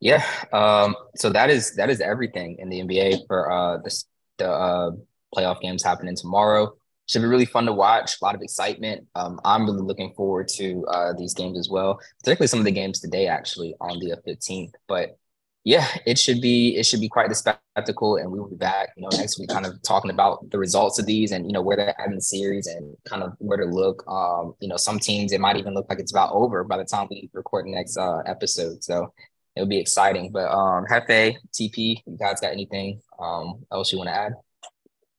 yeah. 0.00 0.24
Um, 0.52 0.96
so 1.16 1.30
that 1.30 1.50
is 1.50 1.74
that 1.74 1.90
is 1.90 2.00
everything 2.00 2.56
in 2.58 2.68
the 2.68 2.80
NBA 2.80 3.26
for 3.26 3.50
uh 3.50 3.78
the 3.78 4.04
the 4.38 4.50
uh, 4.50 4.90
playoff 5.34 5.60
games 5.60 5.82
happening 5.82 6.16
tomorrow. 6.16 6.74
Should 7.08 7.22
be 7.22 7.28
really 7.28 7.46
fun 7.46 7.64
to 7.66 7.72
watch. 7.72 8.20
A 8.20 8.24
lot 8.24 8.34
of 8.34 8.42
excitement. 8.42 9.06
Um, 9.14 9.40
I'm 9.44 9.64
really 9.64 9.80
looking 9.80 10.12
forward 10.14 10.48
to 10.56 10.84
uh, 10.88 11.12
these 11.16 11.32
games 11.34 11.58
as 11.58 11.68
well, 11.70 11.98
particularly 12.20 12.48
some 12.48 12.58
of 12.58 12.66
the 12.66 12.70
games 12.70 13.00
today, 13.00 13.26
actually 13.26 13.74
on 13.80 13.98
the 13.98 14.16
15th. 14.26 14.72
But 14.86 15.16
yeah, 15.64 15.86
it 16.06 16.18
should 16.18 16.40
be 16.40 16.76
it 16.76 16.86
should 16.86 17.00
be 17.00 17.08
quite 17.08 17.28
the 17.28 17.34
spectacle, 17.34 18.16
and 18.16 18.30
we 18.30 18.38
will 18.38 18.48
be 18.48 18.56
back, 18.56 18.90
you 18.96 19.02
know, 19.02 19.08
next 19.12 19.38
week, 19.38 19.48
kind 19.48 19.66
of 19.66 19.80
talking 19.82 20.10
about 20.10 20.50
the 20.50 20.58
results 20.58 20.98
of 20.98 21.06
these 21.06 21.32
and 21.32 21.46
you 21.46 21.52
know 21.52 21.62
where 21.62 21.76
they're 21.76 22.00
at 22.00 22.08
in 22.08 22.14
the 22.14 22.20
series 22.20 22.66
and 22.66 22.96
kind 23.04 23.22
of 23.22 23.32
where 23.38 23.58
to 23.58 23.66
look. 23.66 24.02
Um, 24.06 24.54
you 24.60 24.68
know, 24.68 24.76
some 24.76 24.98
teams 24.98 25.32
it 25.32 25.40
might 25.40 25.56
even 25.56 25.74
look 25.74 25.86
like 25.88 25.98
it's 25.98 26.12
about 26.12 26.32
over 26.32 26.64
by 26.64 26.78
the 26.78 26.84
time 26.84 27.08
we 27.10 27.28
record 27.32 27.66
the 27.66 27.72
next 27.72 27.96
uh, 27.96 28.20
episode. 28.26 28.82
So 28.84 29.12
it'll 29.56 29.68
be 29.68 29.78
exciting. 29.78 30.30
But 30.30 30.50
um, 30.50 30.86
Jefe, 30.88 31.36
TP, 31.52 32.02
you 32.06 32.16
guys 32.18 32.40
got 32.40 32.52
anything 32.52 33.00
um 33.18 33.66
else 33.72 33.92
you 33.92 33.98
want 33.98 34.08
to 34.08 34.14
add? 34.14 34.32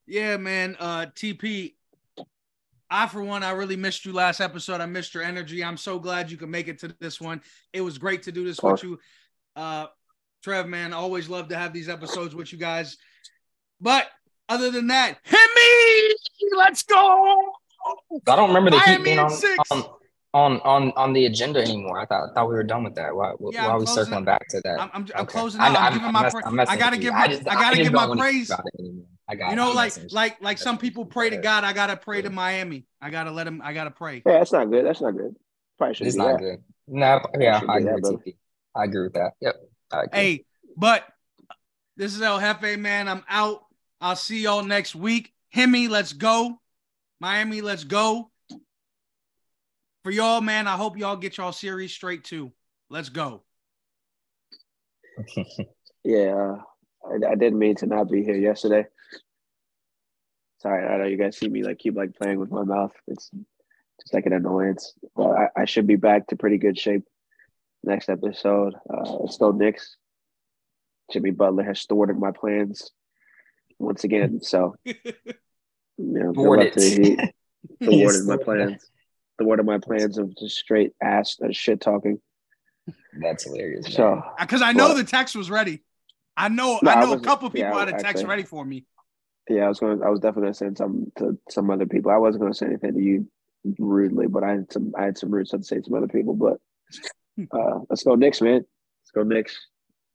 Yeah, 0.08 0.38
man. 0.38 0.76
Uh, 0.80 1.06
TP, 1.14 1.76
I 2.90 3.08
for 3.08 3.24
one, 3.24 3.44
I 3.44 3.52
really 3.52 3.76
missed 3.76 4.06
you 4.06 4.14
last 4.14 4.42
episode. 4.42 4.82
I 4.82 4.86
missed 4.86 5.14
your 5.14 5.24
energy. 5.24 5.64
I'm 5.64 5.78
so 5.78 6.00
glad 6.00 6.32
you 6.32 6.38
could 6.38 6.50
make 6.50 6.68
it 6.68 6.80
to 6.80 6.96
this 7.00 7.22
one. 7.22 7.42
It 7.72 7.82
was 7.82 7.98
great 7.98 8.24
to 8.24 8.32
do 8.32 8.44
this 8.44 8.62
with 8.62 8.84
you. 8.84 9.00
Uh, 9.56 9.88
Trev, 10.44 10.68
man, 10.68 10.94
always 10.94 11.30
love 11.30 11.50
to 11.50 11.58
have 11.58 11.74
these 11.74 11.90
episodes 11.90 12.34
with 12.34 12.52
you 12.52 12.58
guys. 12.58 12.98
But 13.82 14.08
other 14.48 14.72
than 14.72 14.88
that, 14.88 15.18
hit 15.24 15.50
me. 15.56 16.16
Let's 16.58 16.84
go. 16.84 17.54
I 18.28 18.36
don't 18.36 18.50
remember 18.50 18.72
the 18.72 18.80
Heat 18.80 19.04
being 19.04 19.20
on, 19.20 19.32
on, 19.72 19.84
on 20.34 20.62
on 20.62 20.92
on 20.96 21.14
the 21.14 21.26
agenda 21.26 21.62
anymore. 21.62 22.00
I 22.00 22.06
thought 22.06 22.30
I 22.30 22.34
thought 22.34 22.50
we 22.50 22.56
were 22.56 22.64
done 22.64 22.84
with 22.84 22.96
that. 22.96 23.16
Why, 23.16 23.34
yeah, 23.52 23.68
why 23.68 23.74
are 23.74 23.80
we 23.80 23.86
circling 23.86 24.26
back 24.26 24.48
to 24.50 24.62
that? 24.62 24.80
I'm, 24.80 24.90
I'm, 24.94 25.08
I'm 25.16 25.26
closing 25.26 25.62
out. 25.62 25.76
I'm, 25.76 25.78
I'm, 25.78 25.94
giving 25.94 26.12
my. 26.12 26.30
pra- 26.30 26.70
I 26.70 26.78
gotta 26.78 26.98
give 26.98 27.14
my. 27.14 27.20
I, 27.20 27.28
just, 27.28 27.48
I 27.48 27.54
gotta 27.54 27.80
I 27.80 27.84
give 27.84 27.94
my 27.94 28.16
praise. 28.16 28.52
I 29.30 29.36
got. 29.36 29.52
You 29.52 29.56
know, 29.56 29.72
like 29.72 29.94
like 30.12 30.42
like 30.42 30.58
some 30.58 30.80
people 30.80 31.06
pray 31.06 31.30
to 31.30 31.38
God. 31.38 31.64
I 31.64 31.72
gotta 31.72 31.96
pray 31.96 32.24
to 32.24 32.32
Miami. 32.32 32.88
I 33.00 33.12
gotta 33.12 33.32
let 33.32 33.46
him. 33.46 33.62
I 33.64 33.74
gotta 33.74 33.92
pray. 33.92 34.24
Yeah, 34.26 34.40
that's 34.40 34.52
not 34.52 34.72
good. 34.72 34.86
That's 34.86 35.02
not 35.02 35.16
good. 35.16 35.36
Probably 35.78 35.94
should. 35.94 36.08
It's 36.08 36.16
not 36.16 36.40
that. 36.40 36.42
good. 36.42 36.64
No, 36.88 37.22
yeah, 37.40 37.62
I 37.70 37.78
agree 37.78 37.94
with 38.02 38.34
I 38.76 38.84
agree 38.86 39.04
with 39.04 39.14
that. 39.14 39.34
Yep. 39.40 39.56
Hey, 40.12 40.46
but 40.76 41.04
this 41.96 42.16
is 42.16 42.22
El 42.22 42.40
Jefe, 42.40 42.80
man. 42.80 43.08
I'm 43.08 43.24
out. 43.30 43.66
I'll 44.02 44.16
see 44.16 44.42
y'all 44.42 44.64
next 44.64 44.96
week. 44.96 45.32
Himmy, 45.56 45.90
let's 45.90 46.14
go. 46.14 46.60
Miami, 47.20 47.62
let's 47.62 47.84
go. 47.84 48.32
For 50.04 50.12
y'all, 50.12 50.42
man, 50.42 50.68
I 50.68 50.76
hope 50.78 50.98
y'all 50.98 51.18
get 51.18 51.38
y'all 51.38 51.52
series 51.52 51.92
straight 51.92 52.24
too. 52.24 52.52
Let's 52.90 53.10
go. 53.10 53.44
yeah, 56.04 56.34
uh, 56.34 56.58
I, 57.06 57.32
I, 57.32 57.36
didn't 57.36 57.60
mean 57.60 57.76
to 57.76 57.86
not 57.86 58.10
be 58.10 58.24
here 58.24 58.38
yesterday. 58.38 58.88
Sorry, 60.60 60.86
I 60.86 60.98
know 60.98 61.06
you 61.06 61.18
guys 61.18 61.38
see 61.38 61.48
me 61.48 61.64
like 61.64 61.80
keep 61.80 61.96
like 61.96 62.16
playing 62.16 62.40
with 62.40 62.52
my 62.52 62.64
mouth. 62.64 62.92
It's 63.08 63.30
just 64.02 64.14
like 64.14 64.26
an 64.26 64.34
annoyance. 64.34 64.94
But 65.16 65.30
I, 65.32 65.48
I 65.62 65.66
should 65.66 65.88
be 65.88 65.96
back 65.96 66.28
to 66.28 66.36
pretty 66.36 66.58
good 66.58 66.78
shape 66.78 67.04
next 67.84 68.10
episode. 68.10 68.74
Uh, 68.90 69.14
let's 69.14 69.38
go 69.38 69.52
Knicks. 69.52 69.96
Jimmy 71.12 71.32
Butler 71.32 71.64
has 71.64 71.84
thwarted 71.86 72.18
my 72.18 72.32
plans 72.32 72.92
once 73.80 74.04
again. 74.04 74.42
So, 74.42 74.76
you 74.84 74.94
know, 75.98 76.34
thwarted, 76.34 76.74
thwarted 77.84 78.26
my 78.26 78.38
plans. 78.38 78.86
Thwarted 79.40 79.66
my 79.66 79.80
plans 79.80 80.18
of 80.18 80.36
just 80.38 80.58
straight 80.58 80.92
ass 81.02 81.38
uh, 81.44 81.48
shit 81.52 81.80
talking. 81.80 82.20
That's 83.22 83.46
hilarious. 83.46 83.86
Man. 83.86 83.94
So, 83.94 84.24
because 84.40 84.62
I 84.62 84.74
know 84.74 84.90
but, 84.90 84.98
the 84.98 85.04
text 85.06 85.36
was 85.36 85.50
ready. 85.50 85.82
I 86.36 86.50
know, 86.50 86.80
no, 86.82 86.92
I 86.92 87.02
know 87.02 87.14
a 87.14 87.20
couple 87.20 87.50
people 87.50 87.70
yeah, 87.70 87.80
had 87.80 87.90
a 87.90 87.92
text 87.92 88.06
actually, 88.06 88.26
ready 88.26 88.44
for 88.44 88.64
me. 88.64 88.86
Yeah, 89.50 89.66
I 89.66 89.68
was 89.68 89.80
going. 89.80 90.04
I 90.04 90.10
was 90.10 90.20
definitely 90.20 90.44
going 90.44 90.54
to 90.54 90.58
send 90.58 90.78
some 90.78 91.12
to 91.18 91.38
some 91.50 91.72
other 91.72 91.88
people. 91.88 92.12
I 92.12 92.18
wasn't 92.18 92.42
going 92.42 92.54
to 92.54 92.58
say 92.58 92.68
anything 92.68 92.94
to 92.94 93.02
you 93.02 93.28
rudely, 93.80 94.28
but 94.28 94.44
I 94.44 94.52
had 94.52 94.72
some. 94.72 94.94
I 94.96 95.06
had 95.06 95.18
some 95.18 95.32
rude 95.32 95.48
stuff 95.48 95.62
to 95.62 95.66
say 95.66 95.78
to 95.78 95.84
some 95.84 95.96
other 95.96 96.08
people. 96.08 96.36
But 96.36 96.60
uh, 97.52 97.80
let's 97.90 98.04
go 98.04 98.14
Knicks, 98.14 98.42
man. 98.42 98.64
Let's 99.02 99.12
go 99.14 99.24
Knicks. 99.24 99.58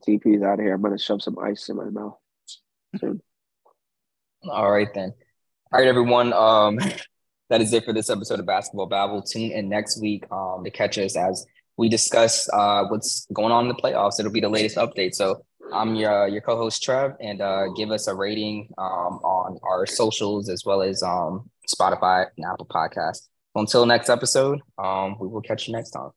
TP's 0.07 0.42
out 0.42 0.61
of 0.61 0.61
here. 0.61 0.75
I'm 0.75 0.83
gonna 0.83 0.99
shove 0.99 1.20
some 1.20 1.37
ice 1.38 1.68
in 1.68 1.77
my 1.77 1.90
mouth 1.90 2.16
soon. 3.01 3.20
All 4.49 4.70
right 4.70 4.92
then. 4.94 5.12
All 5.73 5.81
right, 5.81 5.88
everyone. 5.88 6.33
Um, 6.33 6.79
that 7.51 7.61
is 7.61 7.73
it 7.73 7.85
for 7.85 7.92
this 7.92 8.11
episode 8.11 8.38
of 8.38 8.47
Basketball 8.47 8.87
Babble. 8.87 9.23
Tune 9.23 9.51
in 9.51 9.68
next 9.68 10.01
week 10.01 10.31
um, 10.31 10.62
to 10.62 10.70
catch 10.70 10.97
us 10.99 11.16
as 11.16 11.44
we 11.77 11.88
discuss 11.88 12.49
uh, 12.53 12.85
what's 12.85 13.27
going 13.33 13.51
on 13.51 13.64
in 13.64 13.68
the 13.68 13.75
playoffs. 13.75 14.20
It'll 14.20 14.31
be 14.31 14.40
the 14.40 14.49
latest 14.49 14.77
update. 14.77 15.14
So 15.14 15.44
I'm 15.75 15.95
your 15.95 16.29
your 16.29 16.41
co-host 16.41 16.83
Trev, 16.83 17.13
and 17.21 17.41
uh, 17.41 17.69
give 17.77 17.91
us 17.91 18.07
a 18.07 18.15
rating 18.15 18.69
um, 18.79 19.19
on 19.25 19.59
our 19.63 19.87
socials 19.87 20.49
as 20.49 20.65
well 20.65 20.83
as 20.83 21.03
um, 21.03 21.51
Spotify 21.69 22.27
and 22.37 22.47
Apple 22.47 22.67
Podcasts. 22.67 23.29
Until 23.55 23.87
next 23.87 24.09
episode, 24.09 24.61
um, 24.79 25.17
we 25.21 25.29
will 25.29 25.43
catch 25.43 25.69
you 25.69 25.75
next 25.75 25.91
time. 25.91 26.11